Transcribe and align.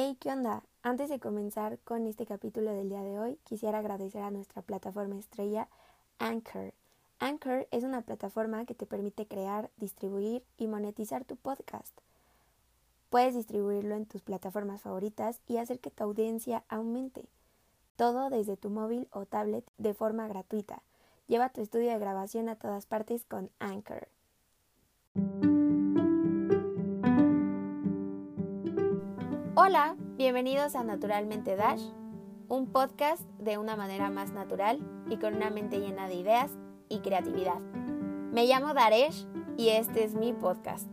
Hey, 0.00 0.16
¿qué 0.20 0.30
onda? 0.30 0.62
Antes 0.84 1.08
de 1.08 1.18
comenzar 1.18 1.80
con 1.80 2.06
este 2.06 2.24
capítulo 2.24 2.72
del 2.72 2.88
día 2.88 3.02
de 3.02 3.18
hoy, 3.18 3.36
quisiera 3.42 3.78
agradecer 3.78 4.22
a 4.22 4.30
nuestra 4.30 4.62
plataforma 4.62 5.18
estrella 5.18 5.66
Anchor. 6.20 6.72
Anchor 7.18 7.66
es 7.72 7.82
una 7.82 8.02
plataforma 8.02 8.64
que 8.64 8.76
te 8.76 8.86
permite 8.86 9.26
crear, 9.26 9.70
distribuir 9.76 10.44
y 10.56 10.68
monetizar 10.68 11.24
tu 11.24 11.34
podcast. 11.34 11.92
Puedes 13.10 13.34
distribuirlo 13.34 13.96
en 13.96 14.06
tus 14.06 14.22
plataformas 14.22 14.82
favoritas 14.82 15.40
y 15.48 15.56
hacer 15.56 15.80
que 15.80 15.90
tu 15.90 16.04
audiencia 16.04 16.62
aumente. 16.68 17.24
Todo 17.96 18.30
desde 18.30 18.56
tu 18.56 18.70
móvil 18.70 19.08
o 19.10 19.26
tablet 19.26 19.68
de 19.78 19.94
forma 19.94 20.28
gratuita. 20.28 20.80
Lleva 21.26 21.48
tu 21.48 21.60
estudio 21.60 21.90
de 21.90 21.98
grabación 21.98 22.48
a 22.48 22.54
todas 22.54 22.86
partes 22.86 23.24
con 23.24 23.50
Anchor. 23.58 24.06
Hola, 29.70 29.96
bienvenidos 30.16 30.74
a 30.76 30.82
Naturalmente 30.82 31.54
Dash, 31.54 31.82
un 32.48 32.72
podcast 32.72 33.20
de 33.38 33.58
una 33.58 33.76
manera 33.76 34.08
más 34.08 34.32
natural 34.32 34.80
y 35.10 35.18
con 35.18 35.34
una 35.34 35.50
mente 35.50 35.78
llena 35.78 36.08
de 36.08 36.14
ideas 36.14 36.50
y 36.88 37.00
creatividad. 37.00 37.60
Me 38.32 38.46
llamo 38.46 38.72
Daresh 38.72 39.26
y 39.58 39.68
este 39.68 40.04
es 40.04 40.14
mi 40.14 40.32
podcast. 40.32 40.88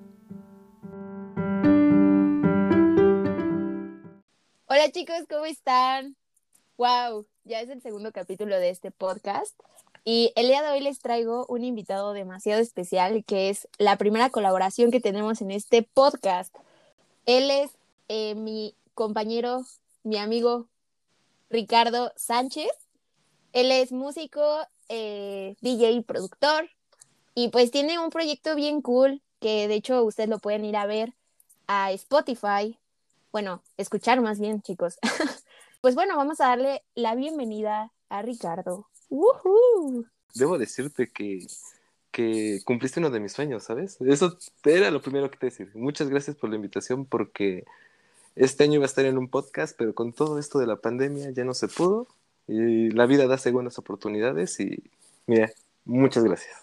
Hola 4.67 4.91
chicos, 4.91 5.23
¿cómo 5.29 5.45
están? 5.45 6.17
Wow, 6.77 7.25
ya 7.45 7.61
es 7.61 7.69
el 7.69 7.81
segundo 7.81 8.11
capítulo 8.11 8.59
de 8.59 8.71
este 8.71 8.91
podcast 8.91 9.57
y 10.03 10.33
el 10.35 10.47
día 10.47 10.61
de 10.61 10.71
hoy 10.71 10.81
les 10.81 10.99
traigo 10.99 11.45
un 11.47 11.63
invitado 11.63 12.11
demasiado 12.11 12.61
especial 12.61 13.23
que 13.23 13.49
es 13.49 13.69
la 13.77 13.95
primera 13.95 14.31
colaboración 14.31 14.91
que 14.91 14.99
tenemos 14.99 15.39
en 15.39 15.51
este 15.51 15.81
podcast. 15.81 16.53
Él 17.25 17.49
es 17.49 17.71
eh, 18.07 18.35
mi 18.35 18.75
compañero, 18.93 19.65
mi 20.03 20.17
amigo 20.17 20.67
Ricardo 21.49 22.11
Sánchez. 22.15 22.71
Él 23.53 23.71
es 23.71 23.91
músico, 23.91 24.67
eh, 24.89 25.55
DJ 25.61 25.91
y 25.91 26.01
productor. 26.01 26.69
Y 27.33 27.49
pues 27.49 27.71
tiene 27.71 27.99
un 27.99 28.09
proyecto 28.09 28.55
bien 28.55 28.81
cool 28.81 29.21
que 29.39 29.67
de 29.67 29.75
hecho 29.75 30.03
ustedes 30.03 30.29
lo 30.29 30.39
pueden 30.39 30.65
ir 30.65 30.77
a 30.77 30.85
ver 30.85 31.13
a 31.67 31.91
Spotify. 31.91 32.77
Bueno, 33.31 33.63
escuchar 33.77 34.21
más 34.21 34.39
bien, 34.39 34.61
chicos. 34.61 34.97
pues 35.81 35.95
bueno, 35.95 36.15
vamos 36.15 36.39
a 36.39 36.47
darle 36.47 36.83
la 36.95 37.15
bienvenida 37.15 37.91
a 38.09 38.21
Ricardo. 38.21 38.87
Debo 40.33 40.57
decirte 40.57 41.11
que, 41.11 41.45
que 42.11 42.59
cumpliste 42.65 42.99
uno 42.99 43.09
de 43.09 43.19
mis 43.19 43.33
sueños, 43.33 43.63
¿sabes? 43.63 43.99
Eso 44.01 44.37
era 44.63 44.91
lo 44.91 45.01
primero 45.01 45.29
que 45.29 45.37
te 45.37 45.47
decir. 45.47 45.71
Muchas 45.75 46.09
gracias 46.09 46.35
por 46.35 46.49
la 46.49 46.55
invitación 46.55 47.05
porque 47.05 47.65
este 48.35 48.65
año 48.65 48.75
iba 48.75 48.83
a 48.83 48.87
estar 48.87 49.05
en 49.05 49.17
un 49.17 49.29
podcast, 49.29 49.75
pero 49.77 49.95
con 49.95 50.13
todo 50.13 50.39
esto 50.39 50.59
de 50.59 50.67
la 50.67 50.75
pandemia 50.75 51.31
ya 51.31 51.43
no 51.43 51.53
se 51.53 51.67
pudo. 51.67 52.07
Y 52.47 52.91
la 52.91 53.05
vida 53.05 53.27
da 53.27 53.37
segundas 53.37 53.79
oportunidades 53.79 54.59
y 54.59 54.83
mira, 55.25 55.51
muchas 55.85 56.23
gracias. 56.23 56.55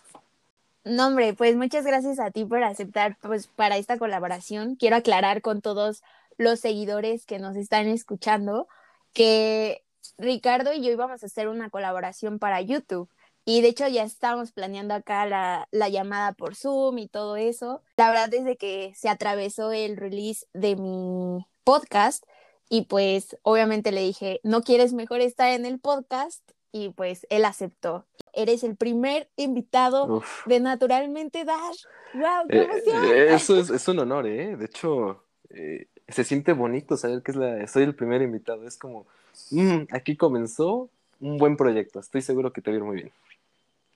No, 0.85 1.09
hombre, 1.09 1.33
pues 1.35 1.57
muchas 1.57 1.85
gracias 1.85 2.19
a 2.19 2.31
ti 2.31 2.45
por 2.45 2.63
aceptar 2.65 3.17
pues 3.21 3.47
para 3.47 3.77
esta 3.77 3.99
colaboración. 3.99 4.77
Quiero 4.77 4.97
aclarar 4.97 5.41
con 5.41 5.61
todos 5.61 6.03
los 6.39 6.61
seguidores 6.61 7.25
que 7.25 7.39
nos 7.39 7.57
están 7.57 7.87
escuchando 7.89 8.69
que 9.13 9.83
Ricardo 10.19 10.73
y 10.73 10.83
yo 10.83 10.91
íbamos 10.91 11.23
a 11.23 11.27
hacer 11.27 11.49
una 11.49 11.71
colaboración 11.71 12.39
para 12.39 12.61
YouTube. 12.61 13.09
Y 13.45 13.61
de 13.61 13.69
hecho 13.69 13.89
ya 13.89 14.05
estamos 14.05 14.53
planeando 14.53 14.95
acá 14.95 15.27
la, 15.27 15.67
la, 15.73 15.89
llamada 15.89 16.33
por 16.33 16.55
Zoom 16.55 16.99
y 16.99 17.09
todo 17.09 17.37
eso. 17.37 17.83
La 17.97 18.11
verdad 18.11 18.29
desde 18.29 18.57
que 18.57 18.93
se 18.95 19.09
atravesó 19.09 19.73
el 19.73 19.97
release 19.97 20.47
de 20.53 20.77
mi 20.77 21.45
podcast 21.65 22.25
y 22.69 22.87
pues 22.87 23.37
obviamente 23.43 23.93
le 23.93 24.01
dije, 24.01 24.41
¿no 24.45 24.63
quieres 24.63 24.95
mejor 24.95 25.21
estar 25.21 25.51
en 25.51 25.67
el 25.67 25.79
podcast? 25.79 26.43
Y 26.73 26.89
pues 26.89 27.27
él 27.29 27.45
aceptó. 27.45 28.07
Eres 28.33 28.65
el 28.65 28.77
primer 28.77 29.29
invitado 29.37 30.23
de 30.47 30.59
Naturalmente 30.59 31.45
Dash. 31.45 31.85
¡Wow! 32.15 32.49
¡Qué 32.49 32.59
eh, 32.59 32.63
emoción! 32.63 33.05
Eh, 33.05 33.35
eso 33.35 33.59
es, 33.59 33.69
es, 33.69 33.87
un 33.89 33.99
honor, 33.99 34.27
¿eh? 34.27 34.57
De 34.57 34.65
hecho, 34.65 35.23
eh, 35.51 35.87
se 36.09 36.25
siente 36.25 36.55
bonito 36.55 36.97
saber 36.97 37.23
que 37.23 37.33
es 37.33 37.37
la, 37.37 37.67
soy 37.67 37.83
el 37.83 37.95
primer 37.95 38.23
invitado. 38.23 38.67
Es 38.67 38.79
como, 38.79 39.07
mm, 39.51 39.83
aquí 39.91 40.17
comenzó 40.17 40.89
un 41.21 41.37
buen 41.37 41.59
proyecto. 41.59 42.01
Estoy 42.01 42.23
seguro 42.23 42.53
que 42.53 42.63
te 42.63 42.71
va 42.71 42.77
a 42.77 42.79
ir 42.79 42.85
muy 42.85 42.97
bien. 42.97 43.13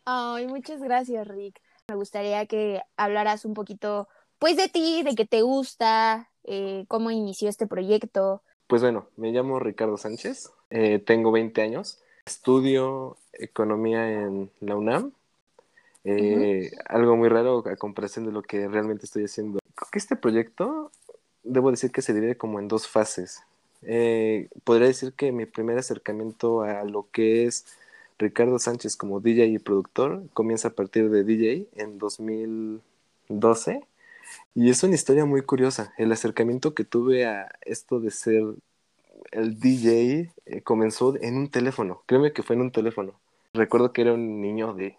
Ay, 0.05 0.47
muchas 0.47 0.83
gracias, 0.83 1.27
Rick. 1.27 1.61
Me 1.89 1.97
gustaría 1.97 2.45
que 2.47 2.83
hablaras 2.97 3.45
un 3.45 3.55
poquito, 3.55 4.07
pues, 4.39 4.57
de 4.57 4.69
ti, 4.69 5.03
de 5.03 5.15
qué 5.15 5.25
te 5.25 5.43
gusta, 5.43 6.31
eh, 6.47 6.85
cómo 6.89 7.11
inició 7.11 7.49
este 7.49 7.67
proyecto. 7.67 8.41
Pues 8.67 8.83
bueno, 8.83 9.07
me 9.17 9.33
llamo 9.33 9.59
Ricardo 9.59 9.97
Sánchez, 9.97 10.53
eh, 10.71 10.99
tengo 10.99 11.33
20 11.33 11.61
años, 11.61 11.99
estudio 12.25 13.17
economía 13.33 14.11
en 14.11 14.51
la 14.61 14.77
UNAM. 14.77 15.13
Eh, 16.05 16.71
algo 16.89 17.17
muy 17.17 17.29
raro 17.29 17.65
a 17.67 17.75
comparación 17.75 18.27
de 18.27 18.33
lo 18.33 18.43
que 18.43 18.69
realmente 18.69 19.07
estoy 19.07 19.25
haciendo. 19.25 19.59
Creo 19.75 19.89
que 19.91 19.99
este 19.99 20.15
proyecto, 20.15 20.93
debo 21.43 21.73
decir 21.73 21.91
que 21.91 22.01
se 22.01 22.15
divide 22.15 22.37
como 22.37 22.61
en 22.61 22.69
dos 22.69 22.87
fases. 22.87 23.43
podría 24.65 24.87
decir 24.87 25.13
que 25.15 25.33
mi 25.33 25.47
primer 25.47 25.79
acercamiento 25.79 26.63
a 26.63 26.85
lo 26.85 27.09
que 27.11 27.47
es 27.47 27.67
Ricardo 28.19 28.59
Sánchez 28.61 28.97
como 28.97 29.21
DJ 29.21 29.47
y 29.47 29.59
productor 29.59 30.23
comienza 30.33 30.69
a 30.69 30.71
partir 30.73 31.11
de 31.11 31.25
DJ 31.25 31.67
en 31.75 31.99
2012 31.99 33.83
y 34.55 34.71
es 34.71 34.83
una 34.83 34.95
historia 34.95 35.25
muy 35.25 35.43
curiosa. 35.43 35.93
El 35.99 36.13
acercamiento 36.13 36.75
que 36.75 36.85
tuve 36.85 37.27
a 37.27 37.51
esto 37.63 38.01
de 38.01 38.11
ser 38.11 38.43
el 39.33 39.59
DJ 39.59 40.33
eh, 40.47 40.63
comenzó 40.63 41.15
en 41.21 41.37
un 41.37 41.51
teléfono. 41.51 42.03
Créeme 42.07 42.33
que 42.33 42.43
fue 42.43 42.57
en 42.57 42.63
un 42.63 42.73
teléfono. 42.73 43.19
Recuerdo 43.53 43.93
que 43.93 44.03
era 44.03 44.15
un 44.15 44.41
niño 44.41 44.75
de 44.75 44.97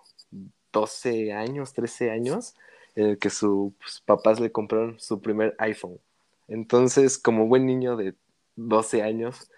12 0.74 1.34
años, 1.34 1.74
13 1.74 2.12
años, 2.12 2.56
en 2.96 3.08
el 3.08 3.20
que 3.20 3.30
sus 3.30 3.74
papás 4.06 4.40
le 4.40 4.52
compraron 4.52 5.00
su 5.00 5.22
primer 5.22 5.56
iPhone. 5.60 6.00
Entonces, 6.48 7.18
como 7.18 7.48
buen 7.48 7.66
niño 7.66 7.96
de 7.96 8.16
12 8.56 9.04
años, 9.04 9.50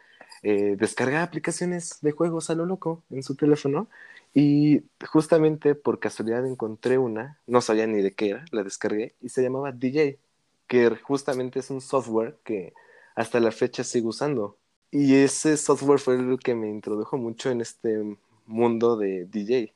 eh, 0.44 0.76
descargaba 0.78 1.24
aplicaciones 1.24 2.00
de 2.02 2.12
juegos 2.12 2.50
a 2.50 2.56
lo 2.56 2.66
loco 2.66 3.04
en 3.10 3.24
su 3.24 3.36
teléfono 3.36 3.90
y 4.34 4.84
justamente 5.08 5.76
por 5.76 6.00
casualidad 6.00 6.46
encontré 6.46 6.98
una, 6.98 7.40
no 7.48 7.62
sabía 7.62 7.88
ni 7.88 8.02
de 8.02 8.14
qué 8.14 8.30
era, 8.30 8.46
la 8.52 8.64
descargué 8.64 9.16
y 9.22 9.30
se 9.30 9.42
llamaba 9.42 9.72
DJ, 9.72 10.20
que 10.68 10.90
justamente 10.98 11.60
es 11.60 11.70
un 11.70 11.82
software 11.82 12.38
que 12.44 12.74
hasta 13.16 13.40
la 13.40 13.52
fecha 13.52 13.84
sigo 13.84 14.10
usando. 14.10 14.58
Y 14.92 15.16
ese 15.16 15.58
software 15.58 16.00
fue 16.00 16.16
el 16.16 16.40
que 16.40 16.56
me 16.56 16.70
introdujo 16.70 17.18
mucho 17.18 17.52
en 17.52 17.62
este 17.62 18.18
mundo 18.46 18.98
de 18.98 19.26
DJ. 19.26 19.74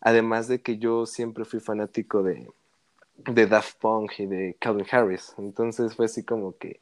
Además 0.00 0.48
de 0.48 0.60
que 0.62 0.78
yo 0.78 1.06
siempre 1.06 1.44
fui 1.44 1.60
fanático 1.60 2.22
de, 2.22 2.50
de 3.16 3.46
Daft 3.46 3.78
Punk 3.80 4.12
y 4.18 4.26
de 4.26 4.56
Calvin 4.60 4.86
Harris. 4.90 5.34
Entonces 5.38 5.94
fue 5.94 6.06
así 6.06 6.24
como 6.24 6.56
que, 6.58 6.80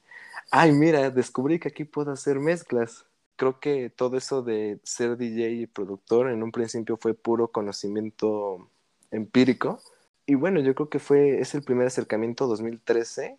ay, 0.50 0.72
mira, 0.72 1.10
descubrí 1.10 1.58
que 1.58 1.68
aquí 1.68 1.84
puedo 1.84 2.12
hacer 2.12 2.40
mezclas 2.40 3.06
creo 3.36 3.60
que 3.60 3.90
todo 3.90 4.16
eso 4.16 4.42
de 4.42 4.78
ser 4.84 5.16
DJ 5.16 5.50
y 5.50 5.66
productor 5.66 6.30
en 6.30 6.42
un 6.42 6.52
principio 6.52 6.96
fue 6.96 7.14
puro 7.14 7.48
conocimiento 7.48 8.68
empírico. 9.10 9.80
Y 10.26 10.34
bueno, 10.34 10.60
yo 10.60 10.74
creo 10.74 10.88
que 10.88 10.98
fue, 10.98 11.40
es 11.40 11.54
el 11.54 11.62
primer 11.62 11.86
acercamiento 11.86 12.46
2013. 12.46 13.36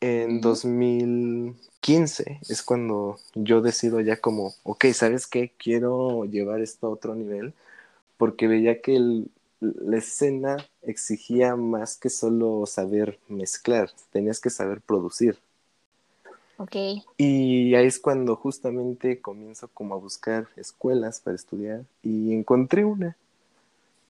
En 0.00 0.40
2015 0.40 2.40
es 2.48 2.62
cuando 2.62 3.16
yo 3.34 3.62
decido 3.62 4.00
ya 4.00 4.20
como, 4.20 4.54
ok, 4.64 4.86
¿sabes 4.92 5.26
qué? 5.26 5.52
Quiero 5.56 6.24
llevar 6.24 6.60
esto 6.60 6.86
a 6.86 6.90
otro 6.90 7.14
nivel 7.14 7.54
porque 8.16 8.48
veía 8.48 8.80
que 8.80 8.96
el, 8.96 9.30
la 9.60 9.98
escena 9.98 10.56
exigía 10.82 11.56
más 11.56 11.96
que 11.96 12.10
solo 12.10 12.66
saber 12.66 13.18
mezclar, 13.28 13.90
tenías 14.12 14.40
que 14.40 14.50
saber 14.50 14.80
producir. 14.80 15.38
Y 17.16 17.74
ahí 17.74 17.86
es 17.86 17.98
cuando 17.98 18.36
justamente 18.36 19.20
comienzo 19.20 19.68
como 19.72 19.94
a 19.94 19.98
buscar 19.98 20.48
escuelas 20.56 21.20
para 21.20 21.36
estudiar 21.36 21.84
y 22.02 22.32
encontré 22.32 22.84
una. 22.84 23.16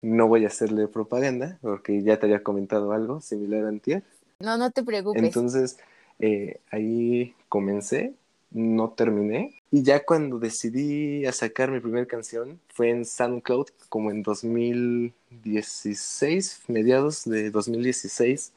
No 0.00 0.26
voy 0.26 0.44
a 0.44 0.48
hacerle 0.48 0.88
propaganda 0.88 1.58
porque 1.62 2.02
ya 2.02 2.18
te 2.18 2.26
había 2.26 2.42
comentado 2.42 2.90
algo 2.92 3.20
similar 3.20 3.64
a 3.64 3.68
Antier. 3.68 4.02
No, 4.40 4.58
no 4.58 4.72
te 4.72 4.82
preocupes. 4.82 5.22
Entonces, 5.22 5.78
eh, 6.18 6.58
ahí 6.70 7.34
comencé, 7.48 8.14
no 8.50 8.90
terminé. 8.90 9.62
Y 9.70 9.84
ya 9.84 10.04
cuando 10.04 10.38
decidí 10.38 11.24
a 11.26 11.32
sacar 11.32 11.70
mi 11.70 11.80
primera 11.80 12.06
canción 12.06 12.60
fue 12.68 12.90
en 12.90 13.04
SoundCloud, 13.04 13.66
como 13.88 14.10
en 14.10 14.22
2016, 14.22 16.62
mediados 16.66 17.24
de 17.24 17.50
2016 17.50 18.52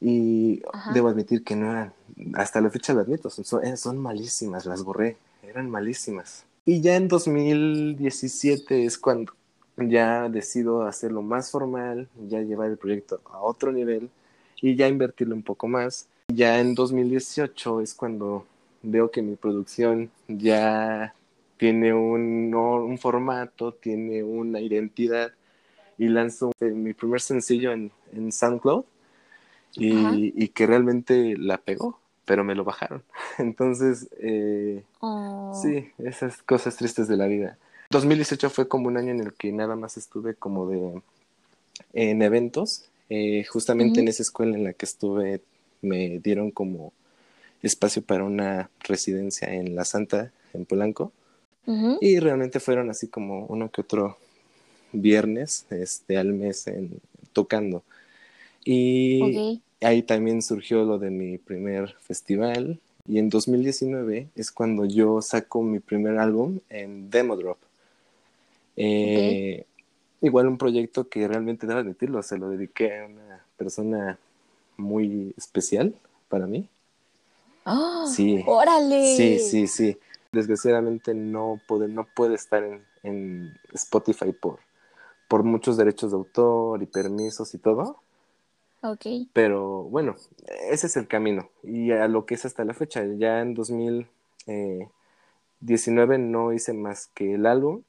y 0.00 0.39
debo 0.94 1.08
admitir 1.08 1.44
que 1.44 1.56
no 1.56 1.70
eran, 1.70 1.92
hasta 2.34 2.60
la 2.60 2.70
fecha 2.70 2.92
lo 2.92 3.00
admito, 3.00 3.30
son, 3.30 3.76
son, 3.76 3.98
malísimas, 3.98 4.66
las 4.66 4.82
borré, 4.82 5.16
eran 5.42 5.70
malísimas. 5.70 6.44
Y 6.64 6.80
ya 6.80 6.96
en 6.96 7.08
2017 7.08 8.84
es 8.84 8.98
cuando 8.98 9.32
ya 9.76 10.28
decido 10.28 10.82
hacerlo 10.82 11.22
más 11.22 11.50
formal, 11.50 12.08
ya 12.28 12.40
llevar 12.40 12.70
el 12.70 12.76
proyecto 12.76 13.20
a 13.32 13.38
otro 13.38 13.72
nivel 13.72 14.10
y 14.60 14.76
ya 14.76 14.88
invertirlo 14.88 15.34
un 15.34 15.42
poco 15.42 15.68
más. 15.68 16.06
Ya 16.28 16.60
en 16.60 16.74
2018 16.74 17.80
es 17.80 17.94
cuando 17.94 18.44
veo 18.82 19.10
que 19.10 19.22
mi 19.22 19.36
producción 19.36 20.10
ya 20.28 21.14
tiene 21.56 21.92
un, 21.92 22.54
un 22.54 22.98
formato, 22.98 23.72
tiene 23.72 24.22
una 24.22 24.60
identidad 24.60 25.32
y 25.98 26.08
lanzo 26.08 26.52
mi 26.60 26.94
primer 26.94 27.20
sencillo 27.20 27.72
en, 27.72 27.90
en 28.12 28.32
SoundCloud 28.32 28.84
y, 29.74 30.32
y, 30.34 30.48
que 30.48 30.66
realmente 30.66 31.36
la 31.38 31.58
pegó, 31.58 31.98
pero 32.24 32.44
me 32.44 32.54
lo 32.54 32.64
bajaron. 32.64 33.02
Entonces, 33.38 34.08
eh, 34.20 34.82
Oh. 35.00 35.58
sí, 35.60 35.88
esas 35.98 36.42
cosas 36.42 36.76
tristes 36.76 37.08
de 37.08 37.16
la 37.16 37.26
vida. 37.26 37.56
2018 37.90 38.50
fue 38.50 38.68
como 38.68 38.88
un 38.88 38.96
año 38.98 39.10
en 39.10 39.20
el 39.20 39.32
que 39.32 39.50
nada 39.50 39.74
más 39.74 39.96
estuve 39.96 40.34
como 40.34 40.68
de 40.68 41.00
en 41.94 42.22
eventos. 42.22 42.84
Eh, 43.08 43.44
justamente 43.44 44.00
en 44.00 44.08
esa 44.08 44.22
escuela 44.22 44.56
en 44.56 44.64
la 44.64 44.72
que 44.74 44.84
estuve 44.84 45.40
me 45.82 46.20
dieron 46.20 46.50
como 46.50 46.92
espacio 47.62 48.02
para 48.02 48.24
una 48.24 48.70
residencia 48.80 49.52
en 49.52 49.74
La 49.74 49.84
Santa, 49.84 50.30
en 50.52 50.64
Polanco. 50.66 51.12
Y 52.00 52.18
realmente 52.18 52.58
fueron 52.58 52.90
así 52.90 53.06
como 53.06 53.46
uno 53.46 53.70
que 53.70 53.82
otro 53.82 54.18
viernes 54.92 55.66
este, 55.70 56.18
al 56.18 56.32
mes 56.32 56.66
en, 56.66 57.00
tocando. 57.32 57.84
Y 58.72 59.60
ahí 59.80 60.02
también 60.02 60.42
surgió 60.42 60.84
lo 60.84 60.98
de 60.98 61.10
mi 61.10 61.38
primer 61.38 61.94
festival. 62.00 62.78
Y 63.08 63.18
en 63.18 63.28
2019 63.28 64.28
es 64.36 64.52
cuando 64.52 64.84
yo 64.84 65.20
saco 65.22 65.62
mi 65.62 65.80
primer 65.80 66.18
álbum 66.18 66.60
en 66.68 67.10
Demo 67.10 67.36
Drop. 67.36 67.58
Eh, 68.76 69.64
Igual 70.22 70.48
un 70.48 70.58
proyecto 70.58 71.08
que 71.08 71.26
realmente 71.26 71.66
debo 71.66 71.80
admitirlo, 71.80 72.22
se 72.22 72.36
lo 72.36 72.50
dediqué 72.50 72.98
a 72.98 73.06
una 73.06 73.44
persona 73.56 74.18
muy 74.76 75.34
especial 75.36 75.94
para 76.28 76.46
mí. 76.46 76.68
¡Ah! 77.64 78.04
Sí. 78.06 78.44
¡Órale! 78.46 79.16
Sí, 79.16 79.38
sí, 79.38 79.66
sí. 79.66 79.96
Desgraciadamente 80.30 81.14
no 81.14 81.58
puede, 81.66 81.88
no 81.88 82.06
puede 82.14 82.34
estar 82.34 82.62
en, 82.62 82.82
en 83.02 83.52
Spotify 83.72 84.32
por, 84.32 84.58
por 85.26 85.42
muchos 85.42 85.78
derechos 85.78 86.10
de 86.10 86.18
autor 86.18 86.82
y 86.82 86.86
permisos 86.86 87.54
y 87.54 87.58
todo. 87.58 87.96
Ok. 88.82 89.06
Pero 89.32 89.84
bueno, 89.84 90.16
ese 90.70 90.86
es 90.86 90.96
el 90.96 91.06
camino. 91.06 91.50
Y 91.62 91.92
a 91.92 92.08
lo 92.08 92.26
que 92.26 92.34
es 92.34 92.44
hasta 92.44 92.64
la 92.64 92.74
fecha, 92.74 93.04
ya 93.16 93.40
en 93.40 93.54
2019 93.54 96.18
no 96.18 96.52
hice 96.52 96.72
más 96.72 97.08
que 97.08 97.34
el 97.34 97.46
álbum. 97.46 97.82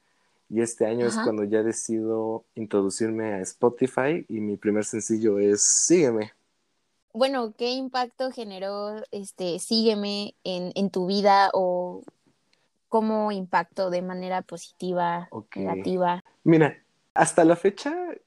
Y 0.49 0.61
este 0.61 0.85
año 0.85 1.07
es 1.07 1.15
cuando 1.15 1.45
ya 1.45 1.63
decido 1.63 2.43
introducirme 2.55 3.35
a 3.35 3.39
Spotify 3.39 4.25
y 4.27 4.41
mi 4.41 4.57
primer 4.57 4.83
sencillo 4.83 5.39
es 5.39 5.63
Sígueme. 5.63 6.33
Bueno, 7.13 7.53
¿qué 7.57 7.71
impacto 7.71 8.31
generó 8.31 9.01
este 9.11 9.59
Sígueme 9.59 10.35
en, 10.43 10.73
en 10.75 10.89
tu 10.89 11.07
vida 11.07 11.51
o 11.53 12.03
cómo 12.89 13.31
impactó 13.31 13.89
de 13.89 14.01
manera 14.01 14.41
positiva, 14.41 15.29
Ok. 15.31 15.55
negativa? 15.55 16.21
Mira, 16.43 16.83
hasta 17.13 17.45
la 17.45 17.55
fecha, 17.55 17.93
eh, 18.11 18.21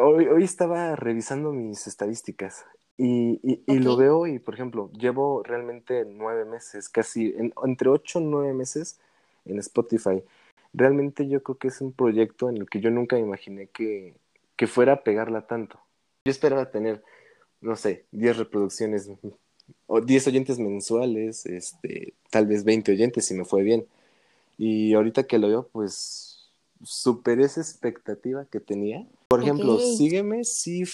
hoy, 0.00 0.26
hoy 0.26 0.44
estaba 0.44 0.96
revisando 0.96 1.52
mis 1.52 1.86
estadísticas 1.86 2.64
y, 2.98 3.40
y- 3.42 3.62
y 3.66 3.78
lo 3.78 3.96
veo 3.96 4.26
y, 4.26 4.38
por 4.38 4.54
ejemplo, 4.54 4.90
llevo 4.92 5.42
realmente 5.42 6.04
nueve 6.06 6.44
meses, 6.44 6.88
casi 6.88 7.34
en- 7.36 7.52
entre 7.64 7.88
ocho 7.90 8.20
y 8.20 8.24
nueve 8.24 8.52
meses 8.54 8.98
en 9.44 9.58
Spotify. 9.58 10.22
Realmente 10.72 11.28
yo 11.28 11.42
creo 11.42 11.58
que 11.58 11.68
es 11.68 11.80
un 11.80 11.92
proyecto 11.92 12.48
en 12.50 12.58
el 12.58 12.68
que 12.68 12.80
yo 12.80 12.90
nunca 12.90 13.18
imaginé 13.18 13.68
que, 13.68 14.14
que 14.56 14.66
fuera 14.66 14.94
a 14.94 15.02
pegarla 15.04 15.46
tanto. 15.46 15.78
Yo 16.24 16.30
esperaba 16.32 16.70
tener, 16.70 17.02
no 17.60 17.76
sé, 17.76 18.06
10 18.12 18.36
reproducciones 18.38 19.10
o 19.86 20.00
10 20.00 20.26
oyentes 20.26 20.58
mensuales, 20.58 21.46
este, 21.46 22.14
tal 22.30 22.46
vez 22.46 22.64
20 22.64 22.92
oyentes 22.92 23.26
si 23.26 23.34
me 23.34 23.44
fue 23.44 23.62
bien. 23.62 23.86
Y 24.58 24.94
ahorita 24.94 25.24
que 25.26 25.38
lo 25.38 25.48
veo, 25.48 25.68
pues 25.72 26.50
superé 26.84 27.44
esa 27.44 27.60
expectativa 27.60 28.46
que 28.46 28.60
tenía. 28.60 29.06
Por 29.28 29.42
ejemplo, 29.42 29.74
Ok. 29.74 29.80
Sígueme, 29.96 30.44
sí, 30.44 30.84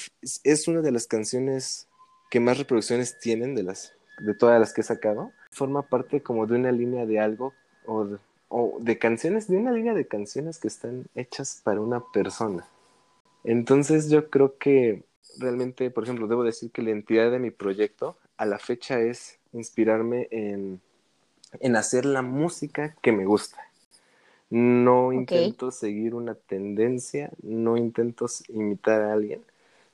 es 0.44 0.68
una 0.68 0.80
de 0.80 0.92
las 0.92 1.06
canciones 1.06 1.88
que 2.30 2.40
más 2.40 2.58
reproducciones 2.58 3.18
tienen 3.18 3.54
de 3.54 3.62
las 3.62 3.92
de 4.18 4.34
todas 4.34 4.58
las 4.58 4.72
que 4.72 4.80
he 4.80 4.84
sacado. 4.84 5.32
Forma 5.50 5.82
parte 5.82 6.22
como 6.22 6.46
de 6.46 6.56
una 6.56 6.72
línea 6.72 7.06
de 7.06 7.20
algo 7.20 7.52
o 7.86 8.04
de, 8.04 8.18
o 8.48 8.78
de 8.80 8.98
canciones, 8.98 9.48
de 9.48 9.56
una 9.56 9.72
línea 9.72 9.94
de 9.94 10.06
canciones 10.06 10.58
que 10.58 10.68
están 10.68 11.06
hechas 11.14 11.60
para 11.62 11.80
una 11.80 12.02
persona. 12.12 12.66
Entonces 13.44 14.08
yo 14.08 14.30
creo 14.30 14.56
que 14.58 15.04
realmente, 15.38 15.90
por 15.90 16.04
ejemplo, 16.04 16.26
debo 16.26 16.44
decir 16.44 16.70
que 16.70 16.82
la 16.82 16.90
entidad 16.90 17.30
de 17.30 17.38
mi 17.38 17.50
proyecto 17.50 18.16
a 18.36 18.46
la 18.46 18.58
fecha 18.58 19.00
es 19.00 19.38
inspirarme 19.52 20.28
en, 20.30 20.80
en 21.60 21.76
hacer 21.76 22.06
la 22.06 22.22
música 22.22 22.96
que 23.02 23.12
me 23.12 23.24
gusta. 23.24 23.58
No 24.52 25.14
intento 25.14 25.70
seguir 25.70 26.14
una 26.14 26.34
tendencia, 26.34 27.30
no 27.42 27.78
intento 27.78 28.26
imitar 28.48 29.00
a 29.00 29.14
alguien, 29.14 29.40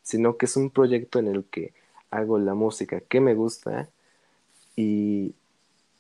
sino 0.03 0.37
que 0.37 0.47
es 0.47 0.57
un 0.57 0.71
proyecto 0.71 1.21
en 1.21 1.29
el 1.29 1.45
que 1.45 1.73
hago 2.11 2.41
la 2.41 2.55
música 2.55 2.99
que 2.99 3.21
me 3.21 3.35
gusta 3.35 3.89
y, 4.75 5.33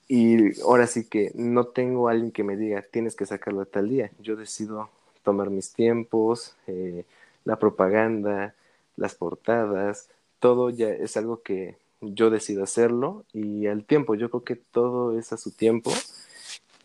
y 0.09 0.61
ahora 0.63 0.89
sí 0.89 1.05
que 1.05 1.31
no 1.37 1.69
tengo 1.69 2.09
a 2.09 2.11
alguien 2.11 2.33
que 2.33 2.43
me 2.43 2.57
diga 2.57 2.83
tienes 2.83 3.15
que 3.15 3.27
sacarlo 3.27 3.61
a 3.61 3.65
tal 3.65 3.91
día. 3.91 4.11
Yo 4.19 4.35
decido 4.35 4.91
tomar 5.23 5.51
mis 5.51 5.73
tiempos, 5.73 6.57
eh, 6.67 7.05
la 7.45 7.61
propaganda, 7.61 8.57
las 8.97 9.15
portadas, 9.15 10.09
todo 10.41 10.71
ya 10.71 10.89
es 10.89 11.17
algo 11.17 11.43
que 11.43 11.77
yo 12.01 12.29
decido 12.29 12.65
hacerlo 12.65 13.25
y 13.33 13.69
al 13.69 13.85
tiempo, 13.85 14.17
yo 14.17 14.31
creo 14.31 14.43
que 14.43 14.57
todo 14.57 15.17
es 15.17 15.33
a 15.33 15.37
su 15.37 15.53
tiempo 15.53 15.93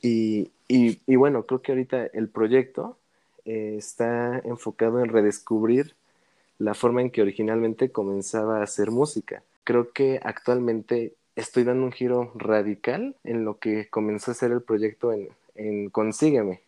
y, 0.03 0.51
y, 0.67 0.99
y 1.07 1.15
bueno, 1.15 1.47
creo 1.47 1.63
que 1.63 1.71
ahorita 1.71 2.05
el 2.13 2.27
proyecto 2.29 2.97
eh, 3.45 3.75
está 3.77 4.39
enfocado 4.45 4.99
en 4.99 5.09
redescubrir 5.09 5.95
la 6.59 6.75
forma 6.75 7.01
en 7.01 7.09
que 7.09 7.21
originalmente 7.21 7.91
comenzaba 7.91 8.59
a 8.59 8.63
hacer 8.63 8.91
música. 8.91 9.43
Creo 9.63 9.91
que 9.91 10.19
actualmente 10.23 11.15
estoy 11.35 11.63
dando 11.63 11.85
un 11.85 11.91
giro 11.91 12.31
radical 12.35 13.15
en 13.23 13.45
lo 13.45 13.57
que 13.57 13.89
comenzó 13.89 14.31
a 14.31 14.35
ser 14.35 14.51
el 14.51 14.61
proyecto 14.61 15.11
en, 15.11 15.29
en 15.55 15.89
Consígueme, 15.89 16.61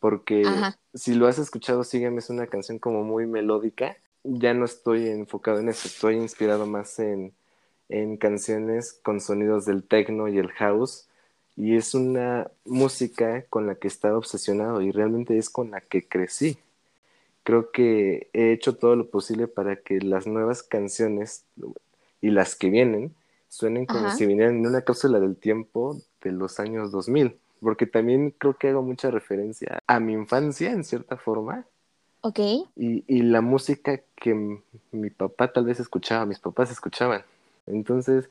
porque 0.00 0.42
Ajá. 0.46 0.78
si 0.94 1.14
lo 1.14 1.26
has 1.26 1.38
escuchado, 1.38 1.84
Sígueme 1.84 2.18
es 2.18 2.30
una 2.30 2.46
canción 2.46 2.78
como 2.78 3.04
muy 3.04 3.26
melódica. 3.26 3.96
Ya 4.24 4.54
no 4.54 4.64
estoy 4.64 5.08
enfocado 5.08 5.60
en 5.60 5.68
eso, 5.68 5.86
estoy 5.86 6.16
inspirado 6.16 6.66
más 6.66 6.98
en, 6.98 7.34
en 7.90 8.16
canciones 8.16 8.92
con 8.92 9.20
sonidos 9.20 9.66
del 9.66 9.84
techno 9.84 10.28
y 10.28 10.38
el 10.38 10.50
house. 10.52 11.08
Y 11.56 11.76
es 11.76 11.94
una 11.94 12.50
música 12.64 13.44
con 13.48 13.66
la 13.66 13.76
que 13.76 13.88
estaba 13.88 14.18
obsesionado 14.18 14.82
y 14.82 14.90
realmente 14.90 15.38
es 15.38 15.50
con 15.50 15.70
la 15.70 15.80
que 15.80 16.06
crecí 16.06 16.58
creo 17.44 17.70
que 17.70 18.28
he 18.32 18.52
hecho 18.52 18.74
todo 18.76 18.96
lo 18.96 19.08
posible 19.08 19.46
para 19.46 19.76
que 19.76 20.00
las 20.00 20.26
nuevas 20.26 20.62
canciones 20.62 21.44
y 22.20 22.30
las 22.30 22.56
que 22.56 22.70
vienen 22.70 23.14
suenen 23.48 23.86
como 23.86 24.06
Ajá. 24.06 24.16
si 24.16 24.26
vinieran 24.26 24.56
en 24.56 24.66
una 24.66 24.80
cápsula 24.82 25.20
del 25.20 25.36
tiempo 25.36 25.96
de 26.22 26.32
los 26.32 26.58
años 26.58 26.90
2000, 26.90 27.36
porque 27.60 27.86
también 27.86 28.34
creo 28.36 28.54
que 28.54 28.70
hago 28.70 28.82
mucha 28.82 29.10
referencia 29.10 29.78
a 29.86 30.00
mi 30.00 30.14
infancia 30.14 30.72
en 30.72 30.82
cierta 30.82 31.18
forma 31.18 31.66
Ok. 32.22 32.38
y, 32.74 33.04
y 33.06 33.22
la 33.22 33.42
música 33.42 34.00
que 34.16 34.58
mi 34.90 35.10
papá 35.10 35.52
tal 35.52 35.66
vez 35.66 35.78
escuchaba, 35.78 36.24
mis 36.24 36.38
papás 36.40 36.70
escuchaban. 36.70 37.22
Entonces, 37.66 38.30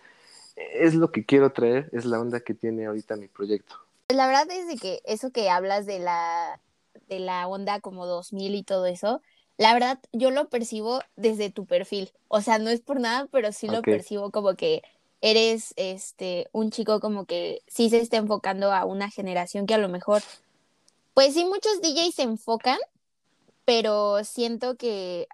es 0.55 0.93
lo 0.93 1.11
que 1.11 1.25
quiero 1.25 1.51
traer, 1.51 1.89
es 1.91 2.05
la 2.05 2.19
onda 2.19 2.39
que 2.39 2.53
tiene 2.53 2.85
ahorita 2.85 3.15
mi 3.15 3.27
proyecto. 3.27 3.75
La 4.09 4.27
verdad 4.27 4.49
es 4.51 4.67
de 4.67 4.77
que 4.77 5.01
eso 5.05 5.31
que 5.31 5.49
hablas 5.49 5.85
de 5.85 5.99
la, 5.99 6.59
de 7.07 7.19
la 7.19 7.47
onda 7.47 7.79
como 7.79 8.05
2000 8.05 8.55
y 8.55 8.63
todo 8.63 8.85
eso, 8.85 9.21
la 9.57 9.73
verdad 9.73 9.99
yo 10.11 10.31
lo 10.31 10.49
percibo 10.49 11.01
desde 11.15 11.49
tu 11.49 11.65
perfil. 11.65 12.11
O 12.27 12.41
sea, 12.41 12.59
no 12.59 12.69
es 12.69 12.81
por 12.81 12.99
nada, 12.99 13.27
pero 13.31 13.51
sí 13.51 13.67
lo 13.67 13.81
percibo 13.81 14.31
como 14.31 14.55
que 14.55 14.83
eres 15.21 15.73
este 15.77 16.49
un 16.51 16.69
chico 16.69 16.99
como 16.99 17.25
que 17.25 17.61
sí 17.67 17.89
se 17.89 17.99
está 17.99 18.17
enfocando 18.17 18.73
a 18.73 18.83
una 18.85 19.09
generación 19.09 19.65
que 19.65 19.73
a 19.73 19.77
lo 19.77 19.89
mejor, 19.89 20.21
pues 21.13 21.33
sí, 21.33 21.45
muchos 21.45 21.81
DJs 21.81 22.15
se 22.15 22.23
enfocan, 22.23 22.79
pero 23.63 24.23
siento 24.23 24.75
que 24.75 25.27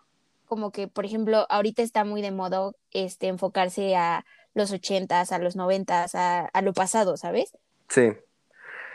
como 0.45 0.71
que, 0.71 0.87
por 0.87 1.05
ejemplo, 1.05 1.45
ahorita 1.49 1.81
está 1.81 2.03
muy 2.03 2.21
de 2.21 2.31
moda 2.31 2.71
este 2.91 3.27
enfocarse 3.27 3.95
a 3.95 4.25
los 4.53 4.71
ochentas, 4.71 5.31
a 5.31 5.39
los 5.39 5.55
noventas, 5.55 6.15
a, 6.15 6.45
a 6.47 6.61
lo 6.61 6.73
pasado, 6.73 7.17
¿sabes? 7.17 7.57
Sí, 7.89 8.11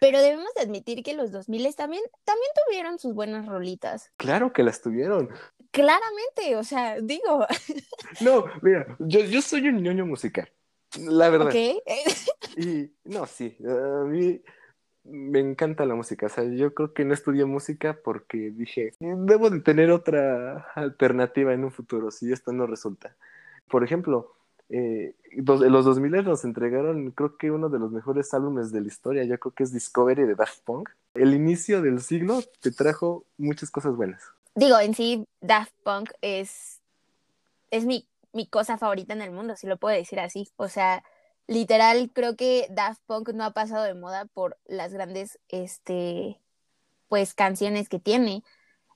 Pero 0.00 0.20
debemos 0.20 0.52
de 0.54 0.62
admitir 0.62 1.02
que 1.02 1.14
los 1.14 1.32
2000 1.32 1.75
también, 1.76 2.02
también 2.25 2.50
tuvieron 2.66 2.99
sus 2.99 3.14
buenas 3.14 3.46
rolitas. 3.46 4.12
claro 4.16 4.52
que 4.52 4.62
las 4.62 4.82
tuvieron. 4.82 5.30
Claramente, 5.70 6.56
o 6.56 6.64
sea, 6.64 7.00
digo, 7.00 7.46
No, 8.20 8.44
mira, 8.62 8.96
yo, 9.00 9.20
yo 9.20 9.42
soy 9.42 9.68
un 9.68 9.82
ñoño 9.82 10.06
musical, 10.06 10.52
la 10.96 11.30
verdad. 11.30 11.61
Y 12.56 12.92
no, 13.04 13.26
sí, 13.26 13.56
a 13.66 14.04
mí 14.04 14.40
me 15.04 15.40
encanta 15.40 15.84
la 15.87 15.94
música. 15.94 16.26
O 16.26 16.28
sea, 16.28 16.44
yo 16.44 16.75
creo 16.75 16.92
que 16.94 17.04
no 17.04 17.14
estudié 17.14 17.44
música 17.44 17.99
porque 18.04 18.50
dije, 18.52 18.94
debo 19.00 19.50
de 19.50 19.61
tener 19.61 19.90
otra 19.90 20.68
alternativa 20.76 21.52
en 21.52 21.64
un 21.64 21.73
futuro 21.73 22.11
si 22.11 22.32
esto 22.32 22.52
no 22.52 22.66
resulta. 22.66 23.16
Por 23.68 23.84
ejemplo, 23.84 24.37
eh, 24.76 25.14
los 25.37 25.85
2000 25.85 26.25
nos 26.25 26.45
entregaron, 26.45 27.12
creo 27.12 27.37
que 27.37 27.52
uno 27.52 27.69
de 27.69 27.78
los 27.78 27.93
mejores 27.93 28.35
álbumes 28.35 28.73
de 28.73 28.81
la 28.81 28.88
historia, 28.88 29.23
yo 29.23 29.38
creo 29.38 29.52
que 29.52 29.62
es 29.62 29.73
Discovery 29.73 30.25
de 30.25 30.35
Daft 30.35 30.64
Punk. 30.64 30.90
El 31.14 31.33
inicio 31.33 31.81
del 31.81 32.00
siglo 32.00 32.43
te 32.61 32.73
trajo 32.73 33.25
muchas 33.38 33.71
cosas 33.71 33.95
buenas. 33.95 34.21
Digo, 34.57 34.81
en 34.81 34.95
sí, 34.95 35.28
Daft 35.40 35.73
Punk 35.85 36.11
es, 36.23 36.81
es 37.71 37.85
mi, 37.85 38.09
mi 38.33 38.49
cosa 38.49 38.76
favorita 38.76 39.12
en 39.12 39.23
el 39.23 39.31
mundo, 39.31 39.54
si 39.54 39.69
lo 39.69 39.76
puedo 39.76 39.97
decir 39.97 40.19
así. 40.19 40.49
O 40.57 40.66
sea, 40.66 41.04
literal, 41.47 42.11
creo 42.12 42.35
que 42.35 42.66
Daft 42.69 43.00
Punk 43.07 43.28
no 43.28 43.45
ha 43.45 43.52
pasado 43.52 43.85
de 43.85 43.95
moda 43.95 44.25
por 44.25 44.59
las 44.66 44.93
grandes, 44.93 45.38
este, 45.50 46.40
pues, 47.07 47.33
canciones 47.33 47.88
que 47.88 48.00
tiene. 48.00 48.43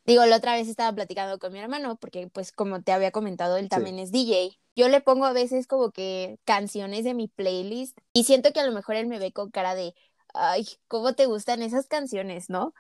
Digo, 0.07 0.27
la 0.27 0.39
otra 0.39 0.55
vez 0.55 0.67
estaba 0.67 0.93
platicando 0.93 1.39
con 1.39 1.53
mi 1.53 1.61
hermano, 1.61 1.95
porque 1.97 2.29
pues 2.33 2.51
como 2.51 2.83
te 2.83 2.93
había 2.93 3.13
comentado, 3.13 3.59
él 3.59 3.69
también 3.69 4.01
es 4.01 4.11
DJ. 4.11 4.59
Yo 4.79 4.89
le 4.89 5.01
pongo 5.01 5.25
a 5.25 5.33
veces 5.33 5.67
como 5.67 5.91
que 5.91 6.39
canciones 6.45 7.03
de 7.03 7.13
mi 7.13 7.27
playlist 7.27 7.99
y 8.13 8.23
siento 8.23 8.53
que 8.53 8.61
a 8.61 8.67
lo 8.67 8.71
mejor 8.71 8.95
él 8.95 9.09
me 9.09 9.19
ve 9.19 9.33
con 9.33 9.51
cara 9.51 9.75
de, 9.75 9.93
ay, 10.35 10.69
¿cómo 10.87 11.15
te 11.15 11.27
gustan 11.27 11.63
esas 11.63 11.89
canciones, 11.89 12.49
no? 12.49 12.73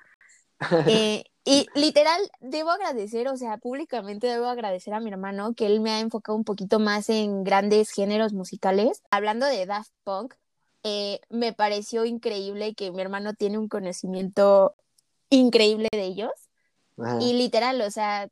eh, 0.86 1.24
y 1.44 1.66
literal, 1.74 2.20
debo 2.38 2.70
agradecer, 2.70 3.26
o 3.26 3.36
sea, 3.36 3.58
públicamente 3.58 4.28
debo 4.28 4.46
agradecer 4.46 4.94
a 4.94 5.00
mi 5.00 5.10
hermano 5.10 5.54
que 5.54 5.66
él 5.66 5.80
me 5.80 5.90
ha 5.90 5.98
enfocado 5.98 6.38
un 6.38 6.44
poquito 6.44 6.78
más 6.78 7.08
en 7.08 7.42
grandes 7.42 7.90
géneros 7.90 8.32
musicales. 8.32 9.02
Hablando 9.10 9.46
de 9.46 9.66
Daft 9.66 9.90
Punk, 10.04 10.34
eh, 10.84 11.20
me 11.30 11.52
pareció 11.52 12.04
increíble 12.04 12.76
que 12.76 12.92
mi 12.92 13.02
hermano 13.02 13.34
tiene 13.34 13.58
un 13.58 13.66
conocimiento 13.66 14.76
increíble 15.30 15.88
de 15.90 16.04
ellos 16.04 16.30
y 17.20 17.32
literal, 17.32 17.80
o 17.80 17.90
sea, 17.90 18.28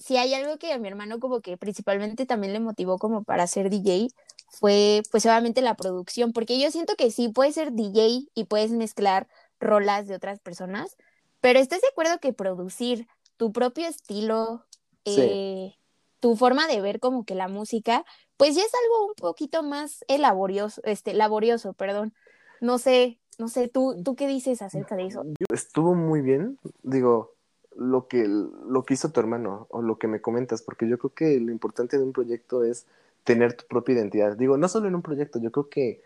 si 0.00 0.16
hay 0.16 0.34
algo 0.34 0.58
que 0.58 0.72
a 0.72 0.78
mi 0.78 0.88
hermano 0.88 1.20
como 1.20 1.40
que 1.40 1.56
principalmente 1.56 2.26
también 2.26 2.52
le 2.52 2.60
motivó 2.60 2.98
como 2.98 3.22
para 3.22 3.46
ser 3.46 3.68
DJ, 3.68 4.08
fue 4.48 5.02
pues 5.10 5.26
obviamente 5.26 5.60
la 5.60 5.76
producción, 5.76 6.32
porque 6.32 6.58
yo 6.58 6.70
siento 6.70 6.96
que 6.96 7.10
sí 7.10 7.28
puedes 7.28 7.54
ser 7.54 7.72
DJ 7.72 8.22
y 8.34 8.44
puedes 8.44 8.72
mezclar 8.72 9.28
rolas 9.60 10.08
de 10.08 10.14
otras 10.14 10.40
personas, 10.40 10.96
pero 11.40 11.58
¿estás 11.58 11.82
de 11.82 11.88
acuerdo 11.88 12.18
que 12.18 12.32
producir 12.32 13.06
tu 13.36 13.52
propio 13.52 13.86
estilo, 13.86 14.64
eh, 15.04 15.74
tu 16.18 16.34
forma 16.34 16.66
de 16.66 16.80
ver 16.80 16.98
como 16.98 17.24
que 17.24 17.34
la 17.34 17.48
música, 17.48 18.04
pues 18.36 18.54
ya 18.54 18.62
es 18.62 18.72
algo 18.84 19.08
un 19.08 19.14
poquito 19.14 19.62
más 19.62 20.04
laborioso, 20.08 20.80
este, 20.84 21.14
laborioso, 21.14 21.74
perdón. 21.74 22.14
No 22.60 22.78
sé, 22.78 23.18
no 23.38 23.48
sé, 23.48 23.68
¿tú, 23.68 24.02
¿tú 24.02 24.16
qué 24.16 24.26
dices 24.26 24.62
acerca 24.62 24.96
de 24.96 25.06
eso? 25.06 25.24
Estuvo 25.52 25.94
muy 25.94 26.20
bien, 26.20 26.58
digo, 26.82 27.34
lo 27.76 28.08
que, 28.08 28.26
lo 28.26 28.84
que 28.84 28.94
hizo 28.94 29.10
tu 29.10 29.20
hermano 29.20 29.66
o 29.70 29.82
lo 29.82 29.98
que 29.98 30.08
me 30.08 30.20
comentas, 30.20 30.62
porque 30.62 30.88
yo 30.88 30.98
creo 30.98 31.14
que 31.14 31.40
lo 31.40 31.52
importante 31.52 31.98
de 31.98 32.04
un 32.04 32.12
proyecto 32.12 32.64
es 32.64 32.86
tener 33.24 33.54
tu 33.54 33.66
propia 33.66 33.94
identidad. 33.94 34.36
Digo, 34.36 34.56
no 34.56 34.68
solo 34.68 34.88
en 34.88 34.94
un 34.94 35.02
proyecto, 35.02 35.38
yo 35.38 35.50
creo 35.50 35.68
que 35.68 36.02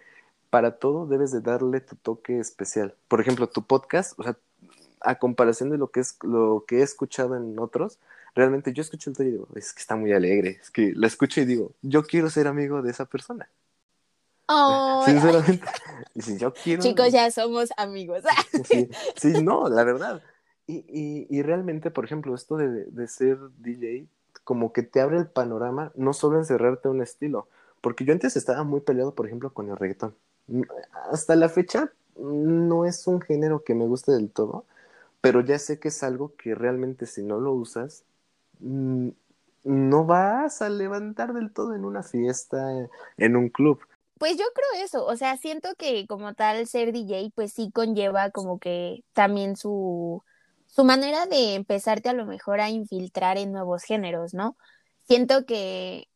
para 0.51 0.79
todo 0.79 1.07
debes 1.07 1.33
de 1.33 1.41
darle 1.41 1.81
tu 1.81 1.97
toque 1.97 2.39
especial. 2.39 2.95
Por 3.09 3.21
ejemplo, 3.21 3.49
tu 3.49 3.63
podcast, 3.63 4.19
o 4.19 4.23
sea, 4.23 4.37
a 5.01 5.19
comparación 5.19 5.71
de 5.71 5.79
lo 5.79 5.89
que 5.89 6.01
es 6.01 6.17
lo 6.23 6.65
que 6.67 6.79
he 6.79 6.83
escuchado 6.83 7.37
en 7.37 7.59
otros, 7.59 7.99
realmente 8.35 8.73
yo 8.73 8.83
escucho 8.83 9.11
el 9.11 9.17
tuyo 9.17 9.29
y 9.29 9.33
digo, 9.33 9.49
es 9.55 9.73
que 9.73 9.81
está 9.81 9.97
muy 9.97 10.13
alegre, 10.13 10.59
es 10.63 10.71
que 10.71 10.93
la 10.95 11.07
escucho 11.07 11.41
y 11.41 11.45
digo, 11.45 11.73
yo 11.83 12.05
quiero 12.05 12.31
ser 12.31 12.47
amigo 12.47 12.83
de 12.83 12.91
esa 12.91 13.05
persona. 13.05 13.49
Oh, 14.47 15.03
Sinceramente, 15.07 15.65
y 16.15 16.37
yo 16.37 16.53
quiero... 16.53 16.83
Chicos, 16.83 17.11
ya 17.13 17.31
somos 17.31 17.71
amigos. 17.77 18.23
sí, 18.65 18.89
sí, 19.17 19.43
no, 19.43 19.69
la 19.69 19.85
verdad. 19.85 20.23
Y, 20.67 21.27
y, 21.29 21.43
realmente, 21.43 21.91
por 21.91 22.07
ejemplo, 22.07 22.35
esto 22.35 22.57
de, 22.57 22.87
de, 22.87 23.09
ser 23.09 23.39
DJ, 23.59 24.07
como 24.45 24.73
que 24.73 24.83
te 24.83 25.01
abre 25.03 25.19
el 25.19 25.27
panorama, 25.27 25.93
no 25.95 26.15
solo 26.15 26.39
encerrarte 26.39 26.89
un 26.89 27.03
estilo, 27.03 27.49
porque 27.83 28.07
yo 28.07 28.15
antes 28.15 28.35
estaba 28.37 28.65
muy 28.65 28.81
peleado, 28.81 29.15
por 29.15 29.27
ejemplo, 29.27 29.53
con 29.53 29.69
el 29.69 29.77
reggaetón. 29.77 30.15
Hasta 31.11 31.37
la 31.37 31.51
fecha 31.51 31.93
no 32.17 32.87
es 32.87 33.07
un 33.07 33.21
género 33.21 33.63
que 33.63 33.75
me 33.75 33.87
guste 33.87 34.13
del 34.13 34.31
todo, 34.31 34.65
pero 35.21 35.43
ya 35.43 35.59
sé 35.59 35.79
que 35.79 35.89
es 35.89 36.03
algo 36.03 36.35
que 36.37 36.55
realmente 36.55 37.05
si 37.05 37.23
no 37.23 37.41
lo 37.41 37.53
usas, 37.53 38.05
mm, 38.61 39.09
no 39.65 40.05
vas 40.05 40.63
a 40.63 40.69
levantar 40.69 41.35
del 41.35 41.53
todo 41.53 41.75
en 41.75 41.85
una 41.85 42.03
fiesta, 42.03 42.89
en 43.17 43.37
un 43.37 43.49
club. 43.51 43.81
Pues 44.19 44.37
yo 44.37 44.45
creo 44.55 44.85
eso, 44.85 45.05
o 45.05 45.17
sea, 45.17 45.37
siento 45.37 45.75
que 45.77 46.07
como 46.07 46.35
tal 46.35 46.67
ser 46.67 46.93
DJ, 46.93 47.31
pues 47.35 47.53
sí 47.53 47.71
conlleva 47.73 48.31
como 48.31 48.59
que 48.59 49.03
también 49.13 49.57
su 49.57 50.23
su 50.75 50.83
manera 50.85 51.27
de 51.27 51.55
empezarte 51.55 52.09
a 52.09 52.15
lo 52.15 52.27
mejor 52.27 52.61
a 52.61 52.69
infiltrar 52.69 53.39
en 53.39 53.53
nuevos 53.53 53.85
géneros, 53.85 54.35
¿no? 54.35 54.57
Siento 55.07 55.47
que, 55.47 56.09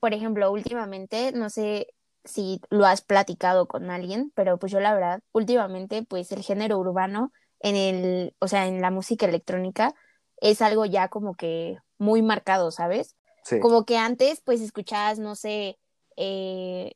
por 0.00 0.14
ejemplo, 0.14 0.50
últimamente, 0.50 1.32
no 1.32 1.50
sé 1.50 1.88
si 2.24 2.62
lo 2.70 2.86
has 2.86 3.02
platicado 3.02 3.68
con 3.68 3.90
alguien, 3.90 4.32
pero 4.34 4.58
pues 4.58 4.72
yo 4.72 4.80
la 4.80 4.94
verdad, 4.94 5.20
últimamente, 5.32 6.02
pues 6.02 6.32
el 6.32 6.42
género 6.42 6.78
urbano 6.78 7.30
en 7.60 7.76
el, 7.76 8.34
o 8.38 8.48
sea, 8.48 8.66
en 8.66 8.80
la 8.80 8.90
música 8.90 9.26
electrónica 9.26 9.94
es 10.40 10.62
algo 10.62 10.86
ya 10.86 11.08
como 11.08 11.34
que 11.34 11.76
muy 11.98 12.22
marcado, 12.22 12.70
¿sabes? 12.70 13.16
Sí. 13.44 13.60
Como 13.60 13.84
que 13.84 13.98
antes, 13.98 14.40
pues 14.40 14.62
escuchabas, 14.62 15.18
no 15.18 15.34
sé, 15.34 15.78
eh, 16.16 16.94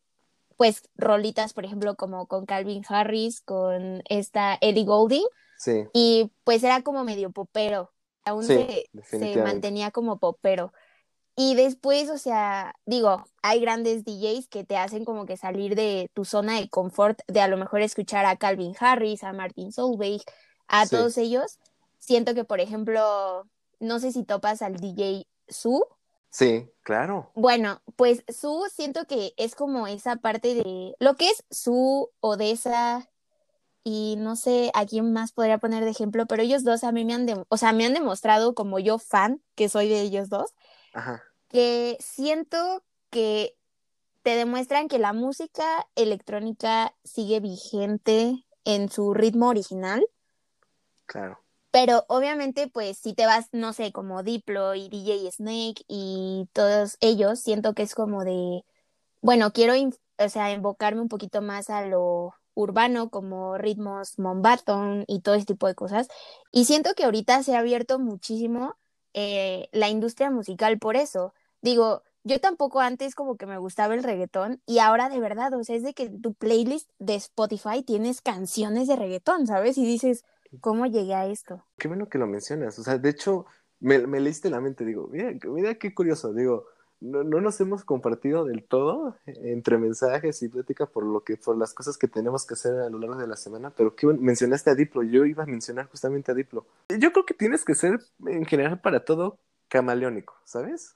pues 0.57 0.89
rolitas, 0.95 1.53
por 1.53 1.67
ejemplo, 1.67 1.97
como 1.97 2.27
con 2.27 2.47
Calvin 2.47 2.83
Harris, 2.89 3.43
con 3.43 4.03
esta 4.09 4.57
Eddie 4.63 4.87
Y 5.93 6.33
pues 6.45 6.63
era 6.63 6.83
como 6.83 7.05
medio 7.05 7.31
popero, 7.31 7.93
aún 8.25 8.45
se, 8.45 8.89
mantenía 9.43 9.91
como 9.91 10.19
popero. 10.19 10.73
Y 11.37 11.55
después, 11.55 12.11
o 12.11 12.19
sea, 12.19 12.75
digo, 12.85 13.25
hay 13.43 13.61
grandes 13.61 14.05
DJs 14.05 14.49
que 14.49 14.65
te 14.65 14.77
hacen 14.77 15.05
como 15.05 15.27
que 15.27 15.37
salir 15.37 15.75
de 15.75 16.11
tu 16.13 16.25
zona 16.25 16.61
de 16.61 16.69
confort, 16.69 17.21
de 17.29 17.41
a 17.41 17.49
lo 17.49 17.57
mejor 17.57 17.81
escuchar 17.81 18.27
a 18.27 18.37
Calvin 18.37 18.75
Harris, 18.79 19.25
a 19.25 19.33
Martin 19.33 19.73
Solveig, 19.73 20.23
a 20.69 20.87
todos 20.87 21.17
ellos. 21.19 21.59
Siento 21.99 22.35
que, 22.35 22.45
por 22.45 22.61
ejemplo, 22.61 23.47
no 23.79 23.99
sé 23.99 24.13
si 24.13 24.25
topas 24.25 24.63
al 24.63 24.77
DJ 24.77 25.27
Su. 25.49 25.85
Sí, 26.31 26.71
claro. 26.83 27.31
Bueno, 27.35 27.81
pues 27.97 28.23
Su 28.29 28.67
siento 28.73 29.07
que 29.07 29.33
es 29.37 29.55
como 29.55 29.87
esa 29.87 30.17
parte 30.17 30.55
de 30.55 30.95
lo 30.99 31.17
que 31.17 31.29
es 31.29 31.45
Su, 31.51 32.11
Odessa, 32.21 33.10
y 33.85 34.17
no 34.19 34.37
sé 34.37 34.71
a 34.75 34.85
quién 34.87 35.13
más 35.13 35.33
podría 35.33 35.59
poner 35.59 35.85
de 35.85 35.91
ejemplo, 35.91 36.27
pero 36.27 36.43
ellos 36.43 36.65
dos 36.65 36.85
a 36.85 36.93
mí 36.93 37.05
me 37.05 37.15
han, 37.15 37.27
o 37.49 37.57
sea, 37.57 37.73
me 37.73 37.87
han 37.87 37.95
demostrado 37.95 38.55
como 38.55 38.79
yo 38.79 38.99
fan, 38.99 39.43
que 39.55 39.69
soy 39.69 39.89
de 39.89 40.01
ellos 40.01 40.29
dos, 40.29 40.55
que 41.49 41.97
siento 42.01 42.85
que 43.11 43.57
te 44.23 44.37
demuestran 44.37 44.89
que 44.89 44.99
la 44.99 45.13
música 45.13 45.87
electrónica 45.95 46.95
sigue 47.05 47.41
vigente 47.41 48.45
en 48.65 48.91
su 48.91 49.15
ritmo 49.15 49.49
original. 49.49 50.07
Claro. 51.07 51.43
Pero 51.71 52.05
obviamente, 52.09 52.69
pues 52.69 52.99
si 52.99 53.15
te 53.15 53.27
vas, 53.27 53.49
no 53.53 53.73
sé, 53.73 53.93
como 53.93 54.23
Diplo 54.23 54.75
y 54.75 54.89
DJ 54.89 55.31
Snake 55.31 55.85
y 55.89 56.49
todos 56.53 56.97
ellos, 57.01 57.41
siento 57.41 57.75
que 57.75 57.83
es 57.83 57.95
como 57.95 58.25
de, 58.25 58.65
bueno, 59.21 59.53
quiero, 59.53 59.75
o 60.19 60.29
sea, 60.29 60.53
invocarme 60.53 61.01
un 61.01 61.09
poquito 61.09 61.43
más 61.43 61.71
a 61.71 61.87
lo 61.87 62.35
urbano 62.63 63.11
como 63.11 63.59
ritmos 63.59 64.19
mombaton 64.19 65.05
y 65.07 65.21
todo 65.21 65.35
ese 65.35 65.47
tipo 65.47 65.67
de 65.67 65.75
cosas. 65.75 66.09
Y 66.53 66.65
siento 66.65 66.95
que 66.95 67.05
ahorita 67.05 67.43
se 67.43 67.57
ha 67.57 67.61
abierto 67.61 67.99
muchísimo 67.99 68.77
eh, 69.15 69.69
la 69.73 69.89
industria 69.89 70.31
musical 70.31 70.79
por 70.79 70.97
eso. 70.97 71.35
Digo, 71.63 72.03
yo 72.23 72.41
tampoco 72.41 72.81
antes 72.81 73.15
como 73.15 73.37
que 73.37 73.47
me 73.47 73.59
gustaba 73.59 73.95
el 73.95 74.03
reggaetón 74.03 74.61
y 74.67 74.79
ahora 74.79 75.09
de 75.09 75.21
verdad, 75.21 75.53
o 75.55 75.65
sea, 75.65 75.77
es 75.77 75.83
de 75.83 75.95
que 75.95 76.09
tu 76.09 76.35
playlist 76.35 76.91
de 76.99 77.15
Spotify 77.15 77.83
tienes 77.83 78.21
canciones 78.21 78.89
de 78.89 78.97
reggaetón, 78.97 79.47
¿sabes? 79.47 79.79
Y 79.79 79.85
dices, 79.85 80.25
¿cómo 80.61 80.87
llegué 80.87 81.15
a 81.15 81.27
esto? 81.27 81.65
Qué 81.79 81.89
bueno 81.89 82.09
que 82.09 82.19
lo 82.19 82.27
mencionas, 82.27 82.79
o 82.79 82.83
sea, 82.83 82.99
de 82.99 83.09
hecho, 83.09 83.47
me, 83.79 84.07
me 84.07 84.21
leíste 84.21 84.51
la 84.51 84.61
mente, 84.61 84.85
digo, 84.85 85.09
mira, 85.11 85.33
mira 85.45 85.75
qué 85.77 85.95
curioso, 85.95 86.35
digo, 86.35 86.67
no, 87.01 87.25
no, 87.25 87.41
nos 87.41 87.61
hemos 87.61 87.85
compartido 87.85 88.45
del 88.45 88.65
todo 88.65 89.17
entre 89.27 89.79
mensajes 89.79 90.43
y 90.43 90.49
plática 90.49 90.87
por 90.87 91.05
lo 91.05 91.25
que 91.25 91.37
por 91.37 91.57
las 91.57 91.73
cosas 91.73 91.97
que 91.97 92.09
tenemos 92.09 92.47
que 92.47 92.55
hacer 92.55 92.75
a 92.75 92.91
lo 92.91 92.99
largo 92.99 93.17
de 93.17 93.27
la 93.27 93.37
semana, 93.37 93.71
pero 93.71 93.97
que 93.97 94.07
mencionaste 94.07 94.71
a 94.71 94.75
Diplo, 94.75 95.03
yo 95.03 95.25
iba 95.25 95.45
a 95.45 95.47
mencionar 95.47 95.87
justamente 95.87 96.31
a 96.31 96.35
Diplo. 96.35 96.67
Yo 96.89 97.13
creo 97.13 97.25
que 97.25 97.35
tienes 97.35 97.65
que 97.65 97.75
ser 97.75 98.01
en 98.27 98.45
general 98.45 98.81
para 98.81 99.05
todo 99.05 99.39
camaleónico, 99.69 100.35
¿sabes? 100.45 100.95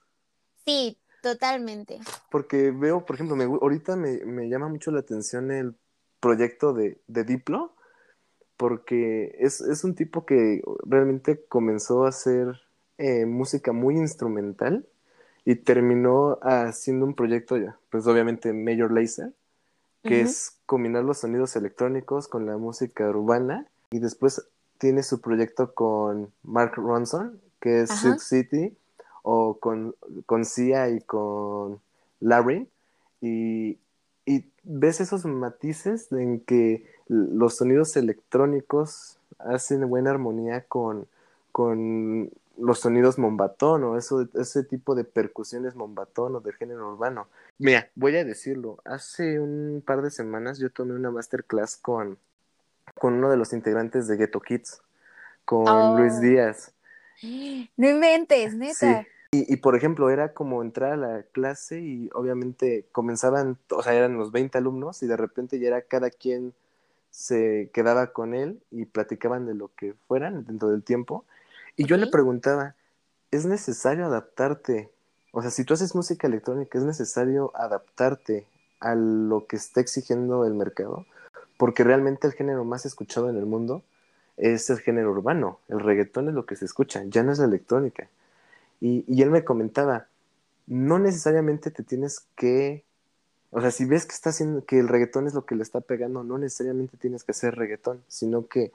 Sí, 0.67 0.99
totalmente. 1.23 2.01
Porque 2.31 2.71
veo, 2.71 3.07
por 3.07 3.17
ejemplo, 3.17 3.37
me, 3.37 3.45
ahorita 3.45 3.97
me, 3.97 4.25
me, 4.25 4.49
llama 4.49 4.69
mucho 4.69 4.91
la 4.91 5.01
atención 5.01 5.51
el 5.51 5.75
proyecto 6.21 6.75
de, 6.75 7.01
de 7.07 7.25
Diplo, 7.25 7.75
porque 8.57 9.37
es, 9.39 9.61
es, 9.61 9.85
un 9.85 9.95
tipo 9.95 10.27
que 10.27 10.63
realmente 10.85 11.45
comenzó 11.47 12.05
a 12.05 12.11
hacer 12.11 12.61
eh, 12.99 13.27
música 13.27 13.73
muy 13.73 13.97
instrumental 13.97 14.87
y 15.45 15.57
terminó 15.57 16.39
haciendo 16.43 17.07
un 17.07 17.15
proyecto 17.15 17.57
ya, 17.57 17.77
pues 17.91 18.07
obviamente 18.07 18.53
Major 18.53 18.91
Lazer, 18.91 19.33
que 20.03 20.21
es 20.21 20.59
combinar 20.67 21.05
los 21.05 21.19
sonidos 21.19 21.57
electrónicos 21.57 22.29
con 22.29 22.45
la 22.45 22.59
música 22.59 23.09
urbana 23.09 23.67
y 23.91 23.99
después 24.01 24.47
tiene 24.79 25.03
su 25.03 25.21
proyecto 25.21 25.73
con 25.73 26.31
Mark 26.43 26.75
Ronson, 26.77 27.41
que 27.61 27.83
es 27.83 27.91
Silk 27.91 28.19
City, 28.19 28.77
o 29.23 29.55
con, 29.59 29.95
con 30.27 30.45
Sia 30.45 30.91
y 30.91 31.01
con 31.01 31.81
Larry. 32.21 32.69
y, 33.23 33.79
y 34.27 34.45
ves 34.63 35.01
esos 35.01 35.25
matices 35.25 36.11
en 36.13 36.41
que 36.41 36.87
los 37.09 37.57
sonidos 37.57 37.97
electrónicos 37.97 39.19
hacen 39.39 39.89
buena 39.89 40.11
armonía 40.11 40.65
con, 40.65 41.07
con 41.53 42.31
los 42.57 42.81
sonidos 42.81 43.19
mombatón 43.19 43.85
o 43.85 43.97
eso, 43.97 44.29
ese 44.35 44.63
tipo 44.65 44.95
de 44.95 45.05
percusiones 45.05 45.75
mombatón 45.75 46.37
o 46.37 46.41
del 46.41 46.55
género 46.55 46.93
urbano. 46.93 47.29
Mira, 47.59 47.91
voy 47.95 48.17
a 48.17 48.25
decirlo, 48.25 48.79
hace 48.85 49.41
un 49.41 49.83
par 49.85 50.03
de 50.03 50.11
semanas 50.11 50.59
yo 50.59 50.71
tomé 50.71 50.95
una 50.95 51.11
masterclass 51.11 51.77
con, 51.77 52.19
con 52.95 53.15
uno 53.15 53.31
de 53.31 53.37
los 53.37 53.53
integrantes 53.53 54.07
de 54.09 54.17
Ghetto 54.17 54.41
Kids, 54.41 54.83
con 55.45 55.97
Luis 55.97 56.15
oh. 56.19 56.21
Díaz. 56.21 56.73
No 57.77 57.89
inventes, 57.89 58.55
neta. 58.55 59.07
Y, 59.31 59.53
y, 59.53 59.57
por 59.57 59.75
ejemplo, 59.75 60.11
era 60.11 60.33
como 60.33 60.63
entrar 60.63 60.93
a 60.93 60.97
la 60.97 61.23
clase 61.33 61.81
y 61.81 62.09
obviamente 62.13 62.87
comenzaban, 62.93 63.59
o 63.71 63.83
sea, 63.83 63.95
eran 63.95 64.17
los 64.17 64.31
20 64.31 64.59
alumnos 64.59 65.03
y 65.03 65.07
de 65.07 65.17
repente 65.17 65.59
ya 65.59 65.69
era 65.69 65.83
cada 65.83 66.11
quien 66.11 66.55
se 67.11 67.71
quedaba 67.73 68.09
con 68.09 68.35
él 68.35 68.61
y 68.73 68.87
platicaban 68.87 69.47
de 69.47 69.55
lo 69.55 69.71
que 69.77 69.95
fueran 70.09 70.45
dentro 70.45 70.69
del 70.69 70.83
tiempo. 70.83 71.25
Y 71.77 71.87
yo 71.87 71.97
le 71.97 72.07
preguntaba, 72.07 72.77
¿es 73.31 73.47
necesario 73.47 74.07
adaptarte? 74.07 74.91
O 75.33 75.43
sea, 75.43 75.51
si 75.51 75.65
tú 75.65 75.75
haces 75.75 75.95
música 75.95 76.27
electrónica, 76.29 76.79
¿es 76.79 76.85
necesario 76.85 77.51
adaptarte 77.55 78.47
a 78.81 78.95
lo 78.95 79.47
que 79.47 79.57
está 79.57 79.81
exigiendo 79.81 80.45
el 80.45 80.55
mercado? 80.55 81.07
Porque 81.59 81.83
realmente 81.83 82.27
el 82.27 82.33
género 82.33 82.65
más 82.65 82.87
escuchado 82.87 83.29
en 83.29 83.37
el 83.37 83.47
mundo 83.47 83.83
es 84.37 84.71
el 84.71 84.79
género 84.79 85.11
urbano. 85.11 85.59
El 85.69 85.81
reggaetón 85.81 86.29
es 86.29 86.35
lo 86.35 86.47
que 86.47 86.57
se 86.57 86.65
escucha, 86.65 87.03
ya 87.07 87.23
no 87.23 87.33
es 87.33 87.39
la 87.39 87.47
electrónica. 87.47 88.09
Y, 88.81 89.05
y 89.09 89.23
él 89.23 89.31
me 89.31 89.45
comentaba, 89.45 90.07
no 90.67 90.99
necesariamente 90.99 91.71
te 91.71 91.83
tienes 91.83 92.27
que, 92.37 92.85
o 93.51 93.61
sea, 93.61 93.71
si 93.71 93.85
ves 93.85 94.07
que 94.07 94.13
está 94.13 94.31
haciendo, 94.31 94.65
que 94.65 94.79
el 94.79 94.89
reggaetón 94.89 95.27
es 95.27 95.35
lo 95.35 95.45
que 95.45 95.57
le 95.57 95.63
está 95.63 95.81
pegando, 95.81 96.23
no 96.23 96.39
necesariamente 96.39 96.97
tienes 96.97 97.25
que 97.25 97.33
hacer 97.33 97.57
reggaetón, 97.57 98.03
sino 98.09 98.47
que 98.47 98.73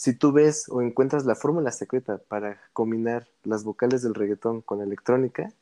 si 0.00 0.14
tú 0.14 0.32
ves 0.32 0.66
o 0.70 0.80
encuentras 0.80 1.26
la 1.26 1.34
fórmula 1.34 1.70
secreta 1.72 2.16
para 2.16 2.58
combinar 2.72 3.28
las 3.44 3.64
vocales 3.64 4.00
del 4.00 4.14
reggaetón 4.14 4.62
con 4.62 4.80
electrónica, 4.80 5.52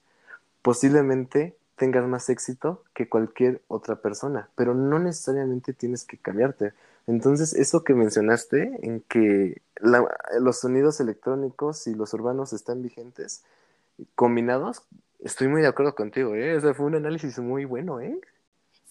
posiblemente 0.62 1.56
tengas 1.74 2.06
más 2.06 2.28
éxito 2.28 2.84
que 2.94 3.08
cualquier 3.08 3.62
otra 3.66 3.96
persona, 3.96 4.48
pero 4.54 4.76
no 4.76 5.00
necesariamente 5.00 5.72
tienes 5.72 6.04
que 6.04 6.18
cambiarte. 6.18 6.72
Entonces, 7.08 7.52
eso 7.52 7.82
que 7.82 7.94
mencionaste, 7.94 8.78
en 8.82 9.00
que 9.00 9.60
los 9.80 10.60
sonidos 10.60 11.00
electrónicos 11.00 11.88
y 11.88 11.96
los 11.96 12.14
urbanos 12.14 12.52
están 12.52 12.80
vigentes, 12.80 13.42
combinados, 14.14 14.84
estoy 15.18 15.48
muy 15.48 15.62
de 15.62 15.66
acuerdo 15.66 15.96
contigo, 15.96 16.36
¿eh? 16.36 16.58
O 16.58 16.74
fue 16.74 16.86
un 16.86 16.94
análisis 16.94 17.40
muy 17.40 17.64
bueno, 17.64 18.00
¿eh? 18.00 18.16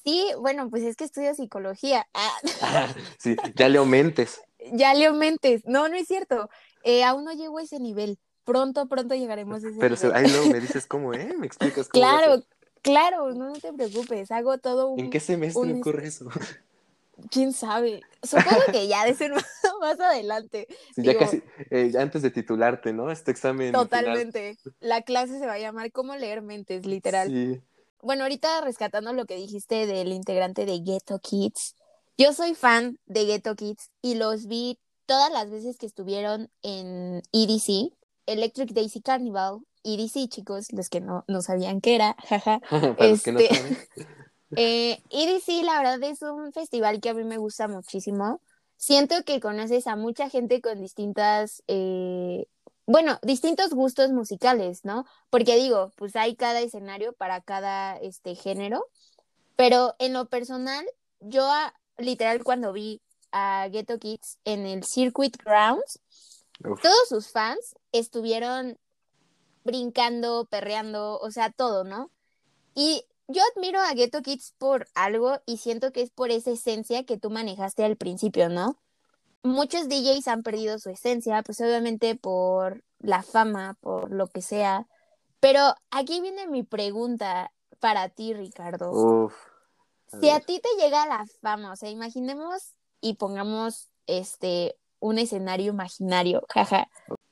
Sí, 0.04 0.30
bueno, 0.42 0.70
pues 0.70 0.84
es 0.84 0.98
que 0.98 1.06
estudio 1.06 1.34
psicología. 1.34 2.06
Ah. 2.14 2.94
sí, 3.18 3.38
ya 3.56 3.70
le 3.70 3.78
aumentes 3.78 4.42
ya 4.74 4.94
le 4.94 5.06
aumentes. 5.08 5.66
No, 5.66 5.88
no 5.90 5.96
es 5.96 6.08
cierto. 6.08 6.50
Eh, 6.84 7.04
aún 7.04 7.26
no 7.26 7.34
llego 7.34 7.58
a 7.58 7.64
ese 7.64 7.80
nivel. 7.80 8.20
Pronto, 8.44 8.88
pronto 8.88 9.16
llegaremos 9.16 9.64
a 9.64 9.70
ese 9.70 9.80
Pero 9.80 9.96
nivel. 9.96 10.14
ahí 10.16 10.32
luego 10.32 10.48
me 10.48 10.60
dices 10.62 10.86
cómo, 10.86 11.14
¿eh? 11.14 11.34
Me 11.38 11.46
explicas 11.48 11.90
cómo. 11.90 12.04
Claro, 12.04 12.44
claro, 12.82 13.34
no, 13.34 13.54
te 13.54 13.74
preocupes. 13.74 14.32
Hago 14.32 14.58
todo 14.58 14.90
un. 14.90 15.00
¿En 15.00 15.10
qué 15.10 15.20
semestre 15.20 15.74
ocurre 15.74 16.08
eso? 16.08 16.30
quién 17.30 17.54
sabe. 17.54 18.02
Supongo 18.24 18.62
que 18.72 18.88
ya 18.88 19.06
de 19.06 19.16
ser 19.16 19.32
más 19.82 20.00
adelante. 20.00 20.68
ya 20.96 21.18
casi, 21.18 21.42
eh, 21.70 21.92
antes 22.00 22.22
de 22.22 22.32
titularte, 22.32 22.94
¿no? 22.94 23.12
Este 23.12 23.32
examen. 23.32 23.72
Totalmente. 23.72 24.58
La 24.80 25.02
clase 25.02 25.40
se 25.40 25.46
va 25.46 25.54
a 25.54 25.60
llamar 25.60 25.92
¿Cómo 25.92 26.16
leer 26.16 26.42
mentes? 26.42 26.86
Literal. 26.86 27.28
Sí. 27.28 27.62
Bueno, 28.02 28.24
ahorita 28.24 28.62
rescatando 28.62 29.12
lo 29.14 29.26
que 29.26 29.36
dijiste 29.36 29.88
del 29.88 30.12
integrante 30.14 30.66
de 30.66 30.80
Ghetto 30.80 31.20
Kids, 31.20 31.76
yo 32.18 32.34
soy 32.34 32.56
fan 32.56 33.00
de 33.06 33.26
Ghetto 33.26 33.56
Kids 33.56 33.92
y 34.02 34.16
los 34.16 34.48
vi 34.48 34.80
todas 35.06 35.32
las 35.32 35.50
veces 35.50 35.78
que 35.78 35.86
estuvieron 35.86 36.50
en 36.64 37.22
EDC, 37.32 37.94
Electric 38.26 38.72
Daisy 38.72 39.02
Carnival, 39.02 39.60
EDC, 39.84 40.28
chicos, 40.28 40.72
los 40.74 40.90
que 40.90 41.00
no, 41.00 41.24
no 41.28 41.42
sabían 41.42 41.80
qué 41.80 41.96
era, 41.96 42.16
jaja. 42.28 42.60
este, 43.00 43.50
eh, 44.56 45.02
EDC, 45.10 45.64
la 45.64 45.82
verdad, 45.82 46.04
es 46.04 46.22
un 46.22 46.52
festival 46.52 47.00
que 47.00 47.10
a 47.10 47.14
mí 47.14 47.24
me 47.24 47.38
gusta 47.38 47.68
muchísimo. 47.68 48.42
Siento 48.76 49.24
que 49.24 49.40
conoces 49.40 49.88
a 49.88 49.96
mucha 49.96 50.30
gente 50.30 50.62
con 50.62 50.82
distintas, 50.82 51.64
eh, 51.68 52.48
bueno, 52.86 53.18
distintos 53.24 53.72
gustos 53.72 54.12
musicales, 54.12 54.84
¿no? 54.84 55.06
Porque 55.30 55.56
digo, 55.56 55.94
pues 55.96 56.16
hay 56.16 56.36
cada 56.36 56.60
escenario 56.60 57.14
para 57.14 57.42
cada 57.42 57.98
este 57.98 58.36
género, 58.36 58.86
pero 59.56 59.96
en 60.00 60.14
lo 60.14 60.28
personal, 60.28 60.86
yo 61.20 61.50
literal 61.98 62.44
cuando 62.44 62.74
vi 62.74 63.02
a 63.32 63.68
Ghetto 63.70 64.00
Kids 64.00 64.40
en 64.46 64.66
el 64.66 64.84
Circuit 64.84 65.36
Grounds, 65.44 66.00
todos 66.62 67.10
sus 67.10 67.30
fans 67.32 67.76
estuvieron 67.92 68.78
brincando, 69.64 70.46
perreando, 70.46 71.20
o 71.20 71.32
sea, 71.32 71.52
todo, 71.52 71.84
¿no? 71.84 72.12
Y 72.74 73.06
yo 73.28 73.42
admiro 73.54 73.82
a 73.82 73.94
Ghetto 73.94 74.22
Kids 74.22 74.54
por 74.58 74.88
algo 74.96 75.42
y 75.46 75.58
siento 75.58 75.92
que 75.92 76.02
es 76.02 76.10
por 76.10 76.32
esa 76.32 76.52
esencia 76.52 77.06
que 77.06 77.18
tú 77.18 77.30
manejaste 77.30 77.84
al 77.84 77.98
principio, 77.98 78.50
¿no? 78.50 78.78
Muchos 79.44 79.88
DJs 79.88 80.28
han 80.28 80.44
perdido 80.44 80.80
su 80.80 80.90
esencia, 80.90 81.44
pues 81.44 81.60
obviamente 81.62 82.16
por 82.16 82.84
la 83.00 83.24
fama, 83.24 83.78
por 83.82 84.12
lo 84.12 84.28
que 84.28 84.42
sea. 84.42 84.88
Pero 85.40 85.76
aquí 85.92 86.22
viene 86.22 86.48
mi 86.48 86.64
pregunta 86.64 87.52
para 87.80 88.10
ti, 88.10 88.34
Ricardo. 88.34 88.92
Uf 88.92 89.34
si 90.08 90.30
a 90.30 90.40
ti 90.40 90.60
te 90.60 90.70
llega 90.82 91.06
la 91.06 91.26
fama, 91.42 91.72
o 91.72 91.76
sea, 91.76 91.90
imaginemos 91.90 92.74
y 93.02 93.16
pongamos 93.16 93.90
este 94.08 94.76
un 95.00 95.20
escenario 95.20 95.72
imaginario, 95.72 96.44
jaja, 96.50 96.90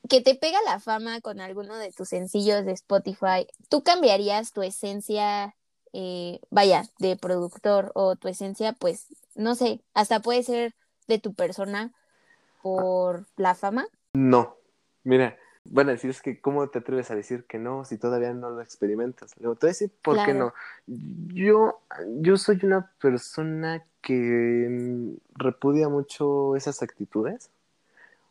que 0.07 0.21
te 0.21 0.35
pega 0.35 0.59
la 0.65 0.79
fama 0.79 1.21
con 1.21 1.39
alguno 1.39 1.75
de 1.77 1.91
tus 1.91 2.09
sencillos 2.09 2.65
de 2.65 2.73
Spotify, 2.73 3.47
¿tú 3.69 3.83
cambiarías 3.83 4.51
tu 4.51 4.61
esencia, 4.61 5.55
eh, 5.93 6.39
vaya, 6.49 6.83
de 6.99 7.15
productor 7.15 7.91
o 7.95 8.15
tu 8.15 8.27
esencia, 8.27 8.73
pues, 8.73 9.07
no 9.35 9.55
sé, 9.55 9.81
hasta 9.93 10.19
puede 10.19 10.43
ser 10.43 10.75
de 11.07 11.19
tu 11.19 11.33
persona 11.33 11.91
por 12.61 13.27
la 13.35 13.55
fama? 13.55 13.87
No, 14.13 14.57
mira, 15.03 15.37
bueno, 15.65 15.97
si 15.97 16.07
es 16.07 16.21
que, 16.21 16.39
¿cómo 16.39 16.67
te 16.67 16.79
atreves 16.79 17.09
a 17.09 17.15
decir 17.15 17.45
que 17.45 17.57
no 17.57 17.85
si 17.85 17.97
todavía 17.97 18.33
no 18.33 18.51
lo 18.51 18.61
experimentas? 18.61 19.35
Le 19.39 19.47
voy 19.47 19.57
a 19.61 19.65
decir, 19.65 19.91
¿por 20.01 20.23
qué 20.23 20.33
no? 20.33 20.53
Yo, 21.33 21.79
yo 22.19 22.37
soy 22.37 22.59
una 22.63 22.91
persona 23.01 23.83
que 24.01 25.15
repudia 25.35 25.89
mucho 25.89 26.55
esas 26.55 26.83
actitudes. 26.83 27.49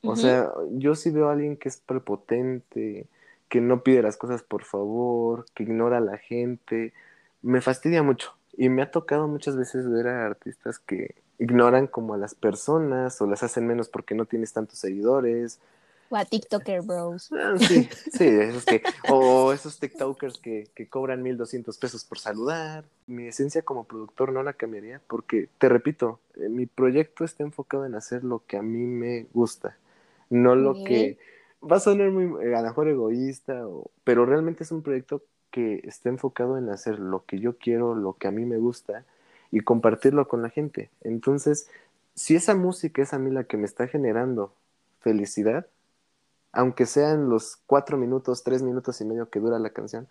O 0.06 0.16
sea, 0.16 0.52
yo 0.72 0.94
sí 0.94 1.10
veo 1.10 1.28
a 1.28 1.32
alguien 1.32 1.56
que 1.56 1.68
es 1.68 1.78
prepotente, 1.78 3.08
que 3.48 3.60
no 3.60 3.82
pide 3.82 4.02
las 4.02 4.18
cosas 4.18 4.42
por 4.42 4.62
favor, 4.62 5.46
que 5.54 5.62
ignora 5.62 5.96
a 5.96 6.00
la 6.00 6.18
gente, 6.18 6.92
me 7.40 7.62
fastidia 7.62 8.02
mucho. 8.02 8.34
Y 8.56 8.68
me 8.68 8.82
ha 8.82 8.90
tocado 8.90 9.26
muchas 9.28 9.56
veces 9.56 9.90
ver 9.90 10.08
a 10.08 10.26
artistas 10.26 10.78
que 10.78 11.14
ignoran 11.38 11.86
como 11.86 12.14
a 12.14 12.18
las 12.18 12.34
personas 12.34 13.20
o 13.20 13.26
las 13.26 13.42
hacen 13.42 13.66
menos 13.66 13.88
porque 13.88 14.14
no 14.14 14.26
tienes 14.26 14.52
tantos 14.52 14.78
seguidores 14.78 15.58
o 16.14 16.16
a 16.16 16.24
TikToker 16.24 16.82
bros. 16.82 17.30
Ah, 17.32 17.54
sí, 17.58 17.88
sí, 18.12 18.24
esos 18.24 18.64
que, 18.64 18.82
o 19.10 19.52
esos 19.52 19.78
TikTokers 19.80 20.38
que, 20.38 20.68
que 20.74 20.88
cobran 20.88 21.22
1200 21.22 21.76
pesos 21.76 22.04
por 22.04 22.18
saludar. 22.18 22.84
Mi 23.06 23.26
esencia 23.26 23.62
como 23.62 23.84
productor 23.84 24.32
no 24.32 24.42
la 24.42 24.52
cambiaría 24.52 25.00
porque, 25.08 25.48
te 25.58 25.68
repito, 25.68 26.20
eh, 26.36 26.48
mi 26.48 26.66
proyecto 26.66 27.24
está 27.24 27.42
enfocado 27.42 27.84
en 27.84 27.96
hacer 27.96 28.22
lo 28.22 28.44
que 28.46 28.56
a 28.56 28.62
mí 28.62 28.86
me 28.86 29.26
gusta, 29.34 29.76
no 30.30 30.54
lo 30.54 30.84
que 30.84 31.18
va 31.60 31.76
a 31.76 31.80
sonar 31.80 32.10
muy, 32.10 32.46
eh, 32.46 32.54
a 32.54 32.60
lo 32.60 32.68
mejor 32.68 32.88
egoísta, 32.88 33.66
o, 33.66 33.90
pero 34.04 34.24
realmente 34.24 34.62
es 34.62 34.70
un 34.70 34.82
proyecto 34.82 35.22
que 35.50 35.80
está 35.84 36.08
enfocado 36.08 36.58
en 36.58 36.68
hacer 36.70 36.98
lo 36.98 37.24
que 37.24 37.38
yo 37.38 37.58
quiero, 37.58 37.94
lo 37.94 38.14
que 38.14 38.28
a 38.28 38.30
mí 38.30 38.44
me 38.44 38.58
gusta 38.58 39.04
y 39.50 39.60
compartirlo 39.60 40.28
con 40.28 40.42
la 40.42 40.50
gente. 40.50 40.90
Entonces, 41.02 41.68
si 42.14 42.36
esa 42.36 42.54
música 42.54 43.02
es 43.02 43.12
a 43.12 43.18
mí 43.18 43.30
la 43.30 43.44
que 43.44 43.56
me 43.56 43.66
está 43.66 43.86
generando 43.86 44.52
felicidad, 45.00 45.66
aunque 46.54 46.86
sean 46.86 47.28
los 47.28 47.58
cuatro 47.66 47.96
minutos, 47.96 48.42
tres 48.44 48.62
minutos 48.62 49.00
y 49.00 49.04
medio 49.04 49.28
que 49.28 49.40
dura 49.40 49.58
la 49.58 49.70
canción, 49.70 50.08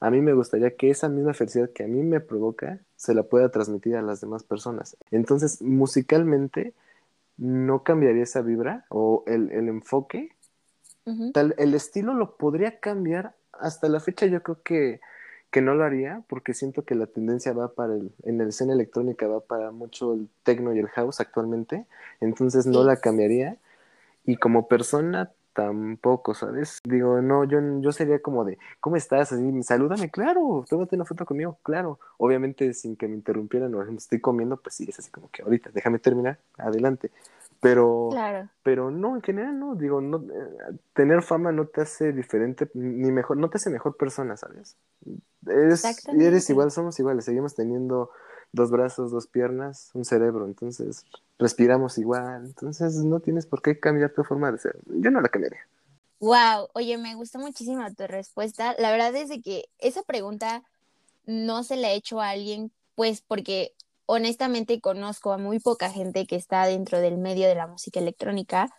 a 0.00 0.10
mí 0.10 0.20
me 0.20 0.32
gustaría 0.32 0.76
que 0.76 0.90
esa 0.90 1.08
misma 1.08 1.34
felicidad 1.34 1.70
que 1.70 1.84
a 1.84 1.88
mí 1.88 2.02
me 2.02 2.20
provoca 2.20 2.78
se 2.96 3.14
la 3.14 3.22
pueda 3.22 3.50
transmitir 3.50 3.96
a 3.96 4.02
las 4.02 4.20
demás 4.20 4.42
personas. 4.42 4.96
Entonces, 5.10 5.62
musicalmente, 5.62 6.74
no 7.36 7.82
cambiaría 7.82 8.22
esa 8.22 8.42
vibra 8.42 8.84
o 8.88 9.24
el, 9.26 9.50
enfoque. 9.50 10.30
Tal, 11.32 11.54
el 11.58 11.74
estilo 11.74 12.14
lo 12.14 12.36
podría 12.36 12.80
cambiar. 12.80 13.34
Hasta 13.52 13.88
la 13.88 14.00
fecha 14.00 14.26
yo 14.26 14.42
creo 14.42 14.62
que, 14.62 15.00
que 15.50 15.60
no 15.60 15.74
lo 15.74 15.84
haría 15.84 16.22
porque 16.28 16.54
siento 16.54 16.84
que 16.84 16.94
la 16.94 17.06
tendencia 17.06 17.52
va 17.52 17.68
para 17.68 17.94
el, 17.94 18.12
en 18.24 18.38
la 18.38 18.44
escena 18.44 18.72
electrónica 18.72 19.26
va 19.26 19.40
para 19.40 19.70
mucho 19.70 20.14
el 20.14 20.28
techno 20.42 20.74
y 20.74 20.78
el 20.78 20.88
house 20.88 21.20
actualmente. 21.20 21.86
Entonces 22.20 22.66
no 22.66 22.84
la 22.84 22.96
cambiaría. 22.96 23.56
Y 24.26 24.36
como 24.36 24.68
persona 24.68 25.30
tampoco, 25.54 26.34
¿sabes? 26.34 26.80
Digo, 26.84 27.22
no, 27.22 27.44
yo, 27.44 27.58
yo 27.80 27.92
sería 27.92 28.20
como 28.20 28.44
de, 28.44 28.58
¿cómo 28.80 28.96
estás? 28.96 29.32
Así, 29.32 29.62
salúdame, 29.62 30.10
claro, 30.10 30.64
tómate 30.68 30.96
una 30.96 31.04
foto 31.04 31.24
conmigo, 31.24 31.58
claro. 31.62 31.98
Obviamente 32.18 32.74
sin 32.74 32.96
que 32.96 33.08
me 33.08 33.14
interrumpieran 33.14 33.74
o 33.74 33.82
estoy 33.82 34.20
comiendo, 34.20 34.56
pues 34.58 34.74
sí, 34.74 34.86
es 34.88 34.98
así 34.98 35.10
como 35.10 35.30
que 35.30 35.42
ahorita, 35.42 35.70
déjame 35.72 35.98
terminar, 35.98 36.38
adelante. 36.58 37.10
Pero, 37.60 38.08
Claro. 38.10 38.48
pero 38.62 38.90
no, 38.90 39.14
en 39.16 39.22
general 39.22 39.58
no, 39.58 39.74
digo, 39.74 40.00
no, 40.00 40.18
eh, 40.18 40.76
tener 40.92 41.22
fama 41.22 41.50
no 41.50 41.66
te 41.66 41.80
hace 41.80 42.12
diferente, 42.12 42.68
ni 42.74 43.10
mejor, 43.10 43.38
no 43.38 43.48
te 43.48 43.56
hace 43.56 43.70
mejor 43.70 43.96
persona, 43.96 44.36
¿sabes? 44.36 44.76
Eres, 45.46 46.06
eres 46.08 46.50
igual, 46.50 46.70
somos 46.70 46.98
iguales, 46.98 47.24
seguimos 47.24 47.54
teniendo 47.54 48.10
dos 48.54 48.70
brazos, 48.70 49.10
dos 49.10 49.26
piernas, 49.26 49.90
un 49.94 50.04
cerebro, 50.04 50.46
entonces 50.46 51.04
respiramos 51.38 51.98
igual, 51.98 52.44
entonces 52.44 52.94
no 52.96 53.20
tienes 53.20 53.46
por 53.46 53.60
qué 53.60 53.78
cambiar 53.78 54.12
tu 54.12 54.22
forma 54.22 54.50
de 54.52 54.58
ser. 54.58 54.78
Yo 54.86 55.10
no 55.10 55.20
la 55.20 55.28
cambiaría. 55.28 55.60
Wow, 56.20 56.68
oye, 56.72 56.96
me 56.96 57.16
gustó 57.16 57.38
muchísimo 57.38 57.84
tu 57.94 58.06
respuesta. 58.06 58.74
La 58.78 58.92
verdad 58.92 59.14
es 59.16 59.30
que 59.42 59.68
esa 59.78 60.02
pregunta 60.04 60.62
no 61.26 61.64
se 61.64 61.76
la 61.76 61.90
he 61.90 61.96
hecho 61.96 62.20
a 62.20 62.30
alguien, 62.30 62.70
pues 62.94 63.20
porque 63.20 63.74
honestamente 64.06 64.80
conozco 64.80 65.32
a 65.32 65.38
muy 65.38 65.58
poca 65.58 65.90
gente 65.90 66.26
que 66.26 66.36
está 66.36 66.64
dentro 66.66 67.00
del 67.00 67.18
medio 67.18 67.48
de 67.48 67.56
la 67.56 67.66
música 67.66 67.98
electrónica, 67.98 68.70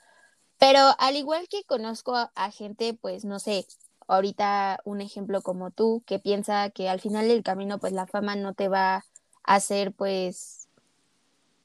pero 0.57 0.79
al 0.99 1.17
igual 1.17 1.47
que 1.49 1.65
conozco 1.65 2.15
a, 2.15 2.31
a 2.35 2.49
gente, 2.49 2.97
pues 2.99 3.25
no 3.25 3.39
sé, 3.39 3.67
ahorita 4.07 4.79
un 4.85 5.01
ejemplo 5.01 5.41
como 5.41 5.69
tú, 5.71 6.01
que 6.05 6.19
piensa 6.19 6.69
que 6.69 6.87
al 6.87 7.01
final 7.01 7.27
del 7.27 7.43
camino, 7.43 7.77
pues 7.77 7.91
la 7.91 8.07
fama 8.07 8.37
no 8.37 8.53
te 8.53 8.69
va 8.69 9.03
a 9.45 9.55
hacer, 9.55 9.91
pues, 9.91 10.67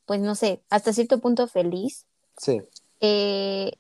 pues 0.06 0.20
no 0.20 0.34
sé, 0.34 0.60
hasta 0.70 0.92
cierto 0.92 1.18
punto 1.18 1.46
feliz. 1.48 2.06
Sí, 2.36 2.62
Eh, 3.00 3.72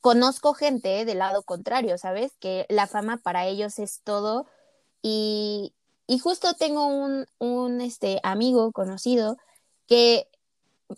conozco 0.00 0.54
gente 0.54 1.04
del 1.04 1.18
lado 1.18 1.42
contrario, 1.42 1.98
¿sabes? 1.98 2.32
Que 2.40 2.66
la 2.68 2.86
fama 2.86 3.18
para 3.18 3.46
ellos 3.46 3.78
es 3.78 4.00
todo. 4.04 4.46
Y, 5.02 5.72
y 6.06 6.18
justo 6.18 6.54
tengo 6.54 6.86
un, 6.86 7.26
un 7.38 7.80
este, 7.80 8.20
amigo 8.22 8.72
conocido 8.72 9.36
que, 9.86 10.26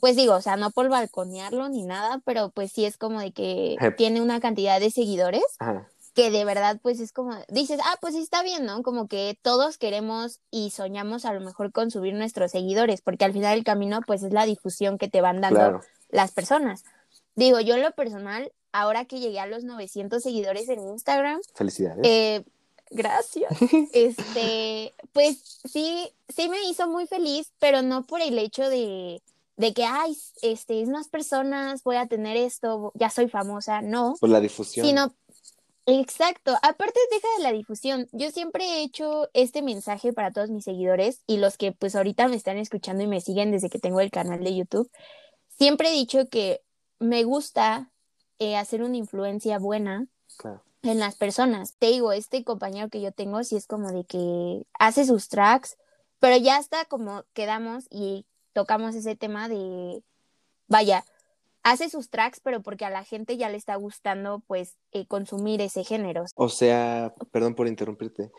pues 0.01 0.17
digo, 0.17 0.35
o 0.35 0.41
sea, 0.41 0.57
no 0.57 0.71
por 0.71 0.89
balconearlo 0.89 1.69
ni 1.69 1.83
nada, 1.83 2.21
pero 2.25 2.51
pues 2.51 2.73
sí 2.73 2.85
es 2.85 2.97
como 2.97 3.21
de 3.21 3.33
que 3.33 3.77
tiene 3.97 4.21
una 4.21 4.41
cantidad 4.41 4.79
de 4.79 4.91
seguidores. 4.91 5.45
Ajá, 5.59 5.89
que 6.15 6.31
de 6.31 6.45
verdad 6.45 6.79
pues 6.83 7.01
es 7.01 7.13
como, 7.13 7.35
dices, 7.49 7.81
ah, 7.85 7.97
pues 8.01 8.15
sí 8.15 8.21
está 8.21 8.43
bien, 8.43 8.65
¿no? 8.67 8.83
Como 8.83 9.09
que 9.09 9.39
todos 9.43 9.79
queremos 9.79 10.41
y 10.51 10.71
soñamos 10.71 11.25
a 11.25 11.33
lo 11.33 11.41
mejor 11.41 11.73
con 11.73 11.91
subir 11.91 12.15
nuestros 12.15 12.51
seguidores, 12.51 13.01
porque 13.01 13.25
al 13.25 13.33
final 13.33 13.55
del 13.55 13.65
camino 13.65 14.01
pues 14.07 14.23
es 14.23 14.33
la 14.33 14.47
difusión 14.47 14.99
que 14.99 15.09
te 15.09 15.21
van 15.21 15.41
dando 15.41 15.59
claro. 15.61 15.81
las 16.11 16.33
personas. 16.33 16.85
Digo, 17.37 17.61
yo 17.61 17.75
en 17.77 17.83
lo 17.83 17.93
personal, 17.93 18.53
ahora 18.73 19.05
que 19.05 19.21
llegué 19.21 19.41
a 19.41 19.47
los 19.47 19.65
900 19.65 20.23
seguidores 20.23 20.69
en 20.69 20.81
Instagram, 20.89 21.41
Felicidades. 21.55 22.01
eh, 22.05 22.45
gracias. 22.91 23.51
Este, 23.93 24.93
pues 25.13 25.61
sí, 25.65 26.11
sí 26.29 26.49
me 26.49 26.63
hizo 26.69 26.89
muy 26.89 27.07
feliz, 27.07 27.53
pero 27.59 27.83
no 27.83 28.03
por 28.05 28.21
el 28.21 28.39
hecho 28.39 28.69
de, 28.69 29.23
de 29.57 29.73
que, 29.75 29.85
ay, 29.85 30.17
este, 30.43 30.83
es 30.83 30.89
más 30.89 31.09
personas, 31.09 31.83
voy 31.85 31.97
a 31.97 32.07
tener 32.07 32.37
esto, 32.37 32.93
ya 32.95 33.11
soy 33.11 33.29
famosa, 33.29 33.83
no, 33.83 34.17
Por 34.19 34.31
la 34.31 34.41
difusión. 34.41 34.87
sino, 34.87 35.13
exacto, 35.87 36.53
aparte 36.63 36.99
deja 37.11 37.29
de 37.39 37.43
la 37.43 37.53
difusión, 37.53 38.09
yo 38.13 38.31
siempre 38.31 38.65
he 38.65 38.83
hecho 38.83 39.29
este 39.35 39.63
mensaje 39.63 40.13
para 40.13 40.31
todos 40.31 40.51
mis 40.51 40.65
seguidores 40.65 41.23
y 41.27 41.39
los 41.39 41.57
que 41.57 41.73
pues 41.73 41.97
ahorita 41.97 42.29
me 42.29 42.37
están 42.37 42.59
escuchando 42.59 43.03
y 43.03 43.07
me 43.07 43.21
siguen 43.21 43.51
desde 43.51 43.71
que 43.71 43.79
tengo 43.79 44.01
el 44.01 44.11
canal 44.11 44.43
de 44.45 44.55
YouTube, 44.55 44.91
siempre 45.49 45.89
he 45.89 45.93
dicho 45.93 46.29
que 46.29 46.61
me 46.99 47.25
gusta 47.25 47.91
eh, 48.39 48.57
hacer 48.57 48.83
una 48.83 48.97
influencia 48.97 49.59
buena 49.59 50.07
Claro. 50.37 50.63
en 50.83 50.99
las 50.99 51.17
personas. 51.17 51.75
Te 51.79 51.87
digo, 51.89 52.13
este 52.13 52.45
compañero 52.45 52.89
que 52.89 53.01
yo 53.01 53.13
tengo, 53.13 53.43
sí 53.45 53.57
es 53.57 53.67
como 53.67 53.91
de 53.93 54.05
que 54.05 54.63
hace 54.79 55.05
sus 55.05 55.29
tracks, 55.29 55.77
pero 56.19 56.37
ya 56.37 56.59
está 56.59 56.85
como 56.85 57.25
quedamos 57.33 57.85
y 57.91 58.27
tocamos 58.53 58.95
ese 58.95 59.17
tema 59.17 59.49
de, 59.49 60.03
vaya, 60.69 61.05
hace 61.63 61.89
sus 61.89 62.09
tracks, 62.11 62.41
pero 62.41 62.63
porque 62.63 62.85
a 62.85 62.91
la 62.91 63.05
gente 63.05 63.37
ya 63.37 63.49
le 63.49 63.57
está 63.57 63.77
gustando, 63.77 64.43
pues, 64.47 64.77
eh, 64.93 65.07
consumir 65.07 65.61
ese 65.61 65.85
género. 65.85 66.25
O 66.35 66.49
sea, 66.49 67.15
perdón 67.33 67.55
por 67.55 67.69
interrumpirte. 67.69 68.31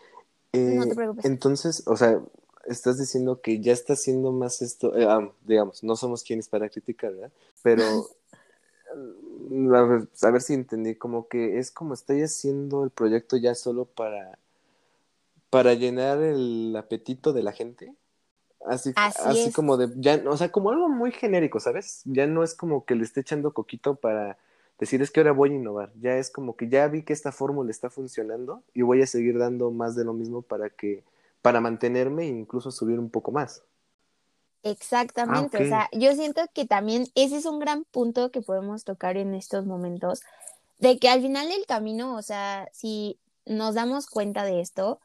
No 0.53 0.83
Eh, 0.83 0.89
te 0.89 0.95
preocupes. 0.95 1.25
Entonces, 1.25 1.83
o 1.87 1.95
sea, 1.95 2.19
estás 2.65 2.97
diciendo 2.97 3.41
que 3.41 3.61
ya 3.61 3.73
está 3.73 3.93
haciendo 3.93 4.31
más 4.31 4.61
esto, 4.61 4.95
eh, 4.97 5.31
digamos, 5.45 5.83
no 5.83 5.95
somos 5.95 6.23
quienes 6.23 6.47
para 6.47 6.69
criticar, 6.69 7.13
¿verdad? 7.13 7.31
Pero, 7.63 7.83
a 9.75 9.81
ver, 9.83 10.07
a 10.21 10.31
ver 10.31 10.41
si 10.41 10.53
entendí, 10.53 10.95
como 10.95 11.27
que 11.27 11.57
es 11.59 11.71
como 11.71 11.93
estoy 11.93 12.21
haciendo 12.21 12.83
el 12.83 12.89
proyecto 12.89 13.37
ya 13.37 13.55
solo 13.55 13.85
para, 13.85 14.37
para 15.49 15.73
llenar 15.73 16.21
el 16.21 16.75
apetito 16.77 17.33
de 17.33 17.43
la 17.43 17.51
gente. 17.51 17.93
Así, 18.65 18.91
Así 18.95 19.51
como 19.51 19.75
de, 19.77 19.89
ya, 19.97 20.21
o 20.27 20.37
sea, 20.37 20.51
como 20.51 20.69
algo 20.69 20.87
muy 20.87 21.11
genérico, 21.11 21.59
¿sabes? 21.59 22.01
Ya 22.05 22.27
no 22.27 22.43
es 22.43 22.53
como 22.53 22.85
que 22.85 22.95
le 22.95 23.03
esté 23.03 23.21
echando 23.21 23.53
coquito 23.53 23.95
para 23.95 24.37
decir 24.79 25.01
es 25.01 25.11
que 25.11 25.19
ahora 25.19 25.31
voy 25.31 25.51
a 25.51 25.55
innovar. 25.55 25.91
Ya 26.01 26.17
es 26.17 26.29
como 26.29 26.55
que 26.55 26.67
ya 26.67 26.87
vi 26.87 27.03
que 27.03 27.13
esta 27.13 27.31
fórmula 27.31 27.71
está 27.71 27.89
funcionando 27.89 28.63
y 28.73 28.81
voy 28.81 29.01
a 29.01 29.07
seguir 29.07 29.37
dando 29.37 29.71
más 29.71 29.95
de 29.95 30.03
lo 30.03 30.13
mismo 30.13 30.41
para 30.41 30.69
que, 30.69 31.03
para 31.41 31.61
mantenerme 31.61 32.23
e 32.23 32.29
incluso 32.29 32.71
subir 32.71 32.99
un 32.99 33.09
poco 33.09 33.31
más. 33.31 33.63
Exactamente, 34.63 35.57
Ah, 35.57 35.61
o 35.61 35.67
sea, 35.67 35.89
yo 35.91 36.13
siento 36.13 36.41
que 36.53 36.65
también 36.65 37.07
ese 37.15 37.37
es 37.37 37.45
un 37.45 37.59
gran 37.59 37.83
punto 37.85 38.31
que 38.31 38.41
podemos 38.41 38.83
tocar 38.83 39.17
en 39.17 39.33
estos 39.33 39.65
momentos, 39.65 40.21
de 40.77 40.99
que 40.99 41.09
al 41.09 41.21
final 41.21 41.49
del 41.49 41.65
camino, 41.65 42.15
o 42.15 42.21
sea, 42.21 42.69
si 42.71 43.17
nos 43.45 43.75
damos 43.75 44.07
cuenta 44.07 44.43
de 44.45 44.61
esto, 44.61 44.99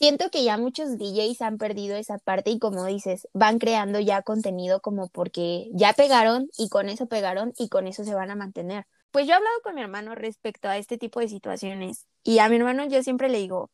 siento 0.00 0.30
que 0.30 0.42
ya 0.42 0.56
muchos 0.56 0.96
DJs 0.96 1.42
han 1.42 1.58
perdido 1.58 1.94
esa 1.94 2.18
parte 2.18 2.50
y 2.50 2.58
como 2.58 2.86
dices, 2.86 3.28
van 3.34 3.58
creando 3.58 4.00
ya 4.00 4.22
contenido 4.22 4.80
como 4.80 5.08
porque 5.08 5.68
ya 5.74 5.92
pegaron 5.92 6.48
y 6.56 6.70
con 6.70 6.88
eso 6.88 7.06
pegaron 7.06 7.52
y 7.58 7.68
con 7.68 7.86
eso 7.86 8.02
se 8.04 8.14
van 8.14 8.30
a 8.30 8.34
mantener. 8.34 8.86
Pues 9.10 9.26
yo 9.26 9.32
he 9.32 9.36
hablado 9.36 9.60
con 9.62 9.74
mi 9.74 9.82
hermano 9.82 10.14
respecto 10.14 10.68
a 10.68 10.78
este 10.78 10.96
tipo 10.96 11.20
de 11.20 11.28
situaciones 11.28 12.06
y 12.24 12.38
a 12.38 12.48
mi 12.48 12.56
hermano 12.56 12.86
yo 12.88 13.02
siempre 13.02 13.28
le 13.28 13.38
digo, 13.38 13.70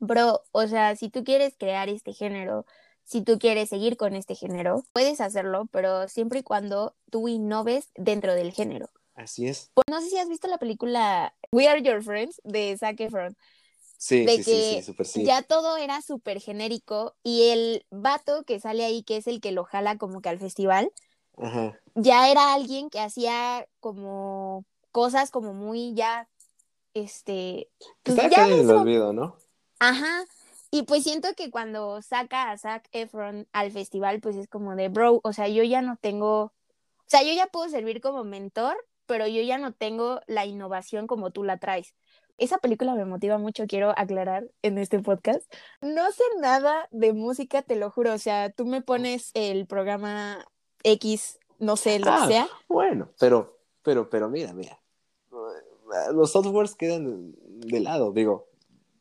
bro, 0.00 0.42
o 0.50 0.66
sea, 0.66 0.96
si 0.96 1.10
tú 1.10 1.22
quieres 1.22 1.54
crear 1.56 1.88
este 1.88 2.12
género, 2.12 2.66
si 3.04 3.22
tú 3.22 3.38
quieres 3.38 3.68
seguir 3.68 3.96
con 3.96 4.16
este 4.16 4.34
género, 4.34 4.82
puedes 4.92 5.20
hacerlo, 5.20 5.68
pero 5.70 6.08
siempre 6.08 6.40
y 6.40 6.42
cuando 6.42 6.96
tú 7.10 7.28
innoves 7.28 7.90
dentro 7.94 8.34
del 8.34 8.52
género. 8.52 8.90
Así 9.14 9.46
es. 9.46 9.70
Pues 9.74 9.84
no 9.88 10.00
sé 10.00 10.10
si 10.10 10.18
has 10.18 10.28
visto 10.28 10.48
la 10.48 10.58
película 10.58 11.34
We 11.52 11.68
Are 11.68 11.80
Your 11.80 12.02
Friends 12.02 12.40
de 12.42 12.76
Zac 12.76 12.98
Efron, 12.98 13.36
Sí, 14.04 14.26
de 14.26 14.42
sí, 14.42 14.82
sí, 14.82 14.92
que 14.92 15.04
sí, 15.06 15.24
ya 15.24 15.40
todo 15.40 15.78
era 15.78 16.02
súper 16.02 16.38
genérico 16.38 17.16
y 17.22 17.48
el 17.48 17.86
vato 17.90 18.44
que 18.44 18.60
sale 18.60 18.84
ahí, 18.84 19.02
que 19.02 19.16
es 19.16 19.26
el 19.26 19.40
que 19.40 19.50
lo 19.50 19.64
jala 19.64 19.96
como 19.96 20.20
que 20.20 20.28
al 20.28 20.38
festival, 20.38 20.92
Ajá. 21.38 21.80
ya 21.94 22.30
era 22.30 22.52
alguien 22.52 22.90
que 22.90 23.00
hacía 23.00 23.66
como 23.80 24.66
cosas 24.92 25.30
como 25.30 25.54
muy 25.54 25.94
ya, 25.94 26.28
este, 26.92 27.70
pues 28.02 28.18
está 28.18 28.28
ya 28.28 28.46
en 28.46 28.60
el 28.60 28.70
olvido, 28.72 29.14
¿no? 29.14 29.38
Ajá. 29.78 30.26
Y 30.70 30.82
pues 30.82 31.02
siento 31.02 31.28
que 31.34 31.50
cuando 31.50 32.02
saca 32.02 32.50
a 32.50 32.58
Zac 32.58 32.86
Efron 32.92 33.48
al 33.52 33.72
festival, 33.72 34.20
pues 34.20 34.36
es 34.36 34.48
como 34.48 34.76
de, 34.76 34.90
bro, 34.90 35.20
o 35.24 35.32
sea, 35.32 35.48
yo 35.48 35.62
ya 35.62 35.80
no 35.80 35.96
tengo, 35.96 36.42
o 36.42 36.52
sea, 37.06 37.22
yo 37.22 37.32
ya 37.32 37.46
puedo 37.46 37.70
servir 37.70 38.02
como 38.02 38.22
mentor, 38.22 38.76
pero 39.06 39.26
yo 39.26 39.40
ya 39.40 39.56
no 39.56 39.72
tengo 39.72 40.20
la 40.26 40.44
innovación 40.44 41.06
como 41.06 41.30
tú 41.30 41.42
la 41.42 41.56
traes. 41.56 41.94
Esa 42.38 42.58
película 42.58 42.94
me 42.94 43.04
motiva 43.04 43.38
mucho, 43.38 43.64
quiero 43.68 43.92
aclarar 43.96 44.50
en 44.62 44.78
este 44.78 44.98
podcast. 45.00 45.52
No 45.80 46.10
sé 46.10 46.22
nada 46.40 46.88
de 46.90 47.12
música, 47.12 47.62
te 47.62 47.76
lo 47.76 47.90
juro. 47.90 48.12
O 48.12 48.18
sea, 48.18 48.50
tú 48.50 48.66
me 48.66 48.82
pones 48.82 49.30
el 49.34 49.66
programa 49.66 50.44
X, 50.82 51.38
no 51.58 51.76
sé, 51.76 51.98
lo 52.00 52.10
Ah, 52.10 52.22
que 52.22 52.32
sea. 52.32 52.48
Bueno, 52.68 53.08
pero, 53.20 53.58
pero, 53.82 54.10
pero 54.10 54.28
mira, 54.28 54.52
mira. 54.52 54.80
Los 56.12 56.32
softwares 56.32 56.74
quedan 56.74 57.34
de 57.46 57.80
lado, 57.80 58.12
digo. 58.12 58.48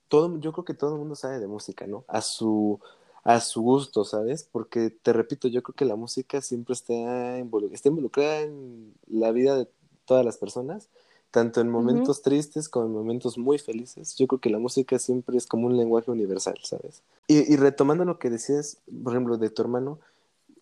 Todo, 0.09 0.37
yo 0.39 0.51
creo 0.51 0.65
que 0.65 0.75
todo 0.75 0.93
el 0.93 0.99
mundo 0.99 1.15
sabe 1.15 1.39
de 1.39 1.47
música, 1.47 1.87
¿no? 1.87 2.05
A 2.07 2.21
su, 2.21 2.79
a 3.23 3.39
su 3.39 3.63
gusto, 3.63 4.05
¿sabes? 4.05 4.47
Porque 4.51 4.91
te 4.91 5.11
repito, 5.11 5.47
yo 5.47 5.63
creo 5.63 5.73
que 5.73 5.85
la 5.85 5.95
música 5.95 6.39
siempre 6.41 6.73
está, 6.73 7.39
está 7.71 7.89
involucrada 7.89 8.41
en 8.41 8.93
la 9.07 9.31
vida 9.31 9.57
de 9.57 9.67
todas 10.05 10.23
las 10.23 10.37
personas, 10.37 10.89
tanto 11.33 11.61
en 11.61 11.69
momentos 11.69 12.21
tristes 12.21 12.69
como 12.69 12.85
en 12.85 12.91
momentos 12.93 13.39
muy 13.39 13.57
felices. 13.57 14.15
Yo 14.15 14.27
creo 14.27 14.39
que 14.39 14.51
la 14.51 14.59
música 14.59 14.99
siempre 14.99 15.35
es 15.35 15.47
como 15.47 15.65
un 15.65 15.75
lenguaje 15.75 16.11
universal, 16.11 16.59
¿sabes? 16.61 17.01
Y, 17.27 17.51
y 17.51 17.55
retomando 17.57 18.05
lo 18.05 18.19
que 18.19 18.29
decías, 18.29 18.77
por 19.03 19.13
ejemplo, 19.13 19.37
de 19.37 19.49
tu 19.49 19.63
hermano, 19.63 19.97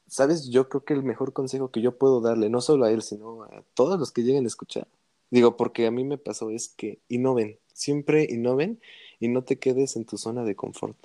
¿sabes? 0.08 0.48
Yo 0.50 0.70
creo 0.70 0.86
que 0.86 0.94
el 0.94 1.04
mejor 1.04 1.34
consejo 1.34 1.72
que 1.72 1.82
yo 1.82 1.98
puedo 1.98 2.22
darle, 2.22 2.50
no 2.50 2.62
solo 2.62 2.86
a 2.86 2.92
él, 2.92 3.02
sino 3.02 3.44
a 3.44 3.64
todos 3.74 4.00
los 4.00 4.14
que 4.14 4.24
lleguen 4.24 4.46
a 4.46 4.48
escuchar, 4.48 4.88
digo, 5.30 5.58
porque 5.58 5.88
a 5.88 5.92
mí 5.92 6.06
me 6.06 6.18
pasó, 6.18 6.50
es 6.50 6.70
que 6.70 7.00
innoven, 7.10 7.58
siempre 7.74 8.26
innoven 8.30 8.80
y 9.20 9.28
no 9.28 9.44
te 9.44 9.60
quedes 9.60 9.98
en 9.98 10.06
tu 10.06 10.18
zona 10.18 10.46
de 10.46 10.56
confort. 10.56 10.96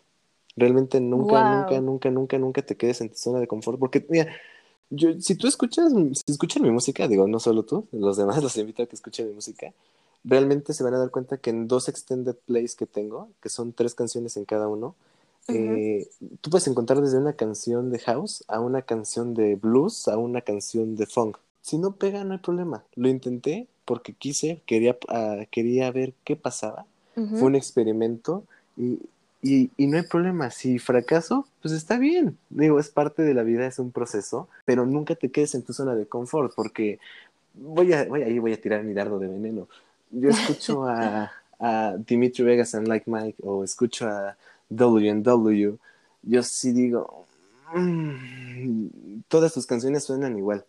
Realmente 0.56 1.00
nunca, 1.00 1.42
Wow. 1.42 1.50
nunca, 1.58 1.80
nunca, 1.80 2.10
nunca, 2.10 2.38
nunca 2.38 2.62
te 2.62 2.76
quedes 2.76 3.00
en 3.00 3.08
tu 3.10 3.16
zona 3.16 3.40
de 3.40 3.48
confort, 3.48 3.80
porque 3.80 4.06
mira, 4.08 4.28
Yo, 4.90 5.20
si 5.20 5.34
tú 5.34 5.48
escuchas, 5.48 5.92
si 5.92 6.32
escuchan 6.32 6.62
mi 6.62 6.70
música, 6.70 7.08
digo, 7.08 7.26
no 7.26 7.40
solo 7.40 7.64
tú, 7.64 7.86
los 7.92 8.16
demás 8.16 8.40
los 8.42 8.56
invito 8.56 8.82
a 8.82 8.86
que 8.86 8.96
escuchen 8.96 9.28
mi 9.28 9.34
música, 9.34 9.72
realmente 10.24 10.74
se 10.74 10.84
van 10.84 10.94
a 10.94 10.98
dar 10.98 11.10
cuenta 11.10 11.38
que 11.38 11.50
en 11.50 11.68
dos 11.68 11.88
extended 11.88 12.36
plays 12.46 12.74
que 12.74 12.86
tengo, 12.86 13.28
que 13.40 13.48
son 13.48 13.72
tres 13.72 13.94
canciones 13.94 14.36
en 14.36 14.44
cada 14.44 14.68
uno, 14.68 14.94
eh, 15.48 16.08
tú 16.40 16.50
puedes 16.50 16.66
encontrar 16.66 17.00
desde 17.00 17.18
una 17.18 17.34
canción 17.34 17.90
de 17.90 18.00
house 18.00 18.42
a 18.48 18.58
una 18.58 18.82
canción 18.82 19.32
de 19.34 19.54
blues 19.54 20.08
a 20.08 20.18
una 20.18 20.40
canción 20.40 20.96
de 20.96 21.06
funk. 21.06 21.38
Si 21.62 21.78
no 21.78 21.92
pega, 21.92 22.24
no 22.24 22.32
hay 22.32 22.38
problema. 22.38 22.84
Lo 22.96 23.08
intenté 23.08 23.68
porque 23.84 24.12
quise, 24.12 24.62
quería, 24.66 24.98
ah, 25.08 25.44
quería 25.50 25.90
ver 25.92 26.14
qué 26.24 26.36
pasaba. 26.36 26.86
Fue 27.14 27.44
un 27.44 27.54
experimento 27.54 28.44
y, 28.76 28.98
y, 29.42 29.70
y, 29.76 29.86
no 29.86 29.96
hay 29.98 30.02
problema. 30.04 30.50
Si 30.50 30.78
fracaso, 30.78 31.46
pues 31.62 31.72
está 31.74 31.98
bien. 31.98 32.36
Digo, 32.50 32.80
es 32.80 32.88
parte 32.88 33.22
de 33.22 33.34
la 33.34 33.42
vida, 33.42 33.66
es 33.66 33.78
un 33.78 33.92
proceso, 33.92 34.48
pero 34.64 34.86
nunca 34.86 35.14
te 35.14 35.30
quedes 35.30 35.54
en 35.54 35.62
tu 35.62 35.72
zona 35.72 35.94
de 35.94 36.06
confort 36.06 36.54
porque 36.54 36.98
voy 37.54 37.92
a, 37.92 38.04
voy 38.04 38.22
ahí 38.22 38.38
voy 38.38 38.52
a 38.52 38.60
tirar 38.60 38.82
mi 38.82 38.94
dardo 38.94 39.18
de 39.18 39.28
veneno. 39.28 39.68
Yo 40.10 40.30
escucho 40.30 40.84
a, 40.84 41.32
a 41.58 41.96
Dimitri 41.98 42.44
Vegas 42.44 42.74
and 42.74 42.88
Like 42.88 43.10
Mike 43.10 43.38
o 43.42 43.64
escucho 43.64 44.08
a 44.08 44.36
W&W, 44.68 45.78
yo 46.22 46.42
sí 46.42 46.72
digo, 46.72 47.24
mm, 47.74 49.20
todas 49.28 49.52
sus 49.52 49.66
canciones 49.66 50.04
suenan 50.04 50.36
igual. 50.36 50.64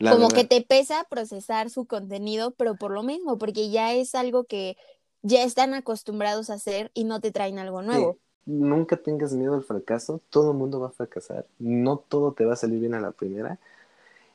Como 0.00 0.28
que 0.28 0.44
te 0.44 0.60
pesa 0.60 1.04
procesar 1.10 1.70
su 1.70 1.86
contenido, 1.86 2.52
pero 2.52 2.76
por 2.76 2.92
lo 2.92 3.02
mismo, 3.02 3.36
porque 3.36 3.70
ya 3.70 3.94
es 3.94 4.14
algo 4.14 4.44
que 4.44 4.76
ya 5.22 5.42
están 5.42 5.74
acostumbrados 5.74 6.50
a 6.50 6.54
hacer 6.54 6.90
y 6.94 7.04
no 7.04 7.20
te 7.20 7.30
traen 7.30 7.58
algo 7.58 7.82
nuevo. 7.82 8.18
Nunca 8.46 8.96
tengas 8.96 9.34
miedo 9.34 9.54
al 9.54 9.62
fracaso, 9.62 10.22
todo 10.30 10.52
el 10.52 10.56
mundo 10.56 10.80
va 10.80 10.88
a 10.88 10.92
fracasar, 10.92 11.46
no 11.58 11.98
todo 11.98 12.32
te 12.32 12.46
va 12.46 12.54
a 12.54 12.56
salir 12.56 12.80
bien 12.80 12.94
a 12.94 13.00
la 13.00 13.12
primera. 13.12 13.58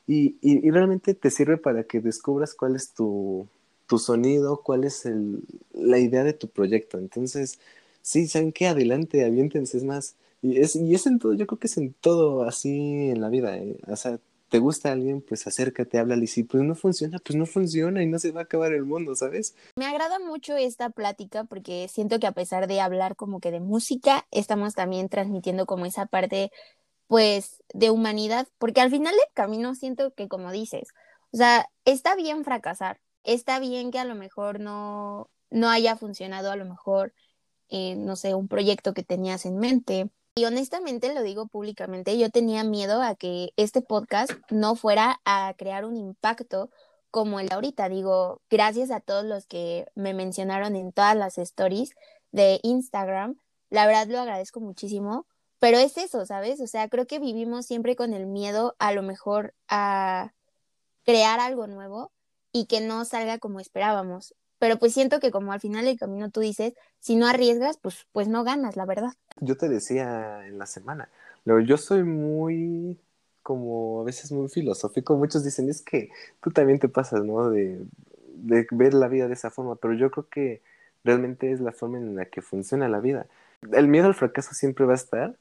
Y, 0.06 0.36
y, 0.42 0.70
realmente 0.70 1.14
te 1.14 1.30
sirve 1.30 1.56
para 1.56 1.84
que 1.84 2.00
descubras 2.00 2.54
cuál 2.54 2.76
es 2.76 2.92
tu, 2.92 3.48
tu 3.86 3.98
sonido, 3.98 4.60
cuál 4.62 4.84
es 4.84 5.06
el, 5.06 5.42
la 5.72 5.98
idea 5.98 6.24
de 6.24 6.34
tu 6.34 6.48
proyecto. 6.48 6.98
Entonces, 6.98 7.58
sí, 8.02 8.28
¿saben 8.28 8.52
qué? 8.52 8.66
Adelante, 8.66 9.24
aviéntense, 9.24 9.78
es 9.78 9.84
más. 9.84 10.16
Y 10.42 10.60
es, 10.60 10.76
y 10.76 10.94
es 10.94 11.06
en 11.06 11.18
todo, 11.18 11.32
yo 11.32 11.46
creo 11.46 11.58
que 11.58 11.68
es 11.68 11.78
en 11.78 11.94
todo 11.94 12.44
así 12.44 13.08
en 13.10 13.22
la 13.22 13.30
vida. 13.30 13.56
¿eh? 13.56 13.78
O 13.88 13.96
sea, 13.96 14.20
te 14.54 14.60
gusta 14.60 14.92
alguien, 14.92 15.20
pues 15.20 15.48
acércate, 15.48 15.98
háblale. 15.98 16.22
Y 16.22 16.28
si 16.28 16.44
pues 16.44 16.62
no 16.62 16.76
funciona, 16.76 17.18
pues 17.18 17.36
no 17.36 17.44
funciona 17.44 18.04
y 18.04 18.06
no 18.06 18.20
se 18.20 18.30
va 18.30 18.42
a 18.42 18.44
acabar 18.44 18.72
el 18.72 18.84
mundo, 18.84 19.16
¿sabes? 19.16 19.56
Me 19.74 19.84
agrada 19.84 20.20
mucho 20.20 20.56
esta 20.56 20.90
plática 20.90 21.42
porque 21.42 21.88
siento 21.88 22.20
que 22.20 22.28
a 22.28 22.32
pesar 22.32 22.68
de 22.68 22.80
hablar 22.80 23.16
como 23.16 23.40
que 23.40 23.50
de 23.50 23.58
música, 23.58 24.28
estamos 24.30 24.74
también 24.74 25.08
transmitiendo 25.08 25.66
como 25.66 25.86
esa 25.86 26.06
parte, 26.06 26.52
pues, 27.08 27.64
de 27.72 27.90
humanidad. 27.90 28.46
Porque 28.58 28.80
al 28.80 28.92
final 28.92 29.12
del 29.12 29.34
camino 29.34 29.74
siento 29.74 30.14
que, 30.14 30.28
como 30.28 30.52
dices, 30.52 30.90
o 31.32 31.36
sea, 31.36 31.68
está 31.84 32.14
bien 32.14 32.44
fracasar, 32.44 33.00
está 33.24 33.58
bien 33.58 33.90
que 33.90 33.98
a 33.98 34.04
lo 34.04 34.14
mejor 34.14 34.60
no, 34.60 35.30
no 35.50 35.68
haya 35.68 35.96
funcionado, 35.96 36.52
a 36.52 36.56
lo 36.56 36.64
mejor 36.64 37.12
eh, 37.70 37.96
no 37.96 38.14
sé, 38.14 38.34
un 38.34 38.46
proyecto 38.46 38.94
que 38.94 39.02
tenías 39.02 39.46
en 39.46 39.56
mente. 39.56 40.10
Y 40.36 40.46
honestamente 40.46 41.14
lo 41.14 41.22
digo 41.22 41.46
públicamente, 41.46 42.18
yo 42.18 42.28
tenía 42.28 42.64
miedo 42.64 43.00
a 43.02 43.14
que 43.14 43.52
este 43.56 43.82
podcast 43.82 44.32
no 44.50 44.74
fuera 44.74 45.20
a 45.24 45.54
crear 45.56 45.84
un 45.84 45.96
impacto 45.96 46.70
como 47.12 47.38
el 47.38 47.48
de 47.48 47.54
ahorita. 47.54 47.88
Digo, 47.88 48.42
gracias 48.50 48.90
a 48.90 48.98
todos 48.98 49.24
los 49.24 49.46
que 49.46 49.86
me 49.94 50.12
mencionaron 50.12 50.74
en 50.74 50.92
todas 50.92 51.14
las 51.16 51.38
stories 51.38 51.94
de 52.32 52.58
Instagram. 52.64 53.38
La 53.70 53.86
verdad 53.86 54.08
lo 54.08 54.18
agradezco 54.18 54.58
muchísimo, 54.58 55.28
pero 55.60 55.78
es 55.78 55.96
eso, 55.98 56.26
¿sabes? 56.26 56.60
O 56.60 56.66
sea, 56.66 56.88
creo 56.88 57.06
que 57.06 57.20
vivimos 57.20 57.66
siempre 57.66 57.94
con 57.94 58.12
el 58.12 58.26
miedo 58.26 58.74
a 58.80 58.92
lo 58.92 59.02
mejor 59.02 59.54
a 59.68 60.34
crear 61.04 61.38
algo 61.38 61.68
nuevo 61.68 62.10
y 62.50 62.66
que 62.66 62.80
no 62.80 63.04
salga 63.04 63.38
como 63.38 63.60
esperábamos 63.60 64.34
pero 64.58 64.78
pues 64.78 64.92
siento 64.92 65.20
que 65.20 65.30
como 65.30 65.52
al 65.52 65.60
final 65.60 65.84
del 65.84 65.98
camino 65.98 66.30
tú 66.30 66.40
dices, 66.40 66.74
si 67.00 67.16
no 67.16 67.26
arriesgas, 67.26 67.78
pues, 67.78 68.06
pues 68.12 68.28
no 68.28 68.44
ganas, 68.44 68.76
la 68.76 68.86
verdad. 68.86 69.12
Yo 69.40 69.56
te 69.56 69.68
decía 69.68 70.46
en 70.46 70.58
la 70.58 70.66
semana, 70.66 71.08
yo 71.44 71.76
soy 71.76 72.02
muy, 72.04 72.98
como 73.42 74.00
a 74.00 74.04
veces 74.04 74.32
muy 74.32 74.48
filosófico, 74.48 75.16
muchos 75.16 75.44
dicen, 75.44 75.68
es 75.68 75.82
que 75.82 76.10
tú 76.40 76.50
también 76.50 76.78
te 76.78 76.88
pasas, 76.88 77.24
¿no? 77.24 77.50
De, 77.50 77.84
de 78.34 78.66
ver 78.70 78.94
la 78.94 79.08
vida 79.08 79.28
de 79.28 79.34
esa 79.34 79.50
forma, 79.50 79.76
pero 79.76 79.94
yo 79.94 80.10
creo 80.10 80.28
que 80.28 80.62
realmente 81.04 81.52
es 81.52 81.60
la 81.60 81.72
forma 81.72 81.98
en 81.98 82.16
la 82.16 82.26
que 82.26 82.42
funciona 82.42 82.88
la 82.88 83.00
vida. 83.00 83.26
El 83.72 83.88
miedo 83.88 84.06
al 84.06 84.14
fracaso 84.14 84.54
siempre 84.54 84.86
va 84.86 84.92
a 84.92 84.96
estar, 84.96 85.36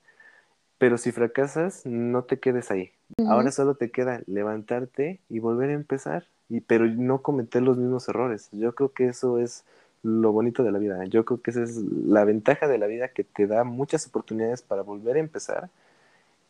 pero 0.77 0.97
si 0.97 1.11
fracasas, 1.11 1.85
no 1.85 2.23
te 2.23 2.39
quedes 2.39 2.71
ahí. 2.71 2.91
Ahora 3.27 3.51
solo 3.51 3.75
te 3.75 3.91
queda 3.91 4.21
levantarte 4.25 5.21
y 5.29 5.39
volver 5.39 5.69
a 5.69 5.73
empezar 5.73 6.25
y, 6.49 6.61
pero 6.61 6.85
no 6.85 7.21
cometer 7.21 7.61
los 7.61 7.77
mismos 7.77 8.07
errores. 8.09 8.49
Yo 8.51 8.73
creo 8.75 8.93
que 8.93 9.07
eso 9.07 9.39
es 9.39 9.63
lo 10.03 10.31
bonito 10.31 10.63
de 10.63 10.71
la 10.71 10.79
vida. 10.79 11.03
Yo 11.05 11.25
creo 11.25 11.41
que 11.41 11.51
esa 11.51 11.63
es 11.63 11.77
la 11.77 12.25
ventaja 12.25 12.67
de 12.67 12.77
la 12.77 12.87
vida 12.87 13.09
que 13.09 13.23
te 13.23 13.47
da 13.47 13.63
muchas 13.63 14.05
oportunidades 14.07 14.61
para 14.61 14.81
volver 14.81 15.15
a 15.15 15.19
empezar 15.19 15.69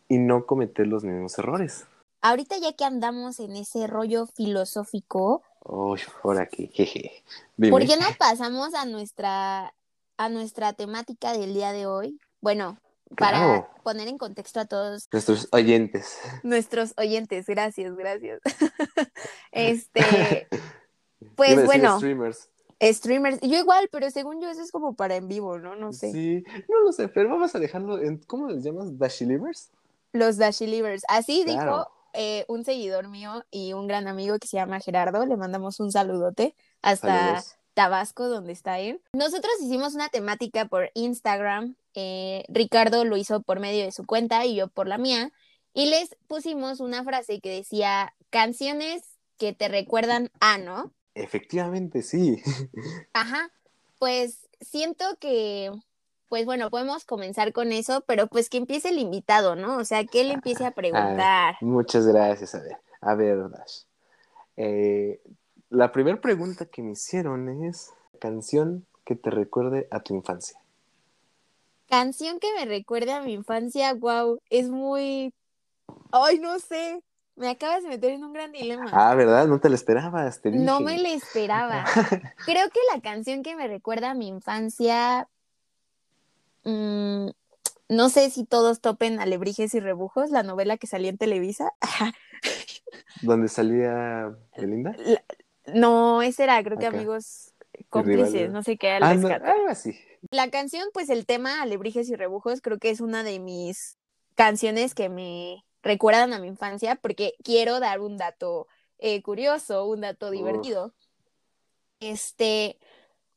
y 0.09 0.17
no 0.17 0.45
cometer 0.45 0.87
los 0.87 1.03
mismos 1.03 1.37
errores. 1.37 1.85
Ahorita 2.21 2.57
ya 2.57 2.73
que 2.73 2.85
andamos 2.85 3.39
en 3.39 3.55
ese 3.55 3.85
rollo 3.87 4.25
filosófico, 4.27 5.43
Uy, 5.65 6.01
por 6.21 6.39
aquí, 6.39 6.67
jeje. 6.73 7.23
¿por 7.69 7.85
qué 7.85 7.95
no 7.97 8.07
pasamos 8.17 8.73
a 8.73 8.85
nuestra 8.85 9.73
a 10.17 10.29
nuestra 10.29 10.73
temática 10.73 11.33
del 11.33 11.53
día 11.53 11.71
de 11.71 11.85
hoy? 11.85 12.19
Bueno, 12.41 12.77
para 13.15 13.69
poner 13.83 14.07
en 14.07 14.17
contexto 14.17 14.59
a 14.59 14.65
todos 14.65 15.07
nuestros 15.11 15.47
oyentes. 15.51 16.17
Nuestros 16.43 16.93
oyentes, 16.97 17.45
gracias, 17.47 17.95
gracias. 17.95 18.41
este, 19.51 20.47
pues 21.35 21.65
bueno. 21.65 21.97
Streamers. 21.97 22.49
Streamers, 22.81 23.39
yo 23.41 23.57
igual, 23.57 23.87
pero 23.91 24.09
según 24.11 24.41
yo 24.41 24.49
eso 24.49 24.61
es 24.61 24.71
como 24.71 24.95
para 24.95 25.15
en 25.15 25.27
vivo, 25.27 25.57
¿no? 25.57 25.75
No 25.75 25.93
sé. 25.93 26.11
Sí, 26.11 26.43
no 26.67 26.81
lo 26.81 26.91
sé, 26.91 27.07
pero 27.07 27.29
vamos 27.29 27.55
a 27.55 27.59
dejarlo 27.59 28.01
en, 28.01 28.17
¿cómo 28.17 28.49
les 28.49 28.63
llamas? 28.63 28.97
¿Dashilivers? 28.97 29.71
Los 30.11 30.37
Dashilivers. 30.37 31.03
Así 31.07 31.45
dijo 31.45 31.87
eh, 32.13 32.45
un 32.47 32.65
seguidor 32.65 33.07
mío 33.07 33.45
y 33.51 33.73
un 33.73 33.87
gran 33.87 34.07
amigo 34.07 34.37
que 34.37 34.47
se 34.47 34.57
llama 34.57 34.79
Gerardo, 34.79 35.25
le 35.25 35.37
mandamos 35.37 35.79
un 35.79 35.91
saludote 35.91 36.55
hasta 36.81 37.41
Tabasco, 37.73 38.27
donde 38.27 38.51
está 38.53 38.79
él. 38.79 39.01
Nosotros 39.13 39.53
hicimos 39.61 39.95
una 39.95 40.09
temática 40.09 40.65
por 40.65 40.91
Instagram 40.93 41.75
eh, 41.95 42.43
Ricardo 42.49 43.05
lo 43.05 43.17
hizo 43.17 43.41
por 43.41 43.59
medio 43.59 43.83
de 43.83 43.91
su 43.91 44.05
cuenta 44.05 44.45
y 44.45 44.55
yo 44.55 44.67
por 44.67 44.87
la 44.87 44.97
mía, 44.97 45.31
y 45.73 45.87
les 45.87 46.15
pusimos 46.27 46.79
una 46.79 47.03
frase 47.03 47.39
que 47.39 47.49
decía, 47.49 48.13
canciones 48.29 49.03
que 49.37 49.53
te 49.53 49.67
recuerdan 49.67 50.29
a, 50.39 50.57
¿no? 50.57 50.93
Efectivamente, 51.15 52.01
sí. 52.01 52.41
Ajá, 53.13 53.51
pues 53.99 54.47
siento 54.61 55.05
que, 55.19 55.71
pues 56.29 56.45
bueno, 56.45 56.69
podemos 56.69 57.05
comenzar 57.05 57.53
con 57.53 57.71
eso, 57.71 58.03
pero 58.07 58.27
pues 58.27 58.49
que 58.49 58.57
empiece 58.57 58.89
el 58.89 58.99
invitado, 58.99 59.55
¿no? 59.55 59.77
O 59.77 59.85
sea, 59.85 60.05
que 60.05 60.21
él 60.21 60.31
empiece 60.31 60.65
a 60.65 60.71
preguntar. 60.75 61.55
muchas 61.61 62.07
gracias, 62.07 62.55
a 62.55 62.61
ver, 62.61 62.77
a 63.01 63.15
ver, 63.15 63.49
Dash. 63.49 63.83
Eh, 64.57 65.21
la 65.69 65.91
primera 65.91 66.21
pregunta 66.21 66.65
que 66.65 66.83
me 66.83 66.91
hicieron 66.91 67.63
es, 67.63 67.91
canción 68.19 68.85
que 69.03 69.15
te 69.15 69.29
recuerde 69.31 69.87
a 69.91 70.01
tu 70.01 70.15
infancia. 70.15 70.62
Canción 71.93 72.39
que 72.39 72.47
me 72.55 72.65
recuerde 72.65 73.11
a 73.11 73.21
mi 73.21 73.33
infancia, 73.33 73.93
wow, 73.93 74.39
es 74.49 74.67
muy... 74.67 75.31
Ay, 76.11 76.39
no 76.39 76.57
sé, 76.57 77.03
me 77.35 77.49
acabas 77.49 77.83
de 77.83 77.89
meter 77.89 78.13
en 78.13 78.23
un 78.23 78.33
gran 78.33 78.51
dilema. 78.51 78.89
Ah, 78.91 79.13
¿verdad? 79.13 79.45
No 79.45 79.59
te 79.59 79.69
lo 79.69 79.75
esperabas, 79.75 80.41
te 80.41 80.49
No 80.49 80.79
me 80.79 80.97
lo 80.97 81.07
esperaba. 81.09 81.85
Creo 82.45 82.67
que 82.71 82.79
la 82.91 82.99
canción 82.99 83.43
que 83.43 83.55
me 83.55 83.67
recuerda 83.67 84.09
a 84.09 84.13
mi 84.15 84.27
infancia, 84.27 85.27
mm, 86.63 87.27
no 87.89 88.09
sé 88.09 88.31
si 88.31 88.43
todos 88.43 88.81
topen 88.81 89.19
Alebrijes 89.19 89.75
y 89.75 89.79
Rebujos, 89.79 90.31
la 90.31 90.41
novela 90.41 90.77
que 90.77 90.87
salía 90.87 91.11
en 91.11 91.19
Televisa. 91.19 91.73
¿Dónde 93.21 93.49
salía 93.49 94.35
Belinda? 94.57 94.95
no, 95.67 96.23
ese 96.23 96.45
era, 96.45 96.63
creo 96.63 96.79
que 96.79 96.87
amigos 96.87 97.52
cómplices, 97.93 98.51
no 98.51 98.63
sé 98.63 98.77
qué, 98.77 98.91
ah, 98.91 99.09
algo 99.09 99.67
así. 99.69 99.97
La 100.31 100.49
canción, 100.49 100.87
pues 100.93 101.09
el 101.09 101.25
tema 101.25 101.61
Alebrijes 101.61 102.09
y 102.09 102.15
Rebujos, 102.15 102.61
creo 102.61 102.79
que 102.79 102.89
es 102.89 102.99
una 103.01 103.23
de 103.23 103.39
mis 103.39 103.97
canciones 104.35 104.95
que 104.95 105.09
me 105.09 105.63
recuerdan 105.83 106.33
a 106.33 106.39
mi 106.39 106.47
infancia 106.47 106.95
porque 106.95 107.35
quiero 107.43 107.79
dar 107.79 107.99
un 108.01 108.17
dato 108.17 108.67
eh, 108.97 109.21
curioso, 109.21 109.85
un 109.85 110.01
dato 110.01 110.31
divertido. 110.31 110.93
Este, 111.99 112.79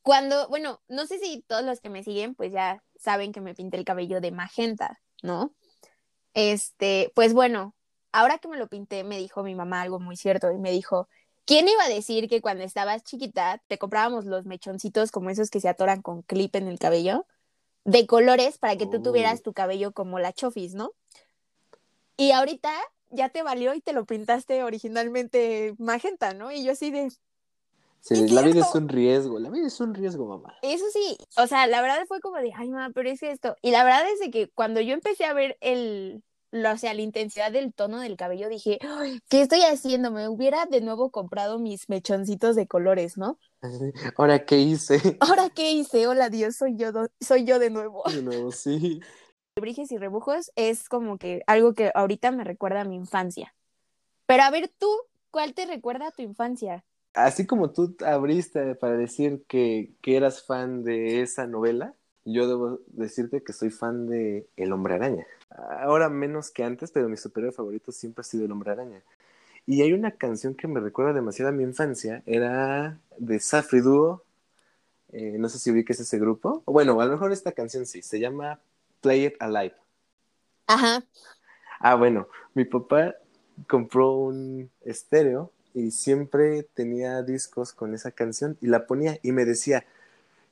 cuando, 0.03 0.49
bueno, 0.49 0.81
no 0.89 1.07
sé 1.07 1.19
si 1.19 1.43
todos 1.47 1.65
los 1.65 1.81
que 1.81 1.91
me 1.91 2.03
siguen, 2.03 2.35
pues 2.35 2.53
ya 2.53 2.83
saben 2.99 3.33
que 3.33 3.41
me 3.41 3.55
pinté 3.55 3.77
el 3.77 3.85
cabello 3.85 4.21
de 4.21 4.31
magenta, 4.31 5.01
¿no? 5.23 5.55
Este, 6.35 7.13
pues 7.15 7.35
bueno, 7.35 7.75
ahora 8.13 8.39
que 8.39 8.49
me 8.49 8.57
lo 8.57 8.69
pinté, 8.69 9.05
me 9.05 9.19
dijo 9.19 9.43
mi 9.43 9.55
mamá 9.55 9.83
algo 9.83 10.01
muy 10.01 10.17
cierto 10.17 10.51
y 10.53 10.59
me 10.59 10.71
dijo, 10.71 11.09
¿Quién 11.47 11.69
iba 11.69 11.85
a 11.85 11.89
decir 11.89 12.29
que 12.29 12.41
cuando 12.41 12.65
estabas 12.65 13.05
chiquita 13.05 13.63
te 13.69 13.79
comprábamos 13.79 14.27
los 14.27 14.45
mechoncitos 14.47 15.13
como 15.13 15.31
esos 15.31 15.49
que 15.49 15.61
se 15.61 15.69
atoran 15.69 16.03
con 16.03 16.23
clip 16.23 16.55
en 16.57 16.67
el 16.67 16.79
cabello? 16.79 17.25
De 17.85 18.07
colores 18.07 18.59
para 18.59 18.77
que 18.77 18.87
tú 18.87 19.01
tuvieras 19.01 19.43
tu 19.43 19.53
cabello 19.53 19.93
como 19.93 20.19
la 20.19 20.33
chofis, 20.33 20.75
¿no? 20.75 20.93
Y 22.17 22.33
ahorita 22.33 22.73
ya 23.11 23.29
te 23.29 23.45
valió 23.45 23.75
y 23.75 23.81
te 23.81 23.93
lo 23.93 24.05
pintaste 24.05 24.65
originalmente 24.65 25.77
magenta, 25.79 26.35
¿no? 26.35 26.51
Y 26.51 26.65
yo 26.65 26.73
así 26.73 26.91
de, 26.91 27.13
Sí, 28.01 28.29
la 28.29 28.43
vida 28.43 28.61
es 28.61 28.75
un 28.75 28.89
riesgo, 28.89 29.41
la 29.41 29.51
vida 29.51 29.67
es 29.67 29.81
un 29.81 29.93
riesgo, 29.93 30.27
mamá. 30.27 30.55
Eso 30.63 30.85
sí, 30.93 31.19
o 31.37 31.49
sea, 31.49 31.67
la 31.67 31.83
verdad 31.83 32.05
fue 32.07 32.21
como 32.21 32.37
de, 32.37 32.53
ay, 32.55 32.69
mamá, 32.69 32.91
pero 32.95 33.09
es 33.11 33.21
esto. 33.25 33.57
Y 33.63 33.73
la 33.73 33.83
verdad 33.83 34.09
es 34.09 34.21
de 34.21 34.31
que 34.31 34.49
cuando 34.49 34.81
yo 34.81 34.95
empecé 34.95 35.25
a 35.25 35.33
ver 35.33 35.57
el, 35.61 36.23
lo, 36.51 36.73
o 36.73 36.77
sea, 36.77 36.95
la 36.95 37.03
intensidad 37.03 37.53
del 37.53 37.75
tono 37.75 38.01
del 38.01 38.17
cabello, 38.17 38.49
dije, 38.49 38.79
"Ay, 38.83 39.21
¿qué 39.29 39.43
estoy 39.43 39.63
haciendo? 39.63 40.11
Me 40.11 40.29
hubiera 40.29 40.67
de 40.67 40.81
nuevo 40.81 41.11
comprado 41.11 41.59
mis 41.59 41.89
mechoncitos 41.89 42.57
de 42.57 42.67
colores, 42.67 43.19
¿no? 43.19 43.39
Ahora, 44.17 44.45
¿qué 44.45 44.59
hice? 44.59 45.01
Ahora, 45.21 45.51
¿qué 45.51 45.73
hice? 45.73 46.07
Hola, 46.07 46.31
Dios, 46.31 46.57
soy 46.57 46.77
yo, 46.77 46.91
soy 47.21 47.45
yo 47.45 47.59
de 47.59 47.71
nuevo. 47.71 48.03
De 48.13 48.23
nuevo, 48.23 48.53
sí. 48.53 49.01
Briges 49.59 49.91
y 49.91 49.97
rebujos 49.97 50.53
es 50.55 50.89
como 50.89 51.17
que 51.17 51.43
algo 51.47 51.73
que 51.73 51.91
ahorita 51.95 52.31
me 52.31 52.45
recuerda 52.45 52.83
a 52.83 52.85
mi 52.85 52.95
infancia. 52.95 53.55
Pero 54.27 54.43
a 54.43 54.51
ver, 54.51 54.71
tú, 54.79 54.91
¿cuál 55.31 55.55
te 55.55 55.65
recuerda 55.65 56.09
a 56.09 56.11
tu 56.11 56.23
infancia? 56.23 56.85
Así 57.15 57.47
como 57.47 57.73
tú 57.73 57.97
abriste 58.05 58.75
para 58.75 58.99
decir 58.99 59.45
que, 59.49 59.95
que 60.03 60.17
eras 60.17 60.45
fan 60.45 60.85
de 60.85 61.23
esa 61.23 61.47
novela, 61.47 61.95
yo 62.27 62.47
debo 62.47 62.81
decirte 62.89 63.43
que 63.43 63.55
soy 63.55 63.71
fan 63.71 64.07
de 64.07 64.47
El 64.57 64.73
Hombre 64.73 64.95
Araña. 64.95 65.27
Ahora 65.51 66.09
menos 66.09 66.51
que 66.51 66.65
antes, 66.65 66.91
pero 66.91 67.09
mi 67.09 67.17
superhéroe 67.17 67.53
favorito 67.53 67.93
siempre 67.93 68.21
ha 68.21 68.25
sido 68.25 68.45
El 68.45 68.53
Hombre 68.53 68.73
Araña. 68.73 69.03
Y 69.67 69.83
hay 69.83 69.93
una 69.93 70.13
canción 70.13 70.55
que 70.55 70.69
me 70.69 70.81
recuerda 70.81 71.13
demasiado 71.13 71.49
a 71.51 71.53
mi 71.53 71.65
infancia, 71.65 72.23
era 72.27 72.99
de 73.19 73.41
Safri 73.41 73.81
Duo, 73.81 74.23
eh, 75.13 75.37
no 75.39 75.49
sé 75.49 75.59
si 75.59 75.71
ubiques 75.71 75.99
ese 75.99 76.19
grupo, 76.19 76.63
o 76.65 76.73
bueno, 76.73 77.01
a 77.01 77.07
lo 77.07 77.13
mejor 77.13 77.33
esta 77.33 77.53
canción 77.53 77.87
sí, 77.87 78.03
se 78.03 78.21
llama 78.21 78.61
Play 79.01 79.27
It 79.27 79.35
Alive. 79.41 79.75
Ajá. 80.67 81.05
Ah, 81.81 81.95
bueno, 81.95 82.29
mi 82.55 82.65
papá 82.65 83.15
compró 83.69 84.13
un 84.13 84.71
estéreo 84.85 85.53
y 85.75 85.91
siempre 85.91 86.63
tenía 86.75 87.23
discos 87.23 87.73
con 87.73 87.95
esa 87.95 88.11
canción 88.11 88.57
y 88.61 88.67
la 88.67 88.87
ponía 88.87 89.19
y 89.23 89.33
me 89.33 89.45
decía, 89.45 89.85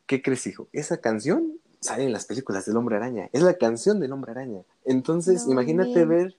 ¿qué 0.06 0.22
crees, 0.22 0.46
hijo? 0.46 0.68
Esa 0.72 0.98
canción 0.98 1.58
sale 1.84 2.04
en 2.04 2.12
las 2.12 2.26
películas 2.26 2.66
del 2.66 2.76
Hombre 2.76 2.96
Araña, 2.96 3.28
es 3.32 3.42
la 3.42 3.54
canción 3.54 4.00
del 4.00 4.12
Hombre 4.12 4.32
Araña. 4.32 4.62
Entonces, 4.84 5.46
No 5.46 5.52
imagínate 5.52 6.00
inventes. 6.00 6.08
ver 6.08 6.36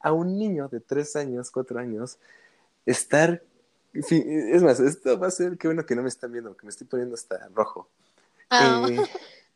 a 0.00 0.12
un 0.12 0.38
niño 0.38 0.68
de 0.68 0.80
tres 0.80 1.16
años, 1.16 1.50
cuatro 1.50 1.78
años, 1.78 2.18
estar... 2.86 3.42
Es 3.92 4.62
más, 4.62 4.78
esto 4.80 5.18
va 5.18 5.26
a 5.28 5.30
ser, 5.32 5.58
qué 5.58 5.66
bueno 5.68 5.84
que 5.84 5.96
no 5.96 6.02
me 6.02 6.08
están 6.08 6.32
viendo, 6.32 6.56
que 6.56 6.64
me 6.64 6.70
estoy 6.70 6.86
poniendo 6.86 7.14
hasta 7.14 7.48
rojo. 7.54 7.88
Ah, 8.50 8.86
Eh, 8.88 8.98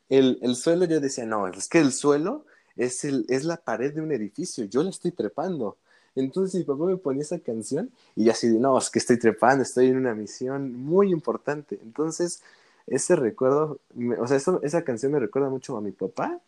el, 0.09 0.39
el 0.43 0.57
suelo 0.57 0.85
yo 0.87 1.01
decía, 1.01 1.25
no, 1.27 1.47
es 1.49 1.69
que 1.69 1.79
el 1.81 1.93
suelo 1.93 2.45
es, 2.77 3.05
el, 3.05 3.25
es 3.29 3.45
la 3.45 3.57
pared 3.59 3.95
de 3.95 4.01
un 4.03 4.13
edificio, 4.13 4.65
yo 4.65 4.83
la 4.83 4.91
estoy 4.91 5.13
trepando. 5.13 5.77
Entonces 6.17 6.55
mi 6.61 6.65
papá 6.65 6.85
me 6.85 6.97
ponía 6.97 7.23
esa 7.23 7.39
canción 7.41 7.91
y 8.17 8.25
yo 8.25 8.33
así 8.33 8.49
de, 8.49 8.59
no, 8.61 8.77
es 8.79 8.91
que 8.91 8.99
estoy 9.01 9.19
trepando, 9.19 9.63
estoy 9.63 9.87
en 9.89 9.97
una 9.97 10.15
misión 10.15 10.73
muy 10.75 11.11
importante. 11.13 11.79
Entonces, 11.83 12.43
ese 12.87 13.17
recuerdo, 13.17 13.81
o 14.21 14.27
sea, 14.27 14.37
eso- 14.37 14.61
esa 14.63 14.85
canción 14.85 15.13
me 15.13 15.19
recuerda 15.21 15.51
mucho 15.51 15.77
a 15.77 15.81
mi 15.81 15.93
papá 15.93 16.41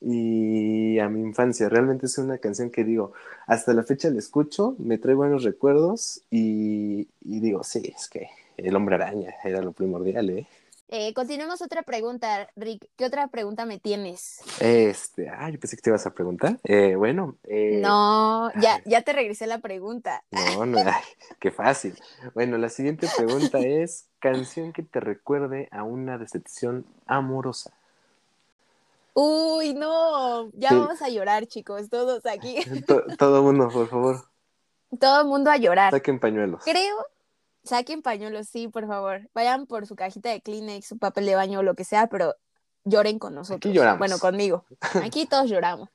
y 0.00 0.98
a 0.98 1.08
mi 1.08 1.20
infancia. 1.20 1.68
Realmente 1.68 2.06
es 2.06 2.18
una 2.18 2.38
canción 2.38 2.70
que 2.70 2.84
digo, 2.84 3.12
hasta 3.46 3.72
la 3.74 3.82
fecha 3.84 4.10
la 4.10 4.18
escucho, 4.18 4.76
me 4.78 4.98
trae 4.98 5.14
buenos 5.14 5.44
recuerdos 5.44 6.22
y, 6.30 7.08
y 7.22 7.40
digo, 7.40 7.62
sí, 7.64 7.92
es 7.96 8.08
que 8.08 8.28
el 8.56 8.74
hombre 8.76 8.96
araña 8.96 9.34
era 9.44 9.62
lo 9.62 9.72
primordial, 9.72 10.30
¿eh? 10.30 10.46
Eh, 10.92 11.14
continuemos 11.14 11.62
otra 11.62 11.82
pregunta, 11.82 12.48
Rick. 12.56 12.88
¿Qué 12.96 13.04
otra 13.04 13.28
pregunta 13.28 13.64
me 13.64 13.78
tienes? 13.78 14.40
Este, 14.60 15.28
ah, 15.28 15.48
yo 15.48 15.58
pensé 15.60 15.76
que 15.76 15.82
te 15.82 15.90
ibas 15.90 16.04
a 16.06 16.10
preguntar. 16.12 16.58
Eh, 16.64 16.96
bueno, 16.96 17.36
eh, 17.44 17.78
No, 17.82 18.50
ya, 18.60 18.82
ya 18.84 19.02
te 19.02 19.12
regresé 19.12 19.46
la 19.46 19.58
pregunta. 19.58 20.22
no, 20.30 20.66
no, 20.66 20.78
ay, 20.78 21.02
qué 21.38 21.50
fácil. 21.50 21.96
Bueno, 22.34 22.58
la 22.58 22.68
siguiente 22.68 23.08
pregunta 23.16 23.58
es, 23.60 24.06
canción 24.18 24.72
que 24.72 24.82
te 24.82 25.00
recuerde 25.00 25.68
a 25.70 25.82
una 25.84 26.18
decepción 26.18 26.84
amorosa. 27.06 27.72
Uy, 29.14 29.74
no, 29.74 30.50
ya 30.52 30.68
Sí. 30.70 30.74
vamos 30.76 31.02
a 31.02 31.08
llorar, 31.08 31.46
chicos, 31.46 31.88
todos 31.90 32.24
aquí. 32.26 32.56
To- 32.86 33.04
todo 33.18 33.42
mundo, 33.42 33.68
por 33.68 33.88
favor, 33.88 34.24
Todo 35.00 35.20
el 35.22 35.26
mundo 35.28 35.50
a 35.50 35.56
llorar. 35.56 35.92
saquen 35.92 36.18
pañuelos. 36.18 36.62
Creo, 36.64 36.96
saquen 37.64 38.02
pañuelos, 38.02 38.48
sí, 38.48 38.68
por 38.68 38.86
favor. 38.86 39.28
Vayan 39.34 39.66
por 39.66 39.86
su 39.86 39.96
cajita 39.96 40.30
de 40.30 40.40
Kleenex, 40.40 40.86
su 40.86 40.98
papel 40.98 41.26
de 41.26 41.34
baño, 41.34 41.62
lo 41.62 41.74
que 41.74 41.84
sea, 41.84 42.08
pero 42.08 42.34
lloren 42.84 43.18
con 43.18 43.34
nosotros. 43.34 43.58
Aquí 43.70 43.72
lloramos. 43.72 43.98
Bueno, 43.98 44.18
conmigo. 44.18 44.64
Aquí 45.04 45.26
todos 45.26 45.50
lloramos. 45.50 45.88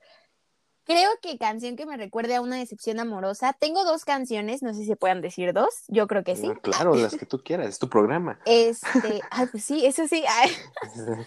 Creo 0.85 1.09
que 1.19 1.39
canción 1.39 1.75
que 1.75 1.87
me 1.87 1.97
recuerde 1.97 2.35
a 2.35 2.41
una 2.41 2.57
decepción 2.57 2.99
amorosa. 2.99 3.53
Tengo 3.59 3.83
dos 3.85 4.05
canciones, 4.05 4.61
no 4.61 4.71
sé 4.73 4.81
si 4.81 4.85
se 4.85 4.95
puedan 4.95 5.21
decir 5.21 5.51
dos. 5.51 5.73
Yo 5.87 6.05
creo 6.05 6.23
que 6.23 6.35
sí. 6.35 6.47
Ah, 6.47 6.59
Claro, 6.61 6.93
las 6.95 7.15
que 7.15 7.25
tú 7.25 7.41
quieras, 7.43 7.69
es 7.69 7.79
tu 7.79 7.89
programa. 7.89 8.39
Este, 8.45 9.21
ay, 9.31 9.47
pues 9.47 9.63
sí, 9.63 9.85
eso 9.85 10.07
sí. 10.07 10.23
Ay, 10.27 10.51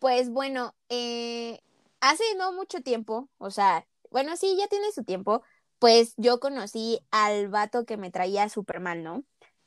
Pues 0.00 0.28
bueno, 0.28 0.74
eh, 0.88 1.60
hace 2.00 2.24
no 2.36 2.52
mucho 2.52 2.82
tiempo, 2.82 3.28
o 3.38 3.50
sea, 3.50 3.86
bueno, 4.10 4.36
sí, 4.36 4.56
ya 4.58 4.68
tiene 4.68 4.92
su 4.92 5.04
tiempo, 5.04 5.42
pues 5.78 6.14
yo 6.16 6.38
conocí 6.38 7.00
al 7.10 7.48
vato 7.48 7.86
que 7.86 7.96
me 7.96 8.10
traía 8.10 8.48
súper 8.48 8.80
mal, 8.80 9.02
¿no? 9.02 9.24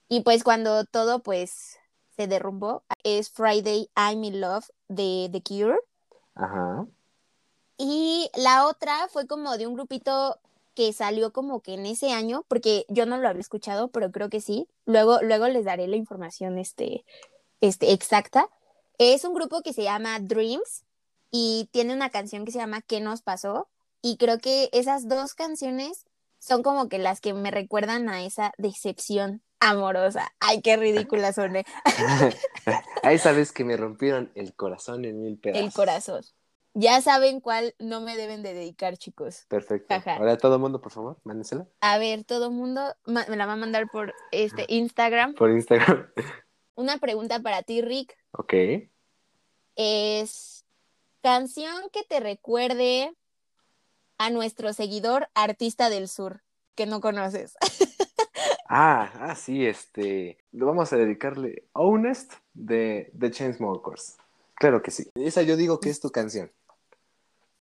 Y 0.09 0.21
pues 0.21 0.43
cuando 0.43 0.85
todo 0.85 1.19
pues 1.19 1.77
se 2.17 2.27
derrumbó, 2.27 2.83
es 3.03 3.29
Friday 3.29 3.89
I'm 3.95 4.23
in 4.23 4.41
Love 4.41 4.65
de 4.87 5.29
The 5.31 5.43
Cure. 5.43 5.79
Ajá. 6.33 6.87
Y 7.77 8.29
la 8.35 8.67
otra 8.67 9.07
fue 9.07 9.27
como 9.27 9.57
de 9.57 9.67
un 9.67 9.75
grupito 9.75 10.39
que 10.73 10.91
salió 10.93 11.31
como 11.31 11.61
que 11.61 11.75
en 11.75 11.85
ese 11.85 12.11
año, 12.11 12.43
porque 12.47 12.85
yo 12.89 13.05
no 13.05 13.17
lo 13.17 13.29
había 13.29 13.41
escuchado, 13.41 13.89
pero 13.89 14.11
creo 14.11 14.29
que 14.29 14.41
sí. 14.41 14.67
Luego, 14.85 15.21
luego 15.21 15.47
les 15.47 15.63
daré 15.63 15.87
la 15.87 15.95
información 15.95 16.57
este, 16.57 17.05
este, 17.61 17.93
exacta. 17.93 18.49
Es 18.97 19.23
un 19.25 19.33
grupo 19.33 19.61
que 19.61 19.73
se 19.73 19.83
llama 19.83 20.19
Dreams 20.19 20.83
y 21.31 21.69
tiene 21.71 21.93
una 21.93 22.09
canción 22.09 22.45
que 22.45 22.51
se 22.51 22.57
llama 22.57 22.81
¿Qué 22.81 22.99
nos 22.99 23.21
pasó? 23.21 23.67
Y 24.01 24.17
creo 24.17 24.39
que 24.39 24.69
esas 24.73 25.07
dos 25.07 25.35
canciones 25.35 26.05
son 26.39 26.63
como 26.63 26.89
que 26.89 26.97
las 26.97 27.21
que 27.21 27.33
me 27.33 27.51
recuerdan 27.51 28.09
a 28.09 28.23
esa 28.23 28.53
decepción 28.57 29.43
amorosa. 29.59 30.31
Ay, 30.39 30.61
qué 30.61 30.77
ridícula 30.77 31.33
soné. 31.33 31.65
Ahí 33.03 33.17
sabes 33.17 33.51
que 33.51 33.63
me 33.63 33.77
rompieron 33.77 34.31
el 34.35 34.53
corazón 34.53 35.05
en 35.05 35.21
mil 35.21 35.37
pedazos. 35.37 35.65
El 35.65 35.73
corazón. 35.73 36.25
Ya 36.73 37.01
saben 37.01 37.41
cuál 37.41 37.75
no 37.79 37.99
me 37.99 38.15
deben 38.15 38.43
de 38.43 38.53
dedicar, 38.53 38.97
chicos. 38.97 39.45
Perfecto. 39.49 39.93
Ajá. 39.93 40.17
Ahora 40.17 40.37
todo 40.37 40.55
el 40.55 40.61
mundo, 40.61 40.81
por 40.81 40.91
favor, 40.91 41.19
mándensela 41.23 41.67
A 41.81 41.97
ver, 41.97 42.23
todo 42.23 42.51
mundo 42.51 42.95
me 43.05 43.25
la 43.35 43.45
va 43.45 43.53
a 43.53 43.57
mandar 43.57 43.89
por 43.89 44.13
este 44.31 44.65
Instagram. 44.67 45.33
por 45.33 45.49
Instagram. 45.51 46.09
Una 46.75 46.97
pregunta 46.97 47.39
para 47.39 47.63
ti, 47.63 47.81
Rick. 47.81 48.15
Ok. 48.31 48.53
Es 49.75 50.65
canción 51.21 51.89
que 51.91 52.03
te 52.03 52.19
recuerde 52.19 53.13
a 54.17 54.29
nuestro 54.29 54.71
seguidor 54.73 55.29
artista 55.33 55.89
del 55.89 56.07
sur 56.07 56.43
que 56.75 56.85
no 56.85 57.01
conoces. 57.01 57.55
Ah, 58.71 59.11
ah, 59.19 59.35
sí, 59.35 59.65
este. 59.65 60.37
Lo 60.51 60.67
vamos 60.67 60.93
a 60.93 60.97
dedicarle 60.97 61.67
Honest 61.73 62.33
de 62.53 63.11
The 63.17 63.31
Chainsmokers. 63.31 64.17
Claro 64.53 64.83
que 64.83 64.91
sí. 64.91 65.09
Esa 65.15 65.41
yo 65.41 65.57
digo 65.57 65.79
que 65.79 65.89
es 65.89 65.99
tu 65.99 66.11
canción. 66.11 66.51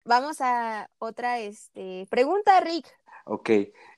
Vamos 0.05 0.41
a 0.41 0.91
otra 0.99 1.39
este 1.39 2.09
pregunta, 2.11 2.59
Rick. 2.61 2.87
Ok. 3.25 3.51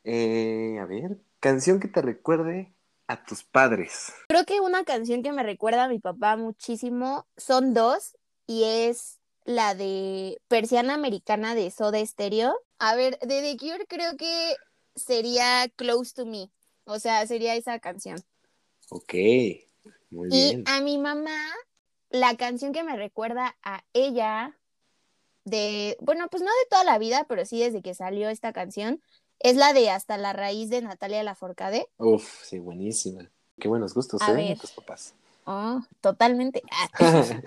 eh, 0.04 0.78
a 0.80 0.84
ver. 0.84 1.18
Canción 1.40 1.80
que 1.80 1.88
te 1.88 2.02
recuerde 2.02 2.74
a 3.06 3.24
tus 3.24 3.42
padres. 3.42 4.12
Creo 4.28 4.44
que 4.44 4.60
una 4.60 4.84
canción 4.84 5.22
que 5.22 5.32
me 5.32 5.42
recuerda 5.42 5.84
a 5.84 5.88
mi 5.88 6.00
papá 6.00 6.36
muchísimo 6.36 7.26
son 7.38 7.72
dos 7.72 8.18
y 8.46 8.64
es 8.64 9.18
la 9.44 9.74
de 9.74 10.38
Persiana 10.48 10.92
Americana 10.92 11.54
de 11.54 11.70
Soda 11.70 12.04
Stereo. 12.04 12.54
A 12.78 12.94
ver, 12.96 13.18
de 13.20 13.40
The 13.40 13.56
Cure 13.56 13.86
creo 13.86 14.16
que 14.18 14.56
sería 14.94 15.68
Close 15.76 16.12
to 16.14 16.26
Me. 16.26 16.50
O 16.88 16.98
sea, 16.98 17.26
sería 17.26 17.54
esa 17.54 17.78
canción. 17.78 18.18
Ok. 18.90 19.14
Muy 20.10 20.28
Y 20.30 20.56
bien. 20.56 20.64
a 20.66 20.80
mi 20.80 20.98
mamá, 20.98 21.38
la 22.10 22.36
canción 22.36 22.72
que 22.72 22.82
me 22.82 22.96
recuerda 22.96 23.56
a 23.62 23.84
ella 23.92 24.56
de, 25.44 25.96
bueno, 26.00 26.28
pues 26.28 26.42
no 26.42 26.48
de 26.48 26.68
toda 26.70 26.84
la 26.84 26.98
vida, 26.98 27.26
pero 27.28 27.44
sí 27.44 27.60
desde 27.60 27.82
que 27.82 27.94
salió 27.94 28.28
esta 28.30 28.52
canción, 28.52 29.02
es 29.38 29.56
la 29.56 29.72
de 29.72 29.90
Hasta 29.90 30.16
la 30.18 30.32
raíz 30.32 30.70
de 30.70 30.82
Natalia 30.82 31.22
Lafourcade. 31.22 31.86
Uf, 31.98 32.42
sí, 32.42 32.58
buenísima. 32.58 33.30
Qué 33.60 33.68
buenos 33.68 33.94
gustos, 33.94 34.22
A 34.22 34.32
¿eh? 34.32 34.48
ver. 34.48 34.58
Tus 34.58 34.72
papás. 34.72 35.14
Oh, 35.44 35.82
totalmente. 36.00 36.62
Ah. 36.70 37.24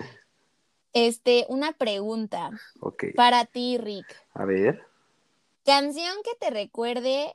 Este, 0.94 1.46
una 1.48 1.72
pregunta 1.72 2.50
ok. 2.80 3.04
para 3.16 3.46
ti, 3.46 3.78
Rick. 3.78 4.04
A 4.34 4.44
ver. 4.44 4.82
Canción 5.64 6.14
que 6.22 6.34
te 6.38 6.50
recuerde 6.50 7.34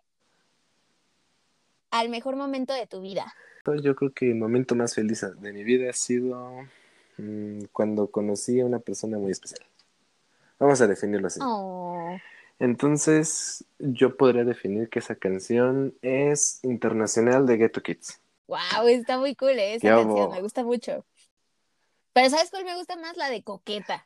al 1.99 2.09
mejor 2.09 2.35
momento 2.35 2.73
de 2.73 2.87
tu 2.87 3.01
vida. 3.01 3.33
Yo 3.81 3.95
creo 3.95 4.13
que 4.13 4.29
el 4.29 4.35
momento 4.35 4.75
más 4.75 4.95
feliz 4.95 5.25
de 5.39 5.53
mi 5.53 5.63
vida 5.63 5.89
ha 5.89 5.93
sido 5.93 6.65
mm, 7.17 7.65
cuando 7.73 8.07
conocí 8.07 8.59
a 8.61 8.65
una 8.65 8.79
persona 8.79 9.17
muy 9.17 9.31
especial. 9.31 9.61
Vamos 10.59 10.79
a 10.81 10.87
definirlo 10.87 11.27
así. 11.27 11.39
Oh, 11.43 12.17
Entonces, 12.59 13.65
yo 13.77 14.15
podría 14.15 14.43
definir 14.45 14.89
que 14.89 14.99
esa 14.99 15.15
canción 15.15 15.93
es 16.01 16.59
internacional 16.63 17.45
de 17.45 17.57
Ghetto 17.57 17.83
Kids. 17.83 18.19
Wow, 18.47 18.87
está 18.87 19.19
muy 19.19 19.35
cool 19.35 19.59
¿eh? 19.59 19.75
esa 19.75 19.87
¿Qué 19.87 19.93
canción, 19.93 20.31
me 20.31 20.41
gusta 20.41 20.63
mucho. 20.63 21.05
Pero 22.13 22.29
¿sabes 22.29 22.49
cuál 22.49 22.65
me 22.65 22.75
gusta 22.75 22.95
más? 22.95 23.17
La 23.17 23.29
de 23.29 23.43
Coqueta. 23.43 24.05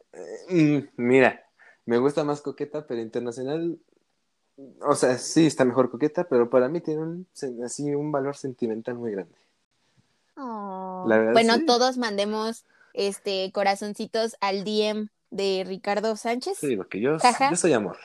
Mm, 0.49 0.79
mira, 0.97 1.45
me 1.85 1.97
gusta 1.97 2.23
más 2.23 2.41
Coqueta, 2.41 2.85
pero 2.87 3.01
internacional, 3.01 3.77
o 4.81 4.95
sea, 4.95 5.17
sí 5.17 5.45
está 5.45 5.65
mejor 5.65 5.89
Coqueta, 5.89 6.27
pero 6.27 6.49
para 6.49 6.69
mí 6.69 6.81
tiene 6.81 7.01
un, 7.01 7.27
así 7.63 7.93
un 7.93 8.11
valor 8.11 8.35
sentimental 8.35 8.95
muy 8.95 9.11
grande. 9.11 9.35
Oh. 10.37 11.05
La 11.07 11.17
verdad, 11.17 11.33
bueno, 11.33 11.55
sí. 11.55 11.65
todos 11.65 11.97
mandemos 11.97 12.65
este 12.93 13.51
corazoncitos 13.53 14.35
al 14.41 14.63
DM 14.63 15.09
de 15.29 15.63
Ricardo 15.65 16.15
Sánchez. 16.15 16.57
Sí, 16.57 16.75
porque 16.75 16.99
yo, 16.99 17.17
yo 17.17 17.55
soy 17.55 17.73
amor. 17.73 17.97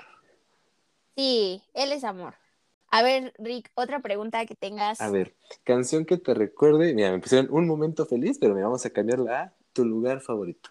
Sí, 1.16 1.62
él 1.74 1.92
es 1.92 2.05
amor. 2.05 2.34
A 2.90 3.03
ver, 3.03 3.34
Rick, 3.38 3.70
otra 3.74 4.01
pregunta 4.01 4.44
que 4.47 4.55
tengas. 4.55 5.01
A 5.01 5.11
ver, 5.11 5.34
canción 5.64 6.05
que 6.05 6.18
te 6.18 6.34
recuerde, 6.34 6.94
mira, 6.94 7.11
me 7.11 7.18
pusieron 7.18 7.49
un 7.51 7.66
momento 7.66 8.07
feliz, 8.07 8.38
pero 8.38 8.55
me 8.55 8.62
vamos 8.62 8.86
a 8.86 8.90
cambiarla 8.90 9.40
a 9.40 9.53
tu 9.72 9.84
lugar 9.84 10.20
favorito. 10.20 10.70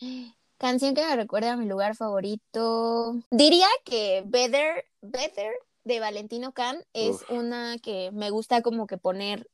Canción 0.60 0.94
que 0.94 1.06
me 1.06 1.16
recuerda 1.16 1.54
a 1.54 1.56
mi 1.56 1.64
lugar 1.64 1.96
favorito. 1.96 3.16
Diría 3.30 3.66
que 3.82 4.22
Better, 4.26 4.84
Better 5.00 5.54
de 5.84 6.00
Valentino 6.00 6.52
Can 6.52 6.84
es 6.92 7.22
Uf. 7.22 7.30
una 7.30 7.78
que 7.78 8.10
me 8.12 8.28
gusta 8.28 8.60
como 8.60 8.86
que 8.86 8.98
poner 8.98 9.48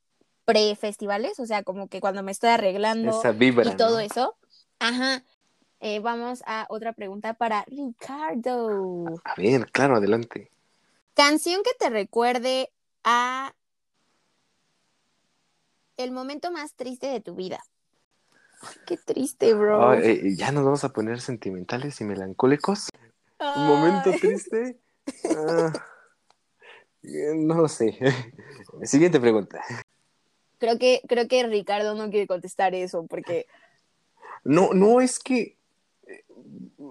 pre-festivales, 0.46 1.38
o 1.38 1.46
sea, 1.46 1.62
como 1.62 1.86
que 1.86 2.00
cuando 2.00 2.24
me 2.24 2.32
estoy 2.32 2.50
arreglando 2.50 3.22
vibra. 3.34 3.70
y 3.70 3.76
todo 3.76 3.98
¿no? 3.98 4.00
eso. 4.00 4.36
Ajá. 4.80 5.22
Eh, 5.78 6.00
vamos 6.00 6.42
a 6.44 6.66
otra 6.70 6.92
pregunta 6.92 7.34
para 7.34 7.64
Ricardo. 7.68 9.04
A 9.22 9.34
ver, 9.36 9.70
claro, 9.70 9.98
adelante. 9.98 10.50
Canción 11.14 11.62
que 11.62 11.70
te 11.78 11.88
recuerde 11.88 12.72
a 13.04 13.54
el 15.98 16.10
momento 16.10 16.50
más 16.50 16.74
triste 16.74 17.06
de 17.06 17.20
tu 17.20 17.36
vida. 17.36 17.62
Qué 18.84 18.96
triste, 18.96 19.52
bro. 19.54 19.90
Ay, 19.90 20.00
eh, 20.02 20.36
ya 20.36 20.52
nos 20.52 20.64
vamos 20.64 20.84
a 20.84 20.92
poner 20.92 21.20
sentimentales 21.20 22.00
y 22.00 22.04
melancólicos. 22.04 22.88
Un 23.54 23.66
momento 23.66 24.10
triste. 24.20 24.78
Ah, 25.24 25.72
eh, 27.02 27.32
no 27.34 27.54
lo 27.54 27.68
sé. 27.68 27.98
Siguiente 28.82 29.20
pregunta. 29.20 29.62
Creo 30.58 30.78
que, 30.78 31.02
creo 31.06 31.28
que 31.28 31.46
Ricardo 31.46 31.94
no 31.94 32.10
quiere 32.10 32.26
contestar 32.26 32.74
eso 32.74 33.06
porque 33.06 33.46
No, 34.44 34.72
no 34.72 35.00
es 35.00 35.18
que. 35.18 35.56
eh, 36.06 36.24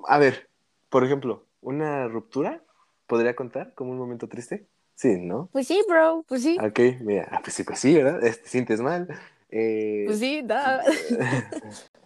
A 0.08 0.18
ver, 0.18 0.50
por 0.90 1.04
ejemplo, 1.04 1.46
una 1.62 2.08
ruptura 2.08 2.64
podría 3.08 3.36
contar 3.36 3.74
como 3.74 3.92
un 3.92 3.98
momento 3.98 4.28
triste. 4.28 4.68
Sí, 4.96 5.18
¿no? 5.20 5.50
Pues 5.52 5.68
sí, 5.68 5.84
bro, 5.88 6.24
pues 6.28 6.44
sí. 6.44 6.58
Ok, 6.62 6.80
mira, 7.02 7.40
pues 7.44 7.54
sí, 7.54 7.64
pues 7.64 7.80
sí, 7.80 7.94
¿verdad? 7.96 8.24
Eh, 8.26 8.34
Te 8.44 8.48
sientes 8.50 8.80
mal. 8.82 9.08
Eh, 9.50 10.04
Pues 10.08 10.20
sí, 10.20 10.42
da. 10.44 10.84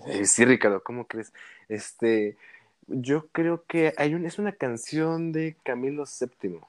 eh, 0.07 0.25
sí, 0.25 0.45
Ricardo, 0.45 0.83
¿cómo 0.83 1.07
crees? 1.07 1.33
Este, 1.67 2.37
yo 2.87 3.27
creo 3.29 3.65
que 3.65 3.93
hay 3.97 4.13
un, 4.13 4.25
es 4.25 4.39
una 4.39 4.51
canción 4.53 5.31
de 5.31 5.55
Camilo 5.63 6.03
VII. 6.05 6.59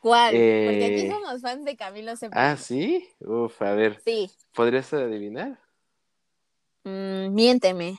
¿Cuál? 0.00 0.34
Eh, 0.34 0.64
Porque 0.66 0.84
aquí 0.84 1.10
somos 1.10 1.40
fans 1.40 1.64
de 1.64 1.76
Camilo 1.76 2.12
VII. 2.14 2.28
Ah, 2.32 2.56
¿sí? 2.56 3.08
Uf, 3.20 3.60
a 3.62 3.72
ver, 3.74 4.00
Sí. 4.04 4.30
¿podrías 4.54 4.92
adivinar? 4.92 5.58
Mm, 6.84 7.34
miénteme. 7.34 7.98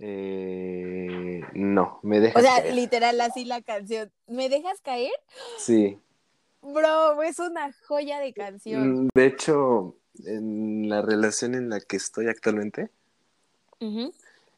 Eh, 0.00 1.40
no, 1.54 2.00
me 2.02 2.18
O 2.18 2.22
dejas 2.22 2.42
sea, 2.42 2.56
caer. 2.62 2.74
literal, 2.74 3.20
así 3.20 3.44
la 3.44 3.62
canción. 3.62 4.10
¿Me 4.26 4.48
dejas 4.48 4.80
caer? 4.80 5.12
Sí. 5.58 5.98
Bro, 6.62 7.22
es 7.22 7.38
una 7.38 7.72
joya 7.86 8.20
de 8.20 8.32
canción. 8.32 9.04
Mm, 9.04 9.08
De 9.14 9.26
hecho, 9.26 9.96
en 10.24 10.88
la 10.88 11.02
relación 11.02 11.54
en 11.54 11.68
la 11.68 11.80
que 11.80 11.96
estoy 11.96 12.28
actualmente, 12.28 12.90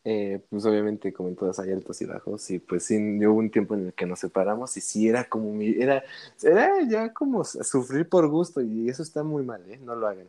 eh, 0.06 0.40
pues 0.50 0.66
obviamente 0.66 1.14
como 1.14 1.30
en 1.30 1.36
todas 1.36 1.58
hay 1.60 1.72
altos 1.72 2.02
y 2.02 2.04
bajos 2.04 2.50
y 2.50 2.58
pues 2.58 2.84
sí, 2.84 2.96
hubo 3.26 3.38
un 3.38 3.50
tiempo 3.50 3.74
en 3.74 3.86
el 3.86 3.92
que 3.94 4.04
nos 4.04 4.18
separamos 4.20 4.76
y 4.76 4.82
sí 4.82 5.08
era 5.08 5.24
como 5.24 5.50
mi, 5.50 5.70
era, 5.80 6.04
era 6.42 6.70
ya 6.86 7.10
como 7.14 7.42
sufrir 7.44 8.06
por 8.06 8.28
gusto 8.28 8.60
y 8.60 8.90
eso 8.90 9.02
está 9.02 9.22
muy 9.22 9.42
mal, 9.44 9.62
¿eh? 9.70 9.78
No 9.82 9.94
lo 9.96 10.06
hagan. 10.06 10.26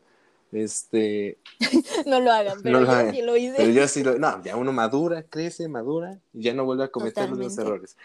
Este, 0.54 1.38
No 2.06 2.22
lo 2.22 2.32
hagan, 2.32 2.62
pero 2.64 2.80
No 2.80 2.86
lo 2.86 2.92
yo 2.92 2.98
hagan. 2.98 3.14
sí 3.16 3.22
lo 3.22 3.36
hice. 3.36 3.56
pero 3.58 3.70
yo 3.72 3.88
sí 3.90 4.02
lo, 4.02 4.18
no, 4.18 4.42
ya 4.44 4.56
uno 4.56 4.72
madura, 4.72 5.24
crece, 5.24 5.68
madura 5.68 6.20
y 6.34 6.44
ya 6.44 6.54
no 6.54 6.64
vuelve 6.64 6.86
a 6.86 6.88
cometer 6.88 7.30
los 7.30 7.38
mismos 7.38 7.56
Totalmente. 7.58 7.74
errores. 7.76 7.98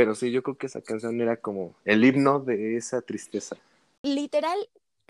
Pero 0.00 0.14
sí, 0.14 0.30
yo 0.30 0.42
creo 0.42 0.56
que 0.56 0.64
esa 0.66 0.80
canción 0.80 1.20
era 1.20 1.36
como 1.36 1.74
el 1.84 2.02
himno 2.02 2.40
de 2.40 2.78
esa 2.78 3.02
tristeza. 3.02 3.54
Literal, 4.02 4.56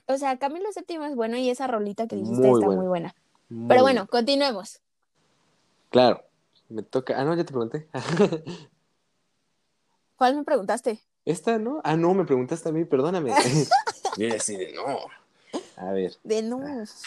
o 0.07 0.19
sea, 0.19 0.37
Camilo 0.37 0.69
VII 0.75 1.05
es 1.07 1.15
bueno 1.15 1.37
y 1.37 1.49
esa 1.49 1.69
rolita 1.69 2.09
que 2.09 2.17
dijiste 2.17 2.41
Muy 2.49 2.55
está 2.59 2.67
buena. 2.67 2.81
muy 2.81 2.89
buena. 2.89 3.15
Muy 3.49 3.69
Pero 3.69 3.83
bueno, 3.83 4.09
continuemos. 4.09 4.81
Claro, 5.91 6.25
me 6.69 6.83
toca. 6.83 7.21
Ah, 7.21 7.25
no, 7.25 7.37
ya 7.37 7.45
te 7.45 7.53
pregunté. 7.53 7.87
¿Cuál 10.17 10.35
me 10.35 10.43
preguntaste? 10.43 10.99
Esta, 11.25 11.61
¿no? 11.61 11.81
Ah, 11.85 11.97
no, 11.97 12.13
me 12.13 12.25
preguntaste 12.25 12.69
a 12.69 12.73
mí, 12.73 12.85
perdóname. 12.85 13.31
Yo 14.17 14.25
iba 14.25 14.31
a 14.31 14.35
decir, 14.35 14.75
no. 14.75 14.99
A 15.77 15.93
ver, 15.93 16.15
De 16.25 16.43
no. 16.43 16.59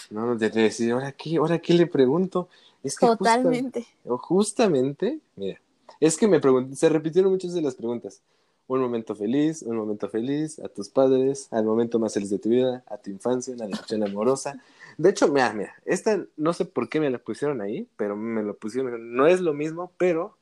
no, 0.09 0.25
no, 0.25 0.37
te 0.37 0.49
te 0.49 0.61
decir, 0.61 0.93
¿ahora 0.93 1.11
qué? 1.11 1.35
¿Ahora 1.35 1.59
qué 1.59 1.73
le 1.73 1.87
pregunto? 1.87 2.47
Es 2.81 2.97
que 2.97 3.07
justa- 3.07 3.35
Totalmente. 3.35 3.85
o 4.05 4.17
justamente, 4.17 5.19
mira, 5.35 5.59
es 5.99 6.17
que 6.17 6.27
me 6.27 6.39
pregunté, 6.39 6.75
se 6.75 6.89
repitieron 6.89 7.31
muchas 7.31 7.53
de 7.53 7.61
las 7.61 7.75
preguntas. 7.75 8.21
Un 8.67 8.81
momento 8.81 9.13
feliz, 9.15 9.61
un 9.61 9.75
momento 9.75 10.09
feliz, 10.09 10.59
a 10.59 10.69
tus 10.69 10.89
padres, 10.89 11.47
al 11.51 11.65
momento 11.65 11.99
más 11.99 12.13
feliz 12.13 12.29
de 12.29 12.39
tu 12.39 12.49
vida, 12.49 12.83
a 12.87 12.97
tu 12.97 13.09
infancia, 13.09 13.53
una 13.53 13.65
relación 13.65 14.03
amorosa. 14.03 14.57
De 14.97 15.09
hecho, 15.09 15.27
mira, 15.27 15.51
mira, 15.53 15.73
esta 15.85 16.23
no 16.37 16.53
sé 16.53 16.65
por 16.65 16.87
qué 16.87 16.99
me 16.99 17.09
la 17.09 17.17
pusieron 17.17 17.61
ahí, 17.61 17.87
pero 17.97 18.15
me 18.15 18.41
lo 18.41 18.55
pusieron, 18.55 19.15
no 19.15 19.27
es 19.27 19.41
lo 19.41 19.53
mismo, 19.53 19.91
pero 19.97 20.37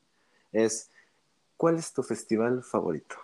es, 0.52 0.92
¿cuál 1.58 1.78
es 1.78 1.94
tu 1.94 2.04
festival 2.04 2.64
favorito? 2.64 3.16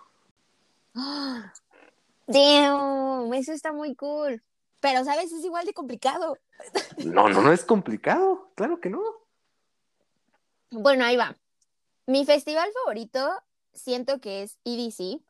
Damn, 2.26 3.32
eso 3.34 3.52
está 3.52 3.72
muy 3.72 3.94
cool. 3.94 4.42
Pero, 4.80 5.04
¿sabes? 5.04 5.32
Es 5.32 5.44
igual 5.44 5.66
de 5.66 5.72
complicado. 5.72 6.38
No, 7.04 7.28
no, 7.28 7.42
no 7.42 7.52
es 7.52 7.64
complicado, 7.64 8.50
claro 8.54 8.80
que 8.80 8.90
no. 8.90 9.00
Bueno, 10.70 11.04
ahí 11.04 11.16
va. 11.16 11.36
Mi 12.08 12.24
festival 12.24 12.70
favorito 12.72 13.20
siento 13.74 14.18
que 14.18 14.42
es 14.42 14.56
EDC. 14.64 15.20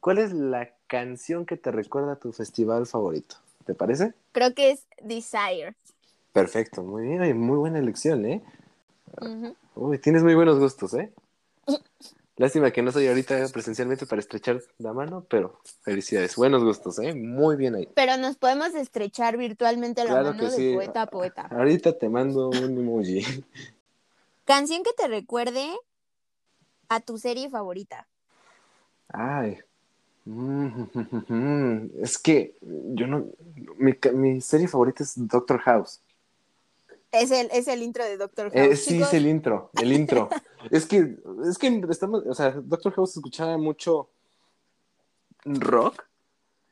¿Cuál 0.00 0.18
es 0.18 0.32
la 0.32 0.68
canción 0.88 1.46
que 1.46 1.56
te 1.56 1.70
recuerda 1.70 2.14
a 2.14 2.16
tu 2.16 2.32
festival 2.32 2.88
favorito? 2.88 3.36
¿Te 3.64 3.76
parece? 3.76 4.12
Creo 4.32 4.52
que 4.52 4.72
es 4.72 4.88
Desire. 5.04 5.76
Perfecto, 6.32 6.82
muy 6.82 7.06
bien, 7.06 7.38
muy 7.38 7.58
buena 7.58 7.78
elección, 7.78 8.26
¿eh? 8.26 8.42
Uy, 9.76 9.98
tienes 10.00 10.24
muy 10.24 10.34
buenos 10.34 10.58
gustos, 10.58 10.94
¿eh? 10.94 11.12
Lástima 12.36 12.72
que 12.72 12.82
no 12.82 12.90
soy 12.90 13.06
ahorita 13.06 13.46
presencialmente 13.52 14.04
para 14.04 14.18
estrechar 14.18 14.60
la 14.78 14.92
mano, 14.92 15.24
pero 15.30 15.60
felicidades, 15.82 16.34
buenos 16.34 16.64
gustos, 16.64 16.98
¿eh? 16.98 17.14
Muy 17.14 17.54
bien 17.54 17.76
ahí. 17.76 17.88
Pero 17.94 18.16
nos 18.16 18.34
podemos 18.34 18.74
estrechar 18.74 19.36
virtualmente 19.36 20.02
la 20.02 20.10
Claro 20.10 20.30
mano 20.32 20.50
de 20.50 20.56
sí. 20.56 20.74
poeta 20.74 21.02
a 21.02 21.06
poeta. 21.06 21.42
Ahorita 21.52 21.96
te 21.96 22.08
mando 22.08 22.48
un 22.48 22.78
emoji. 22.78 23.22
Canción 24.44 24.82
que 24.82 24.92
te 24.94 25.06
recuerde 25.06 25.70
a 26.90 27.00
tu 27.00 27.16
serie 27.16 27.48
favorita. 27.48 28.06
Ay. 29.08 29.58
Mm, 30.26 31.86
Es 32.02 32.18
que 32.18 32.56
yo 32.60 33.06
no. 33.06 33.26
Mi, 33.78 33.94
mi 34.12 34.40
serie 34.42 34.68
favorita 34.68 35.02
es 35.02 35.14
Doctor 35.16 35.60
House. 35.60 36.02
Es 37.12 37.30
el, 37.30 37.48
es 37.52 37.66
el 37.66 37.82
intro 37.82 38.04
de 38.04 38.16
Doctor 38.16 38.52
House. 38.52 38.72
Eh, 38.72 38.76
sí, 38.76 38.90
chicos. 38.94 39.08
es 39.08 39.14
el 39.14 39.26
intro, 39.26 39.70
el 39.80 39.92
intro. 39.92 40.28
es 40.70 40.86
que, 40.86 41.16
es 41.48 41.58
que 41.58 41.82
estamos, 41.88 42.24
o 42.26 42.34
sea, 42.34 42.50
Doctor 42.50 42.92
House 42.92 43.16
escuchaba 43.16 43.56
mucho 43.56 44.08
rock, 45.44 46.04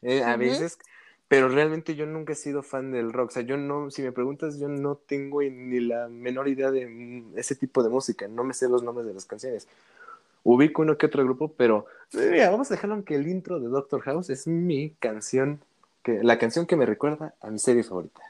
eh, 0.03 0.23
a 0.23 0.37
veces, 0.37 0.79
pero 1.27 1.49
realmente 1.49 1.97
yo 1.97 2.07
nunca 2.07 2.35
he 2.35 2.37
sido 2.37 2.63
fan 2.63 2.93
del 2.93 3.13
rock. 3.13 3.31
O 3.31 3.33
sea, 3.33 3.43
yo 3.43 3.57
no, 3.57 3.91
si 3.91 4.03
me 4.03 4.13
preguntas, 4.13 4.61
yo 4.61 4.69
no 4.69 4.95
tengo 4.95 5.43
ni 5.43 5.81
la 5.81 6.09
menor 6.09 6.49
idea 6.49 6.71
de 6.71 6.87
mm, 6.87 7.37
ese 7.37 7.57
tipo 7.57 7.83
de 7.83 7.89
música. 7.89 8.29
No 8.29 8.45
me 8.45 8.55
sé 8.55 8.69
los 8.69 8.85
nombres 8.85 9.09
de 9.09 9.15
las 9.15 9.25
canciones. 9.25 9.67
Ubico 10.51 10.81
uno 10.81 10.97
que 10.97 11.05
otro 11.05 11.23
grupo, 11.25 11.53
pero 11.53 11.85
eh, 12.15 12.29
mira, 12.33 12.49
vamos 12.49 12.71
a 12.71 12.75
dejarlo 12.75 12.95
en 12.97 13.03
que 13.03 13.15
el 13.17 13.29
intro 13.29 13.61
de 13.61 13.69
Doctor 13.69 14.01
House 14.01 14.31
es 14.31 14.47
mi 14.47 14.93
canción, 14.99 15.63
que, 16.03 16.23
la 16.23 16.39
canción 16.39 16.65
que 16.65 16.75
me 16.75 16.87
recuerda 16.87 17.35
a 17.43 17.51
mi 17.51 17.59
serie 17.59 17.85
favorita. 17.85 18.23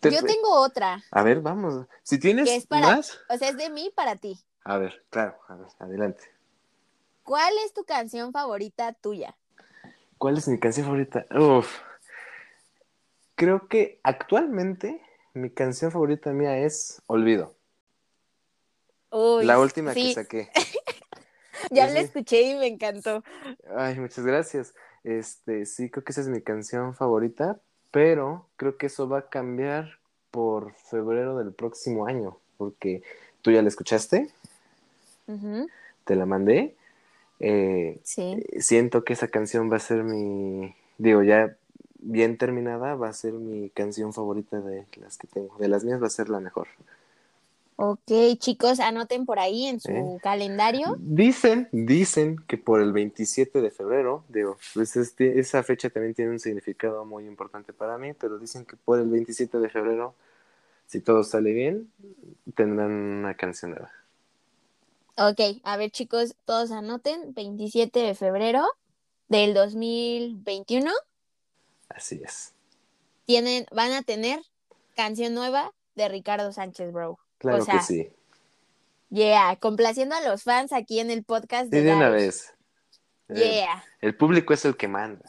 Te- 0.00 0.10
Yo 0.10 0.20
tengo 0.24 0.50
otra. 0.50 1.00
A 1.12 1.22
ver, 1.22 1.40
vamos. 1.40 1.86
Si 2.02 2.18
tienes 2.18 2.48
Que 2.48 2.56
es 2.56 2.66
para- 2.66 2.96
más. 2.96 3.20
O 3.28 3.38
sea, 3.38 3.50
es 3.50 3.56
de 3.56 3.70
mí 3.70 3.88
para 3.94 4.16
ti. 4.16 4.36
A 4.64 4.78
ver, 4.78 5.04
claro, 5.10 5.36
a 5.46 5.54
ver, 5.54 5.68
adelante. 5.78 6.24
¿Cuál 7.22 7.52
es 7.64 7.72
tu 7.72 7.84
canción 7.84 8.32
favorita 8.32 8.92
tuya? 8.94 9.36
¿Cuál 10.18 10.38
es 10.38 10.48
mi 10.48 10.58
canción 10.58 10.86
favorita? 10.86 11.24
Uf. 11.38 11.72
Creo 13.36 13.68
que 13.68 14.00
actualmente 14.02 15.00
mi 15.34 15.50
canción 15.50 15.92
favorita 15.92 16.32
mía 16.32 16.58
es 16.58 17.00
Olvido. 17.06 17.54
Uy, 19.12 19.44
la 19.44 19.58
última 19.60 19.92
sí, 19.94 20.08
que 20.08 20.14
saqué. 20.14 20.50
ya 21.70 21.88
la 21.88 22.00
escuché 22.00 22.42
y 22.42 22.54
me 22.54 22.66
encantó. 22.66 23.22
Ay, 23.76 23.98
muchas 23.98 24.24
gracias. 24.24 24.74
Este, 25.04 25.66
sí, 25.66 25.90
creo 25.90 26.04
que 26.04 26.12
esa 26.12 26.20
es 26.20 26.28
mi 26.28 26.40
canción 26.42 26.94
favorita, 26.94 27.58
pero 27.90 28.46
creo 28.56 28.76
que 28.76 28.86
eso 28.86 29.08
va 29.08 29.18
a 29.20 29.28
cambiar 29.28 29.98
por 30.30 30.74
febrero 30.74 31.36
del 31.38 31.52
próximo 31.52 32.06
año, 32.06 32.36
porque 32.56 33.02
tú 33.42 33.50
ya 33.50 33.62
la 33.62 33.68
escuchaste, 33.68 34.28
te 36.04 36.16
la 36.16 36.26
mandé. 36.26 36.74
eh, 37.40 37.98
Sí. 38.02 38.44
siento 38.58 39.02
que 39.04 39.14
esa 39.14 39.28
canción 39.28 39.72
va 39.72 39.76
a 39.76 39.80
ser 39.80 40.02
mi, 40.04 40.74
digo, 40.98 41.22
ya 41.22 41.56
bien 42.02 42.36
terminada, 42.36 42.94
va 42.96 43.08
a 43.08 43.12
ser 43.14 43.32
mi 43.32 43.70
canción 43.70 44.12
favorita 44.12 44.60
de 44.60 44.84
las 44.96 45.16
que 45.16 45.26
tengo. 45.26 45.56
De 45.58 45.68
las 45.68 45.84
mías 45.84 46.02
va 46.02 46.06
a 46.06 46.10
ser 46.10 46.28
la 46.28 46.40
mejor. 46.40 46.68
Ok, 47.82 48.12
chicos, 48.38 48.78
anoten 48.78 49.24
por 49.24 49.38
ahí 49.38 49.64
en 49.66 49.80
su 49.80 49.90
¿Eh? 49.90 50.18
calendario. 50.22 50.96
Dicen, 50.98 51.66
dicen 51.72 52.36
que 52.46 52.58
por 52.58 52.82
el 52.82 52.92
27 52.92 53.62
de 53.62 53.70
febrero, 53.70 54.22
digo, 54.28 54.58
pues 54.74 54.96
este- 54.96 55.40
esa 55.40 55.62
fecha 55.62 55.88
también 55.88 56.12
tiene 56.12 56.30
un 56.30 56.38
significado 56.38 57.06
muy 57.06 57.24
importante 57.24 57.72
para 57.72 57.96
mí, 57.96 58.12
pero 58.12 58.38
dicen 58.38 58.66
que 58.66 58.76
por 58.76 58.98
el 58.98 59.08
27 59.08 59.56
de 59.58 59.70
febrero, 59.70 60.14
si 60.88 61.00
todo 61.00 61.24
sale 61.24 61.54
bien, 61.54 61.90
tendrán 62.54 62.90
una 62.90 63.34
canción 63.34 63.70
nueva. 63.70 63.90
Ok, 65.16 65.40
a 65.64 65.78
ver, 65.78 65.90
chicos, 65.90 66.34
todos 66.44 66.72
anoten, 66.72 67.32
27 67.32 68.00
de 68.00 68.14
febrero 68.14 68.62
del 69.28 69.54
2021, 69.54 70.90
Así 71.88 72.20
es. 72.22 72.52
tienen, 73.24 73.64
van 73.72 73.92
a 73.92 74.02
tener 74.02 74.40
canción 74.96 75.32
nueva 75.32 75.72
de 75.94 76.10
Ricardo 76.10 76.52
Sánchez, 76.52 76.92
bro. 76.92 77.18
Claro 77.40 77.62
O 77.62 77.64
sea, 77.64 77.74
que 77.78 77.82
sí. 77.82 78.10
Yeah, 79.10 79.56
complaciendo 79.56 80.14
a 80.14 80.20
los 80.20 80.44
fans 80.44 80.72
aquí 80.72 81.00
en 81.00 81.10
el 81.10 81.24
podcast 81.24 81.64
Sí, 81.64 81.70
de 81.70 81.82
de 81.82 81.94
una 81.96 82.10
vez. 82.10 82.54
Yeah. 83.28 83.84
el 84.00 84.16
público 84.16 84.52
es 84.54 84.64
el 84.64 84.76
que 84.76 84.86
manda. 84.88 85.24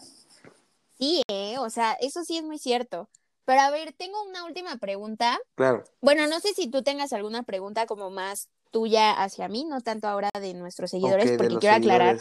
Sí, 0.99 1.23
eh, 1.27 1.57
o 1.57 1.69
sea, 1.71 1.93
eso 1.93 2.23
sí 2.23 2.37
es 2.37 2.43
muy 2.43 2.59
cierto. 2.59 3.09
Pero 3.45 3.61
a 3.61 3.71
ver, 3.71 3.93
tengo 3.93 4.21
una 4.23 4.45
última 4.45 4.75
pregunta. 4.77 5.39
Claro. 5.55 5.83
Bueno, 5.99 6.27
no 6.27 6.39
sé 6.39 6.53
si 6.53 6.69
tú 6.69 6.83
tengas 6.83 7.11
alguna 7.11 7.41
pregunta 7.43 7.87
como 7.87 8.11
más 8.11 8.49
tuya 8.69 9.11
hacia 9.13 9.47
mí, 9.47 9.65
no 9.65 9.81
tanto 9.81 10.07
ahora 10.07 10.29
de 10.39 10.53
nuestros 10.53 10.91
seguidores, 10.91 11.31
porque 11.37 11.57
quiero 11.57 11.75
aclarar. 11.75 12.19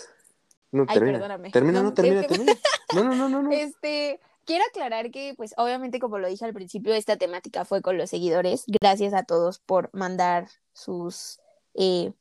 No, 0.73 0.87
Ay, 0.89 0.95
termina. 0.95 1.19
perdóname. 1.19 1.51
Termina, 1.51 1.79
No, 1.81 1.89
no, 1.91 1.95
termina, 1.95 2.23
que- 2.23 2.29
termina. 2.29 2.53
No, 2.95 3.05
no, 3.05 3.15
no, 3.15 3.29
no, 3.29 3.43
no. 3.43 3.51
Este, 3.53 4.19
quiero 4.51 4.65
aclarar 4.69 5.13
que, 5.13 5.35
pues, 5.37 5.55
obviamente, 5.59 6.01
como 6.01 6.19
lo 6.19 6.27
dije 6.27 6.45
al 6.45 6.53
principio, 6.53 6.93
esta 6.93 7.17
temática 7.17 7.65
fue 7.65 7.83
con 7.83 7.97
los 7.97 8.11
seguidores. 8.11 8.65
Gracias 8.67 9.15
a 9.15 9.23
todos 9.23 9.61
por 9.61 9.91
mandar 9.93 10.49
sus 10.73 11.39
eh, 11.75 12.13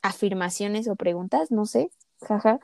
afirmaciones 0.00 0.88
o 0.88 0.96
preguntas, 0.96 1.50
no 1.50 1.66
sé, 1.66 1.90
jaja. 2.26 2.58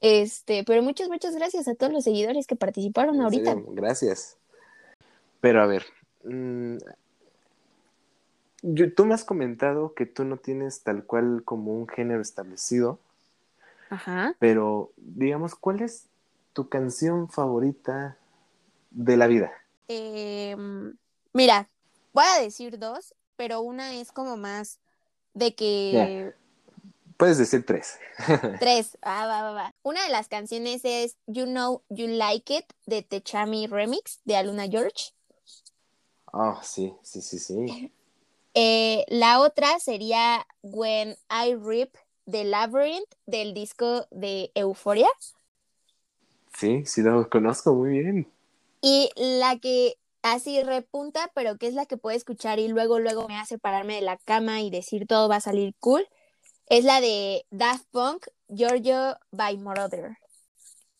Este, 0.00 0.62
pero 0.62 0.84
muchas, 0.84 1.08
muchas 1.08 1.34
gracias 1.34 1.66
a 1.66 1.74
todos 1.74 1.92
los 1.92 2.04
seguidores 2.04 2.46
que 2.46 2.54
participaron 2.54 3.20
ahorita. 3.20 3.54
serio, 3.54 3.66
gracias. 3.70 4.36
Pero 5.40 5.60
a 5.60 5.66
ver, 5.66 5.84
mm, 6.22 6.76
yo- 8.62 8.94
tú 8.94 9.04
me 9.04 9.14
has 9.14 9.24
comentado 9.24 9.94
que 9.94 10.06
tú 10.06 10.22
no 10.22 10.36
tienes 10.36 10.84
tal 10.84 11.02
cual 11.04 11.42
como 11.44 11.72
un 11.74 11.88
género 11.88 12.22
establecido, 12.22 13.00
Ajá. 13.90 14.36
pero 14.38 14.92
digamos, 14.96 15.56
¿cuál 15.56 15.80
es 15.82 16.06
tu 16.52 16.68
canción 16.68 17.28
favorita 17.28 18.18
de 18.90 19.16
la 19.16 19.26
vida? 19.26 19.52
Em, 19.88 20.96
mira, 21.32 21.68
voy 22.12 22.24
a 22.36 22.42
decir 22.42 22.78
dos, 22.78 23.14
pero 23.36 23.60
una 23.60 23.94
es 23.94 24.12
como 24.12 24.36
más 24.36 24.78
de 25.34 25.54
que 25.54 26.34
Puedes 27.22 27.38
decir 27.38 27.64
tres. 27.64 28.00
tres. 28.58 28.98
Ah, 29.00 29.28
va, 29.28 29.42
va, 29.42 29.52
va. 29.52 29.74
Una 29.84 30.02
de 30.02 30.10
las 30.10 30.26
canciones 30.26 30.80
es 30.84 31.16
You 31.26 31.44
Know 31.44 31.84
You 31.88 32.08
Like 32.08 32.52
It 32.52 32.64
de 32.86 33.02
Techami 33.02 33.68
Remix 33.68 34.20
de 34.24 34.34
Aluna 34.34 34.66
George. 34.66 35.12
Oh, 36.32 36.58
sí, 36.64 36.92
sí, 37.02 37.20
sí, 37.20 37.38
sí. 37.38 37.92
Eh, 38.54 39.04
la 39.06 39.38
otra 39.40 39.78
sería 39.78 40.44
When 40.62 41.16
I 41.30 41.54
Rip 41.54 41.94
de 42.26 42.42
Labyrinth 42.42 43.14
del 43.26 43.54
disco 43.54 44.08
de 44.10 44.50
Euphoria. 44.56 45.08
Sí, 46.52 46.84
sí 46.86 47.02
lo 47.02 47.28
conozco 47.28 47.74
muy 47.74 47.90
bien. 47.90 48.26
Y 48.80 49.10
la 49.16 49.58
que 49.58 49.94
así 50.22 50.62
repunta, 50.62 51.30
pero 51.34 51.56
que 51.56 51.66
es 51.66 51.74
la 51.74 51.86
que 51.86 51.96
puedo 51.96 52.16
escuchar 52.16 52.58
y 52.58 52.68
luego, 52.68 52.98
luego 52.98 53.28
me 53.28 53.38
hace 53.38 53.58
pararme 53.58 53.96
de 53.96 54.02
la 54.02 54.16
cama 54.18 54.60
y 54.60 54.70
decir 54.70 55.06
todo 55.06 55.28
va 55.28 55.36
a 55.36 55.40
salir 55.40 55.74
cool, 55.80 56.06
es 56.66 56.84
la 56.84 57.00
de 57.00 57.44
Daft 57.50 57.84
Punk, 57.90 58.26
Giorgio 58.48 59.16
by 59.30 59.56
Moroder. 59.58 60.16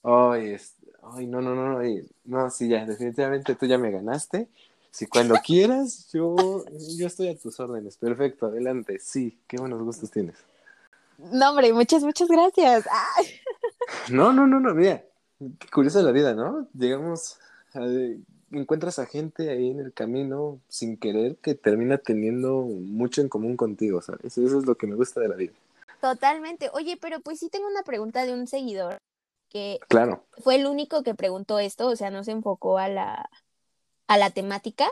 Ay, 0.02 0.56
ay, 1.02 1.26
no, 1.26 1.40
no, 1.40 1.54
no, 1.54 1.78
ay, 1.78 2.02
no, 2.24 2.50
sí, 2.50 2.68
ya, 2.68 2.84
definitivamente 2.84 3.54
tú 3.54 3.66
ya 3.66 3.78
me 3.78 3.90
ganaste. 3.90 4.48
Si 4.90 5.06
cuando 5.06 5.34
quieras, 5.44 6.08
yo, 6.12 6.64
yo 6.98 7.06
estoy 7.06 7.28
a 7.28 7.38
tus 7.38 7.58
órdenes. 7.60 7.96
Perfecto, 7.96 8.46
adelante. 8.46 8.98
Sí, 8.98 9.38
qué 9.46 9.56
buenos 9.56 9.82
gustos 9.82 10.10
tienes. 10.10 10.36
No, 11.18 11.50
hombre, 11.50 11.72
muchas, 11.72 12.02
muchas 12.02 12.28
gracias. 12.28 12.86
Ay. 12.90 13.26
No, 14.10 14.32
no, 14.32 14.46
no, 14.46 14.58
no, 14.58 14.74
mira, 14.74 15.04
qué 15.58 15.68
curiosa 15.68 16.02
la 16.02 16.12
vida, 16.12 16.34
¿no? 16.34 16.68
Digamos, 16.72 17.38
eh, 17.74 18.18
encuentras 18.52 18.98
a 18.98 19.06
gente 19.06 19.50
ahí 19.50 19.70
en 19.70 19.80
el 19.80 19.92
camino 19.92 20.60
sin 20.68 20.96
querer 20.96 21.36
que 21.36 21.54
termina 21.54 21.98
teniendo 21.98 22.62
mucho 22.62 23.20
en 23.20 23.28
común 23.28 23.56
contigo, 23.56 24.02
¿sabes? 24.02 24.36
Eso 24.38 24.58
es 24.58 24.66
lo 24.66 24.76
que 24.76 24.86
me 24.86 24.94
gusta 24.96 25.20
de 25.20 25.28
la 25.28 25.36
vida. 25.36 25.52
Totalmente. 26.00 26.70
Oye, 26.72 26.98
pero 27.00 27.20
pues 27.20 27.38
sí 27.38 27.48
tengo 27.48 27.68
una 27.68 27.82
pregunta 27.82 28.24
de 28.26 28.32
un 28.32 28.46
seguidor 28.46 28.98
que 29.48 29.78
Claro, 29.88 30.24
fue 30.38 30.56
el 30.56 30.66
único 30.66 31.02
que 31.02 31.14
preguntó 31.14 31.58
esto, 31.58 31.88
o 31.88 31.96
sea, 31.96 32.10
no 32.10 32.24
se 32.24 32.32
enfocó 32.32 32.78
a 32.78 32.88
la, 32.88 33.30
a 34.06 34.18
la 34.18 34.30
temática, 34.30 34.90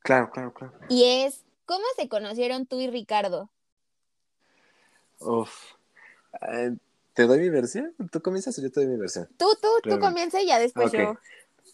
claro, 0.00 0.30
claro, 0.30 0.54
claro. 0.54 0.72
y 0.88 1.04
es, 1.04 1.44
¿cómo 1.66 1.84
se 1.96 2.08
conocieron 2.08 2.66
tú 2.66 2.80
y 2.80 2.88
Ricardo? 2.88 3.50
Uf. 5.20 5.74
Eh, 6.42 6.76
¿Te 7.16 7.22
doy 7.26 7.38
mi 7.40 7.48
versión? 7.48 7.94
¿Tú 8.12 8.20
comienzas 8.20 8.58
o 8.58 8.62
yo 8.62 8.70
te 8.70 8.80
doy 8.80 8.88
mi 8.90 8.98
versión? 8.98 9.26
Tú, 9.38 9.46
tú, 9.60 9.68
tú 9.82 9.98
comienza 9.98 10.40
y 10.42 10.46
ya 10.48 10.58
después 10.58 10.88
Ok. 10.88 10.98
yo. 10.98 11.14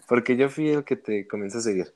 Porque 0.06 0.36
yo 0.36 0.48
fui 0.48 0.70
el 0.70 0.84
que 0.84 0.94
te 0.96 1.26
comenzó 1.26 1.58
a 1.58 1.62
seguir. 1.62 1.92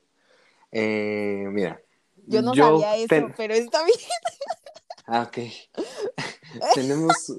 Eh, 0.71 1.45
mira. 1.49 1.81
Yo 2.25 2.41
no 2.41 2.53
sabía 2.53 2.97
eso, 2.97 3.07
ten- 3.07 3.33
pero 3.37 3.53
está 3.53 3.83
bien. 3.85 3.97
Ah, 5.09 5.21
ok. 5.23 5.37
Tenemos. 6.75 7.31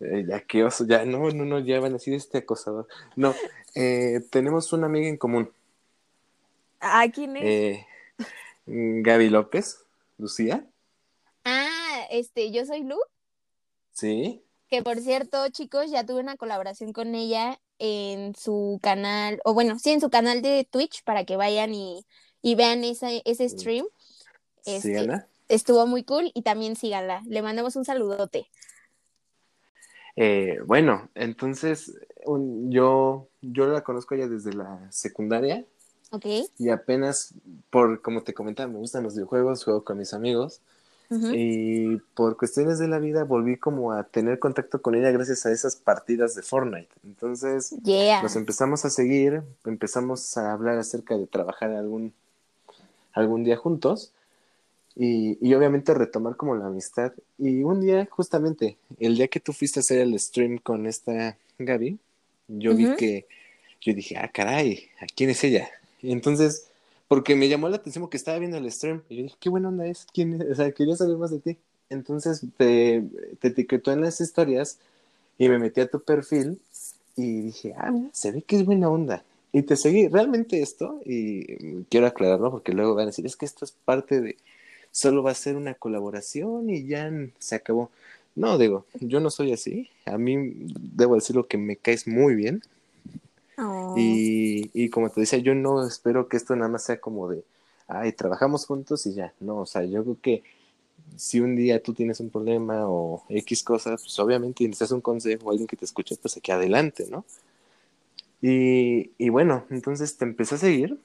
eh, 0.00 0.24
ya 0.26 0.40
qué 0.40 0.64
oso, 0.64 0.86
ya 0.86 1.04
no, 1.04 1.28
no, 1.30 1.44
no, 1.44 1.58
ya 1.58 1.78
van 1.80 1.90
a 1.90 1.94
decir 1.94 2.14
este 2.14 2.38
acosador. 2.38 2.88
No, 3.14 3.34
eh, 3.74 4.20
tenemos 4.30 4.72
una 4.72 4.86
amiga 4.86 5.06
en 5.08 5.18
común. 5.18 5.52
Ah, 6.80 7.04
¿quién 7.12 7.36
es? 7.36 7.84
Gaby 8.64 9.28
López, 9.28 9.84
Lucía. 10.16 10.66
Ah, 11.44 12.06
este, 12.10 12.50
yo 12.52 12.64
soy 12.64 12.84
Lu, 12.84 12.96
Sí. 13.92 14.42
Que 14.68 14.82
por 14.82 14.98
cierto, 15.00 15.48
chicos, 15.50 15.90
ya 15.90 16.04
tuve 16.04 16.20
una 16.20 16.36
colaboración 16.36 16.92
con 16.92 17.14
ella 17.14 17.60
en 17.78 18.34
su 18.34 18.78
canal, 18.82 19.40
o 19.44 19.54
bueno, 19.54 19.78
sí, 19.78 19.90
en 19.90 20.00
su 20.00 20.10
canal 20.10 20.42
de 20.42 20.66
Twitch 20.70 21.02
para 21.04 21.24
que 21.24 21.36
vayan 21.36 21.74
y, 21.74 22.04
y 22.42 22.54
vean 22.54 22.84
ese, 22.84 23.22
ese 23.24 23.48
stream. 23.48 23.86
Este, 24.64 24.80
Síganla. 24.88 25.28
Estuvo 25.48 25.86
muy 25.86 26.04
cool 26.04 26.30
y 26.34 26.42
también 26.42 26.76
síganla. 26.76 27.22
Le 27.26 27.42
mandamos 27.42 27.76
un 27.76 27.84
saludote. 27.84 28.48
Eh, 30.16 30.58
bueno, 30.66 31.08
entonces 31.14 31.94
un- 32.26 32.70
yo, 32.70 33.28
yo 33.40 33.66
la 33.66 33.82
conozco 33.82 34.14
ya 34.16 34.26
desde 34.26 34.52
la 34.52 34.90
secundaria. 34.90 35.64
¿Ok? 36.10 36.26
Y 36.58 36.70
apenas, 36.70 37.34
por 37.70 38.02
como 38.02 38.22
te 38.24 38.34
comentaba, 38.34 38.70
me 38.72 38.78
gustan 38.78 39.04
los 39.04 39.14
videojuegos, 39.14 39.64
juego 39.64 39.84
con 39.84 39.98
mis 39.98 40.14
amigos. 40.14 40.60
Y 41.10 41.96
por 42.14 42.36
cuestiones 42.36 42.78
de 42.78 42.86
la 42.86 42.98
vida 42.98 43.24
volví 43.24 43.56
como 43.56 43.92
a 43.92 44.04
tener 44.04 44.38
contacto 44.38 44.82
con 44.82 44.94
ella 44.94 45.10
gracias 45.10 45.46
a 45.46 45.52
esas 45.52 45.74
partidas 45.76 46.34
de 46.34 46.42
Fortnite. 46.42 46.88
Entonces 47.04 47.74
Yeah. 47.82 48.22
nos 48.22 48.36
empezamos 48.36 48.84
a 48.84 48.90
seguir, 48.90 49.42
empezamos 49.64 50.36
a 50.36 50.52
hablar 50.52 50.78
acerca 50.78 51.16
de 51.16 51.26
trabajar 51.26 51.70
algún, 51.70 52.12
algún 53.14 53.42
día 53.44 53.56
juntos 53.56 54.12
y, 54.94 55.38
y 55.40 55.54
obviamente 55.54 55.94
retomar 55.94 56.36
como 56.36 56.54
la 56.56 56.66
amistad. 56.66 57.12
Y 57.38 57.62
un 57.62 57.80
día, 57.80 58.06
justamente, 58.10 58.76
el 58.98 59.16
día 59.16 59.28
que 59.28 59.40
tú 59.40 59.52
fuiste 59.52 59.78
a 59.78 59.82
hacer 59.82 60.00
el 60.00 60.18
stream 60.20 60.58
con 60.58 60.86
esta 60.86 61.36
Gaby, 61.58 61.98
yo 62.48 62.74
vi 62.74 62.94
que, 62.96 63.26
yo 63.80 63.94
dije, 63.94 64.16
ah, 64.18 64.28
caray, 64.32 64.88
¿a 65.00 65.06
quién 65.06 65.30
es 65.30 65.42
ella? 65.44 65.68
Y 66.02 66.12
entonces, 66.12 66.67
porque 67.08 67.34
me 67.34 67.48
llamó 67.48 67.68
la 67.68 67.76
atención 67.76 68.02
porque 68.02 68.18
estaba 68.18 68.38
viendo 68.38 68.58
el 68.58 68.70
stream 68.70 69.02
y 69.08 69.16
yo 69.16 69.22
dije, 69.24 69.36
qué 69.40 69.48
buena 69.48 69.68
onda 69.68 69.86
es, 69.86 70.06
¿quién 70.12 70.34
es? 70.34 70.50
O 70.50 70.54
sea, 70.54 70.70
quería 70.72 70.94
saber 70.94 71.16
más 71.16 71.30
de 71.30 71.40
ti. 71.40 71.56
Entonces 71.90 72.42
te, 72.56 73.02
te 73.40 73.48
etiquetó 73.48 73.92
en 73.92 74.02
las 74.02 74.20
historias 74.20 74.78
y 75.38 75.48
me 75.48 75.58
metí 75.58 75.80
a 75.80 75.90
tu 75.90 76.00
perfil 76.02 76.60
y 77.16 77.40
dije, 77.42 77.74
ah, 77.76 77.90
mira, 77.90 78.10
se 78.12 78.30
ve 78.30 78.42
que 78.42 78.56
es 78.56 78.64
buena 78.64 78.90
onda. 78.90 79.24
Y 79.52 79.62
te 79.62 79.76
seguí. 79.76 80.08
Realmente 80.08 80.60
esto, 80.60 81.00
y 81.04 81.84
quiero 81.84 82.06
aclararlo 82.06 82.50
porque 82.50 82.72
luego 82.72 82.94
van 82.94 83.04
a 83.04 83.06
decir, 83.06 83.24
es 83.24 83.36
que 83.36 83.46
esto 83.46 83.64
es 83.64 83.72
parte 83.72 84.20
de, 84.20 84.36
solo 84.90 85.22
va 85.22 85.30
a 85.30 85.34
ser 85.34 85.56
una 85.56 85.74
colaboración 85.74 86.68
y 86.68 86.86
ya 86.86 87.10
se 87.38 87.54
acabó. 87.54 87.90
No, 88.34 88.58
digo, 88.58 88.84
yo 89.00 89.20
no 89.20 89.30
soy 89.30 89.52
así. 89.52 89.88
A 90.04 90.18
mí, 90.18 90.36
debo 90.94 91.14
decirlo 91.14 91.48
que 91.48 91.58
me 91.58 91.76
caes 91.76 92.06
muy 92.06 92.34
bien. 92.34 92.62
Oh. 93.58 93.94
Y, 93.96 94.70
y 94.72 94.88
como 94.88 95.10
te 95.10 95.20
decía, 95.20 95.38
yo 95.38 95.54
no 95.54 95.86
espero 95.86 96.28
que 96.28 96.36
esto 96.36 96.54
nada 96.56 96.70
más 96.70 96.84
sea 96.84 97.00
como 97.00 97.28
de, 97.28 97.42
ay, 97.88 98.12
trabajamos 98.12 98.66
juntos 98.66 99.04
y 99.06 99.14
ya. 99.14 99.32
No, 99.40 99.58
o 99.58 99.66
sea, 99.66 99.84
yo 99.84 100.02
creo 100.04 100.16
que 100.20 100.42
si 101.16 101.40
un 101.40 101.56
día 101.56 101.82
tú 101.82 101.94
tienes 101.94 102.20
un 102.20 102.30
problema 102.30 102.88
o 102.88 103.24
X 103.28 103.62
cosas, 103.62 104.02
pues 104.02 104.18
obviamente 104.18 104.64
necesitas 104.64 104.92
un 104.92 105.00
consejo 105.00 105.48
o 105.48 105.50
alguien 105.50 105.66
que 105.66 105.76
te 105.76 105.84
escuche, 105.84 106.16
pues 106.20 106.36
aquí 106.36 106.52
adelante, 106.52 107.06
¿no? 107.10 107.24
Y, 108.40 109.10
y 109.18 109.30
bueno, 109.30 109.64
entonces 109.70 110.16
te 110.16 110.24
empecé 110.24 110.54
a 110.54 110.58
seguir 110.58 110.98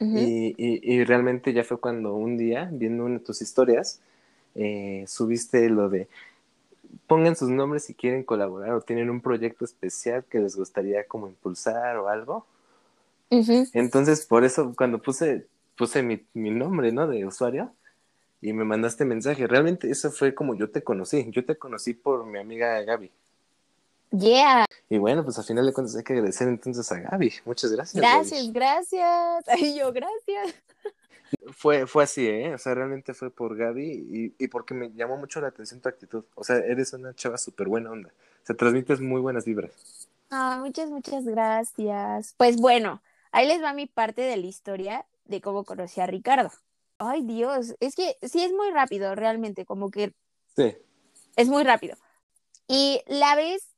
y, 0.00 0.54
y 0.56 1.04
realmente 1.04 1.52
ya 1.52 1.62
fue 1.62 1.78
cuando 1.78 2.14
un 2.14 2.36
día, 2.36 2.68
viendo 2.72 3.04
una 3.04 3.18
de 3.18 3.24
tus 3.24 3.40
historias, 3.40 4.00
eh, 4.54 5.04
subiste 5.06 5.68
lo 5.68 5.88
de 5.88 6.08
pongan 7.06 7.36
sus 7.36 7.48
nombres 7.48 7.84
si 7.84 7.94
quieren 7.94 8.24
colaborar 8.24 8.72
o 8.72 8.80
tienen 8.80 9.10
un 9.10 9.20
proyecto 9.20 9.64
especial 9.64 10.24
que 10.24 10.38
les 10.38 10.56
gustaría 10.56 11.06
como 11.06 11.28
impulsar 11.28 11.96
o 11.96 12.08
algo. 12.08 12.46
Ujú. 13.30 13.66
Entonces, 13.72 14.26
por 14.26 14.44
eso 14.44 14.74
cuando 14.76 15.00
puse, 15.00 15.46
puse 15.76 16.02
mi, 16.02 16.24
mi 16.34 16.50
nombre, 16.50 16.92
¿no? 16.92 17.06
De 17.06 17.24
usuario 17.24 17.72
y 18.42 18.52
me 18.52 18.64
mandaste 18.64 19.04
mensaje. 19.04 19.46
Realmente 19.46 19.88
eso 19.90 20.10
fue 20.10 20.34
como 20.34 20.54
yo 20.54 20.70
te 20.70 20.82
conocí. 20.82 21.24
Yo 21.30 21.44
te 21.44 21.56
conocí 21.56 21.94
por 21.94 22.26
mi 22.26 22.38
amiga 22.38 22.82
Gaby. 22.82 23.10
Yeah, 24.10 24.66
Y 24.90 24.98
bueno, 24.98 25.24
pues 25.24 25.38
al 25.38 25.44
final 25.44 25.64
de 25.64 25.72
cuentas 25.72 25.96
hay 25.96 26.02
que 26.04 26.12
agradecer 26.12 26.46
entonces 26.46 26.90
a 26.92 27.00
Gaby. 27.00 27.32
Muchas 27.46 27.72
gracias. 27.72 28.02
Gaby. 28.02 28.14
gracias, 28.18 28.52
gracias. 28.52 29.48
Ay, 29.48 29.78
yo, 29.78 29.90
gracias. 29.92 30.54
Fue, 31.52 31.86
fue 31.86 32.04
así, 32.04 32.26
¿eh? 32.26 32.54
O 32.54 32.58
sea, 32.58 32.74
realmente 32.74 33.14
fue 33.14 33.30
por 33.30 33.56
Gaby 33.56 34.34
y, 34.38 34.44
y 34.44 34.48
porque 34.48 34.74
me 34.74 34.90
llamó 34.92 35.16
mucho 35.16 35.40
la 35.40 35.48
atención 35.48 35.80
tu 35.80 35.88
actitud. 35.88 36.24
O 36.34 36.44
sea, 36.44 36.56
eres 36.58 36.92
una 36.92 37.14
chava 37.14 37.38
súper 37.38 37.68
buena 37.68 37.90
onda. 37.90 38.10
O 38.42 38.46
sea, 38.46 38.56
transmites 38.56 39.00
muy 39.00 39.20
buenas 39.20 39.44
vibras. 39.44 40.08
Ah, 40.30 40.58
muchas, 40.60 40.90
muchas 40.90 41.24
gracias. 41.24 42.34
Pues 42.38 42.56
bueno, 42.56 43.02
ahí 43.32 43.46
les 43.46 43.62
va 43.62 43.72
mi 43.74 43.86
parte 43.86 44.22
de 44.22 44.36
la 44.36 44.46
historia 44.46 45.06
de 45.24 45.40
cómo 45.40 45.64
conocí 45.64 46.00
a 46.00 46.06
Ricardo. 46.06 46.50
Ay, 46.98 47.22
Dios, 47.22 47.74
es 47.80 47.94
que 47.94 48.16
sí 48.22 48.42
es 48.42 48.52
muy 48.52 48.70
rápido, 48.70 49.14
realmente, 49.14 49.66
como 49.66 49.90
que 49.90 50.14
Sí. 50.56 50.76
es 51.36 51.48
muy 51.48 51.64
rápido. 51.64 51.96
Y 52.68 53.02
la 53.06 53.34
vez 53.36 53.71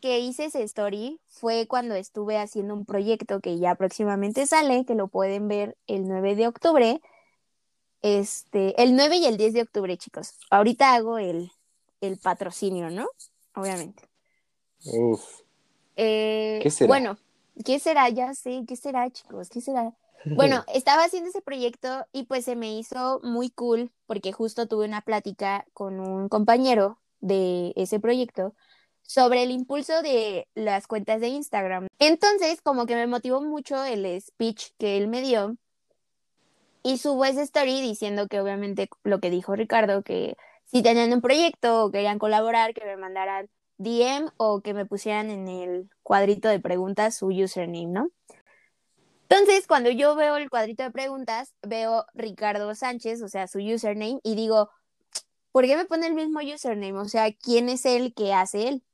que 0.00 0.20
hice 0.20 0.46
ese 0.46 0.62
story 0.62 1.20
fue 1.26 1.66
cuando 1.66 1.94
estuve 1.94 2.38
haciendo 2.38 2.74
un 2.74 2.84
proyecto 2.84 3.40
que 3.40 3.58
ya 3.58 3.74
próximamente 3.74 4.46
sale, 4.46 4.84
que 4.84 4.94
lo 4.94 5.08
pueden 5.08 5.48
ver 5.48 5.76
el 5.86 6.06
9 6.08 6.34
de 6.34 6.46
octubre. 6.46 7.00
Este, 8.02 8.80
el 8.82 8.96
9 8.96 9.16
y 9.16 9.26
el 9.26 9.36
10 9.36 9.54
de 9.54 9.62
octubre, 9.62 9.96
chicos. 9.96 10.34
Ahorita 10.50 10.94
hago 10.94 11.18
el, 11.18 11.50
el 12.00 12.18
patrocinio, 12.18 12.90
¿no? 12.90 13.08
Obviamente. 13.54 14.02
Uf. 14.84 15.22
Eh, 15.96 16.60
¿Qué 16.62 16.70
será? 16.70 16.88
Bueno, 16.88 17.18
¿qué 17.64 17.78
será? 17.78 18.08
Ya 18.08 18.34
sé, 18.34 18.64
¿qué 18.68 18.76
será, 18.76 19.10
chicos? 19.10 19.48
¿Qué 19.48 19.60
será? 19.60 19.92
Bueno, 20.24 20.64
estaba 20.74 21.04
haciendo 21.04 21.30
ese 21.30 21.40
proyecto 21.40 22.04
y 22.12 22.24
pues 22.24 22.44
se 22.44 22.56
me 22.56 22.76
hizo 22.76 23.20
muy 23.22 23.48
cool 23.50 23.92
porque 24.06 24.32
justo 24.32 24.66
tuve 24.66 24.84
una 24.84 25.00
plática 25.00 25.64
con 25.72 26.00
un 26.00 26.28
compañero 26.28 26.98
de 27.20 27.72
ese 27.76 28.00
proyecto 28.00 28.54
sobre 29.06 29.42
el 29.42 29.50
impulso 29.50 30.02
de 30.02 30.48
las 30.54 30.86
cuentas 30.86 31.20
de 31.20 31.28
Instagram. 31.28 31.88
Entonces, 31.98 32.60
como 32.62 32.86
que 32.86 32.94
me 32.94 33.06
motivó 33.06 33.40
mucho 33.40 33.84
el 33.84 34.20
speech 34.20 34.70
que 34.78 34.96
él 34.96 35.08
me 35.08 35.22
dio 35.22 35.56
y 36.82 36.98
subo 36.98 37.24
ese 37.24 37.42
story 37.42 37.80
diciendo 37.80 38.28
que 38.28 38.40
obviamente 38.40 38.88
lo 39.02 39.18
que 39.18 39.30
dijo 39.30 39.56
Ricardo, 39.56 40.02
que 40.02 40.36
si 40.66 40.82
tenían 40.82 41.12
un 41.12 41.20
proyecto 41.20 41.84
o 41.84 41.90
querían 41.90 42.18
colaborar, 42.18 42.74
que 42.74 42.84
me 42.84 42.96
mandaran 42.96 43.48
DM 43.78 44.30
o 44.36 44.60
que 44.60 44.74
me 44.74 44.86
pusieran 44.86 45.30
en 45.30 45.48
el 45.48 45.90
cuadrito 46.02 46.48
de 46.48 46.60
preguntas 46.60 47.16
su 47.16 47.26
username, 47.26 47.86
¿no? 47.86 48.08
Entonces, 49.28 49.66
cuando 49.66 49.90
yo 49.90 50.14
veo 50.14 50.36
el 50.36 50.48
cuadrito 50.48 50.84
de 50.84 50.92
preguntas, 50.92 51.54
veo 51.62 52.06
Ricardo 52.14 52.72
Sánchez, 52.74 53.20
o 53.22 53.28
sea, 53.28 53.48
su 53.48 53.58
username, 53.58 54.20
y 54.22 54.36
digo, 54.36 54.70
¿por 55.50 55.64
qué 55.64 55.76
me 55.76 55.84
pone 55.84 56.06
el 56.06 56.14
mismo 56.14 56.38
username? 56.40 56.98
O 56.98 57.06
sea, 57.06 57.32
¿quién 57.32 57.68
es 57.68 57.84
el 57.84 58.14
que 58.14 58.32
hace 58.32 58.68
él? 58.68 58.84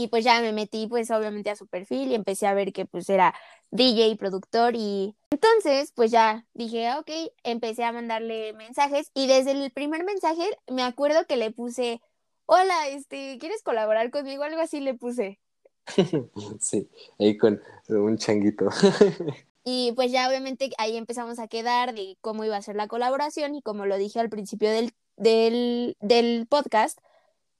Y 0.00 0.08
pues 0.08 0.24
ya 0.24 0.40
me 0.40 0.52
metí, 0.52 0.86
pues 0.86 1.10
obviamente 1.10 1.50
a 1.50 1.56
su 1.56 1.66
perfil 1.66 2.10
y 2.10 2.14
empecé 2.14 2.46
a 2.46 2.54
ver 2.54 2.72
que 2.72 2.86
pues 2.86 3.10
era 3.10 3.34
DJ, 3.70 4.16
productor 4.16 4.74
y 4.74 5.14
entonces 5.30 5.92
pues 5.94 6.10
ya 6.10 6.46
dije, 6.54 6.88
ah, 6.88 7.00
ok, 7.00 7.10
empecé 7.42 7.84
a 7.84 7.92
mandarle 7.92 8.54
mensajes 8.54 9.10
y 9.12 9.26
desde 9.26 9.50
el 9.50 9.70
primer 9.72 10.04
mensaje 10.04 10.42
me 10.68 10.82
acuerdo 10.84 11.26
que 11.26 11.36
le 11.36 11.50
puse, 11.50 12.00
hola, 12.46 12.88
este, 12.88 13.36
¿quieres 13.38 13.62
colaborar 13.62 14.10
conmigo? 14.10 14.42
Algo 14.42 14.62
así 14.62 14.80
le 14.80 14.94
puse. 14.94 15.38
Sí, 16.60 16.88
ahí 17.18 17.36
con 17.36 17.60
un 17.88 18.16
changuito. 18.16 18.70
Y 19.62 19.92
pues 19.92 20.10
ya 20.10 20.26
obviamente 20.26 20.70
ahí 20.78 20.96
empezamos 20.96 21.38
a 21.38 21.46
quedar 21.46 21.94
de 21.94 22.16
cómo 22.22 22.46
iba 22.46 22.56
a 22.56 22.62
ser 22.62 22.76
la 22.76 22.88
colaboración 22.88 23.54
y 23.54 23.60
como 23.60 23.84
lo 23.84 23.98
dije 23.98 24.18
al 24.18 24.30
principio 24.30 24.70
del, 24.70 24.94
del, 25.18 25.98
del 26.00 26.46
podcast, 26.48 26.98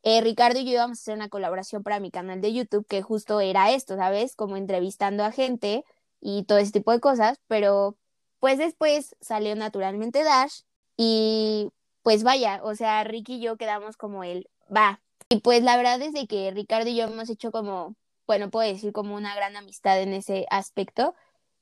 eh, 0.02 0.20
Ricardo 0.20 0.58
y 0.58 0.64
yo 0.64 0.72
íbamos 0.72 0.98
a 0.98 1.02
hacer 1.02 1.14
una 1.14 1.28
colaboración 1.28 1.82
para 1.82 2.00
mi 2.00 2.10
canal 2.10 2.40
de 2.40 2.52
YouTube 2.52 2.86
que 2.86 3.02
justo 3.02 3.40
era 3.40 3.70
esto, 3.72 3.96
¿sabes? 3.96 4.34
Como 4.36 4.56
entrevistando 4.56 5.24
a 5.24 5.32
gente 5.32 5.84
y 6.20 6.44
todo 6.44 6.58
ese 6.58 6.72
tipo 6.72 6.92
de 6.92 7.00
cosas, 7.00 7.38
pero 7.48 7.96
pues 8.38 8.58
después 8.58 9.14
salió 9.20 9.54
naturalmente 9.56 10.24
Dash 10.24 10.62
y 10.96 11.70
pues 12.02 12.22
vaya, 12.22 12.60
o 12.62 12.74
sea, 12.74 13.04
Ricky 13.04 13.34
y 13.34 13.40
yo 13.40 13.56
quedamos 13.56 13.96
como 13.96 14.24
el 14.24 14.48
va. 14.74 15.00
Y 15.28 15.40
pues 15.40 15.62
la 15.62 15.76
verdad 15.76 16.00
es 16.02 16.12
de 16.12 16.26
que 16.26 16.50
Ricardo 16.50 16.88
y 16.88 16.96
yo 16.96 17.04
hemos 17.04 17.28
hecho 17.30 17.52
como, 17.52 17.94
bueno, 18.26 18.50
puedo 18.50 18.66
decir 18.66 18.92
como 18.92 19.14
una 19.14 19.34
gran 19.34 19.56
amistad 19.56 20.00
en 20.00 20.14
ese 20.14 20.46
aspecto. 20.50 21.14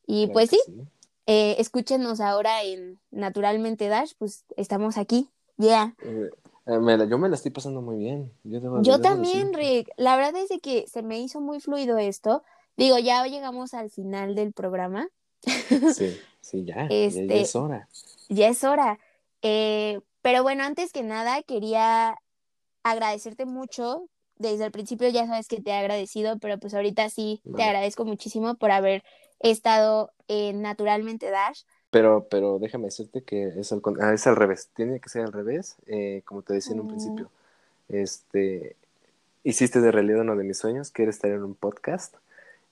Y 0.06 0.26
Claro 0.26 0.32
pues 0.32 0.50
que 0.50 0.56
sí, 0.56 0.88
eh, 1.26 1.56
escúchenos 1.58 2.20
ahora 2.20 2.62
en 2.62 2.98
Naturalmente 3.10 3.88
Dash, 3.88 4.12
pues 4.16 4.44
estamos 4.56 4.96
aquí. 4.96 5.28
Yeah. 5.58 5.94
Eh, 6.02 6.30
eh, 6.32 6.47
me 6.68 6.96
la- 6.96 7.04
yo 7.06 7.18
me 7.18 7.28
la 7.28 7.34
estoy 7.36 7.50
pasando 7.50 7.80
muy 7.82 7.96
bien. 7.96 8.32
Yo, 8.44 8.60
debo- 8.60 8.82
Yo 8.82 8.98
debo 8.98 9.02
también. 9.02 9.52
Rick. 9.54 9.90
La 9.96 10.16
verdad 10.16 10.36
es 10.36 10.48
de 10.48 10.60
que 10.60 10.86
se 10.86 11.02
me 11.02 11.18
hizo 11.20 11.40
muy 11.40 11.60
fluido 11.60 11.98
esto. 11.98 12.42
Digo, 12.76 12.98
ya 12.98 13.26
llegamos 13.26 13.74
al 13.74 13.90
final 13.90 14.34
del 14.34 14.52
programa. 14.52 15.08
Sí, 15.94 16.18
sí, 16.40 16.64
ya, 16.64 16.82
ya- 16.82 16.88
ya, 16.88 16.94
Este- 17.06 17.40
es 17.40 17.56
hora. 17.56 17.88
Ya 18.28 18.48
es 18.48 18.62
hora. 18.64 18.98
Eh, 19.42 20.00
pero 20.22 20.42
bueno, 20.42 20.64
antes 20.64 20.92
que 20.92 21.02
nada, 21.02 21.42
quería 21.42 22.16
agradecerte 22.82 23.46
mucho. 23.46 24.08
Desde 24.36 24.64
el 24.66 24.70
principio 24.70 25.08
ya 25.08 25.26
sabes 25.26 25.48
que 25.48 25.60
te 25.60 25.70
he 25.70 25.74
agradecido, 25.74 26.38
pero 26.38 26.58
pues 26.58 26.72
ahorita 26.74 27.10
sí 27.10 27.40
te 27.56 27.62
agradezco 27.64 28.04
muchísimo 28.04 28.54
por 28.54 28.70
haber 28.70 29.02
estado 29.40 30.12
en 30.28 30.62
Naturalmente 30.62 31.30
Dash. 31.30 31.62
Pero, 31.90 32.26
pero 32.30 32.58
déjame 32.58 32.84
decirte 32.86 33.22
que 33.22 33.48
es 33.58 33.72
al, 33.72 33.80
ah, 34.00 34.12
es 34.12 34.26
al 34.26 34.36
revés. 34.36 34.68
Tiene 34.76 35.00
que 35.00 35.08
ser 35.08 35.22
al 35.24 35.32
revés, 35.32 35.76
eh, 35.86 36.22
como 36.26 36.42
te 36.42 36.52
decía 36.54 36.74
en 36.74 36.80
un 36.80 36.86
Mm. 36.86 36.90
principio. 36.90 37.30
Este, 37.88 38.76
hiciste 39.44 39.80
de 39.80 39.90
realidad 39.92 40.20
uno 40.20 40.36
de 40.36 40.44
mis 40.44 40.58
sueños, 40.58 40.90
que 40.90 41.02
era 41.02 41.10
estar 41.10 41.30
en 41.30 41.42
un 41.42 41.54
podcast. 41.54 42.14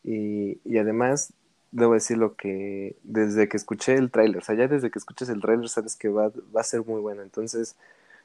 Y, 0.05 0.59
y 0.65 0.79
además, 0.79 1.33
debo 1.73 1.95
decir 1.95 2.19
lo 2.19 2.37
que 2.37 2.97
desde 3.05 3.49
que 3.49 3.57
escuché 3.57 3.95
el 3.95 4.11
tráiler, 4.11 4.39
o 4.39 4.45
sea, 4.45 4.55
ya 4.55 4.69
desde 4.69 4.91
que 4.91 4.99
escuches 4.99 5.29
el 5.31 5.41
tráiler 5.41 5.69
sabes 5.69 5.97
que 5.97 6.09
va, 6.09 6.31
va 6.55 6.61
a 6.61 6.65
ser 6.65 6.85
muy 6.85 7.01
bueno. 7.01 7.23
Entonces, 7.23 7.75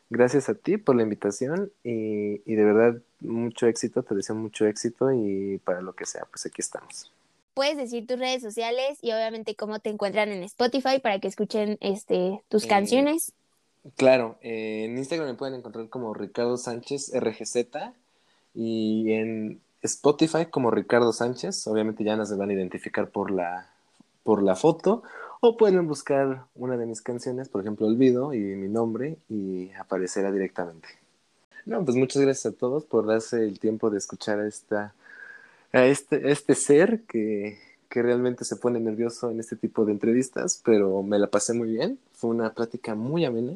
gracias 0.09 0.49
a 0.49 0.55
ti 0.55 0.77
por 0.77 0.95
la 0.95 1.03
invitación 1.03 1.71
y, 1.83 2.41
y 2.45 2.55
de 2.55 2.63
verdad 2.65 3.01
mucho 3.21 3.67
éxito, 3.67 4.03
te 4.03 4.13
deseo 4.15 4.35
mucho 4.35 4.65
éxito 4.67 5.11
y 5.13 5.59
para 5.63 5.81
lo 5.81 5.93
que 5.93 6.05
sea, 6.05 6.25
pues 6.29 6.45
aquí 6.45 6.61
estamos. 6.61 7.11
Puedes 7.54 7.78
decir 7.78 8.08
tus 8.08 8.20
redes 8.20 8.41
sociales 8.41 8.99
y 9.02 9.12
obviamente 9.12 9.56
cómo 9.56 9.80
te 9.80 9.89
encuentran 9.89 10.30
en 10.32 10.43
Spotify 10.43 10.99
para 10.99 11.20
que 11.20 11.28
escuchen 11.28 11.78
este, 11.82 12.41
tus 12.49 12.66
Eh, 12.66 12.68
canciones. 12.68 13.34
Claro, 13.97 14.38
eh, 14.41 14.86
en 14.86 14.97
Instagram 14.97 15.28
me 15.30 15.36
pueden 15.36 15.56
encontrar 15.56 15.89
como 15.89 16.14
Ricardo 16.14 16.58
Sánchez 16.58 17.12
RGZ 17.16 17.56
y 18.54 19.12
en 19.14 19.62
Spotify 19.82 20.45
como 20.45 20.72
Ricardo 20.72 21.12
Sánchez. 21.14 21.66
Obviamente 21.68 22.04
ya 22.04 22.16
nos 22.16 22.36
van 22.38 22.49
a 22.52 22.54
identificar 22.54 23.10
por 23.10 23.32
la, 23.32 23.70
por 24.24 24.43
la 24.43 24.56
foto 24.56 25.04
o 25.39 25.58
pueden 25.58 25.88
buscar 25.88 26.45
una 26.56 26.78
de 26.78 26.86
mis 26.86 27.02
canciones, 27.02 27.49
por 27.49 27.62
ejemplo 27.62 27.88
Olvido 27.88 28.34
y 28.34 28.39
mi 28.39 28.70
nombre 28.70 29.18
y 29.30 29.72
aparecerá 29.72 30.32
directamente. 30.32 30.88
No, 31.66 31.84
pues 31.86 31.97
muchas 31.97 32.22
gracias 32.22 32.54
a 32.54 32.58
todos 32.58 32.86
por 32.86 33.06
darse 33.08 33.43
el 33.43 33.60
tiempo 33.60 33.89
de 33.89 33.97
escuchar 33.97 34.39
esta, 34.41 34.93
a 35.74 35.86
este, 35.86 36.32
este 36.32 36.55
ser 36.55 37.01
que, 37.01 37.57
que 37.89 38.01
realmente 38.01 38.45
se 38.45 38.55
pone 38.55 38.80
nervioso 38.80 39.32
en 39.32 39.39
este 39.39 39.55
tipo 39.55 39.86
de 39.86 39.91
entrevistas, 39.91 40.61
pero 40.63 41.03
me 41.03 41.19
la 41.19 41.28
pasé 41.28 41.53
muy 41.53 41.72
bien. 41.72 41.99
Fue 42.13 42.30
una 42.30 42.53
plática 42.53 42.95
muy 42.95 43.26
amena. 43.26 43.53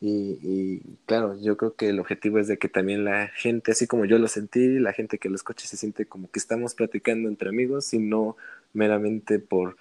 Y, 0.00 0.38
y, 0.42 0.82
claro, 1.06 1.38
yo 1.40 1.56
creo 1.56 1.74
que 1.74 1.88
el 1.88 1.98
objetivo 1.98 2.38
es 2.38 2.48
de 2.48 2.58
que 2.58 2.68
también 2.68 3.04
la 3.04 3.28
gente, 3.28 3.72
así 3.72 3.86
como 3.86 4.04
yo 4.04 4.18
lo 4.18 4.28
sentí, 4.28 4.78
la 4.78 4.92
gente 4.92 5.18
que 5.18 5.28
lo 5.30 5.36
escuche 5.36 5.66
se 5.66 5.76
siente 5.76 6.04
como 6.04 6.30
que 6.30 6.38
estamos 6.38 6.74
platicando 6.74 7.28
entre 7.28 7.48
amigos 7.48 7.94
y 7.94 7.98
no 7.98 8.36
meramente 8.74 9.38
por 9.38 9.76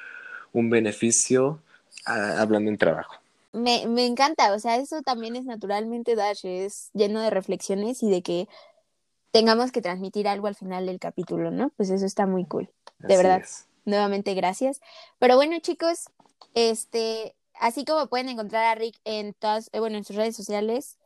un 0.53 0.69
beneficio 0.69 1.59
a, 2.05 2.41
hablando 2.41 2.71
en 2.71 2.77
trabajo. 2.77 3.15
me, 3.51 3.87
me 3.87 4.05
encanta, 4.05 4.53
o 4.53 4.59
sea, 4.59 4.77
eso 4.77 5.01
también 5.01 5.35
es 5.35 5.45
naturalmente 5.45 6.15
Dash, 6.15 6.45
es 6.45 6.89
lleno 6.93 7.21
de 7.21 7.29
reflexiones 7.29 8.01
y 8.01 8.09
de 8.09 8.21
que 8.21 8.47
tengamos 9.35 9.73
que 9.73 9.81
transmitir 9.81 10.29
algo 10.29 10.47
al 10.47 10.55
final 10.55 10.85
del 10.85 10.97
capítulo, 10.97 11.51
¿no? 11.51 11.69
Pues 11.75 11.89
eso 11.89 12.05
está 12.05 12.25
muy 12.25 12.45
cool, 12.45 12.69
de 12.99 13.17
verdad. 13.17 13.43
Nuevamente, 13.83 14.33
gracias. 14.33 14.79
Pero 15.19 15.35
bueno, 15.35 15.59
chicos, 15.59 16.05
este, 16.53 17.35
así 17.53 17.83
como 17.83 18.07
pueden 18.07 18.29
encontrar 18.29 18.63
a 18.63 18.75
Rick 18.75 18.95
en 19.03 19.33
todas, 19.33 19.69
eh, 19.73 19.81
bueno, 19.81 19.97
en 19.97 20.05
sus 20.05 20.15
redes 20.15 20.37
sociales, 20.37 20.97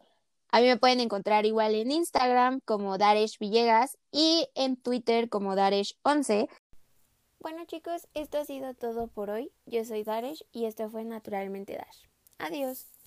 a 0.51 0.61
mí 0.61 0.67
me 0.67 0.77
pueden 0.77 0.99
encontrar 0.99 1.47
igual 1.47 1.73
en 1.73 1.91
Instagram 1.91 2.59
como 2.65 2.99
Daresh 2.99 3.39
Villegas 3.39 3.97
y 4.11 4.47
en 4.53 4.75
Twitter 4.77 5.27
como 5.29 5.55
Daresh11. 5.55 6.49
Bueno 7.39 7.65
chicos, 7.65 8.07
esto 8.13 8.37
ha 8.37 8.45
sido 8.45 8.75
todo 8.75 9.07
por 9.07 9.31
hoy. 9.31 9.51
Yo 9.65 9.83
soy 9.85 10.03
Daresh 10.03 10.45
y 10.51 10.65
esto 10.65 10.87
fue 10.87 11.03
Naturalmente 11.03 11.73
Dash. 11.73 12.05
Adiós. 12.37 12.98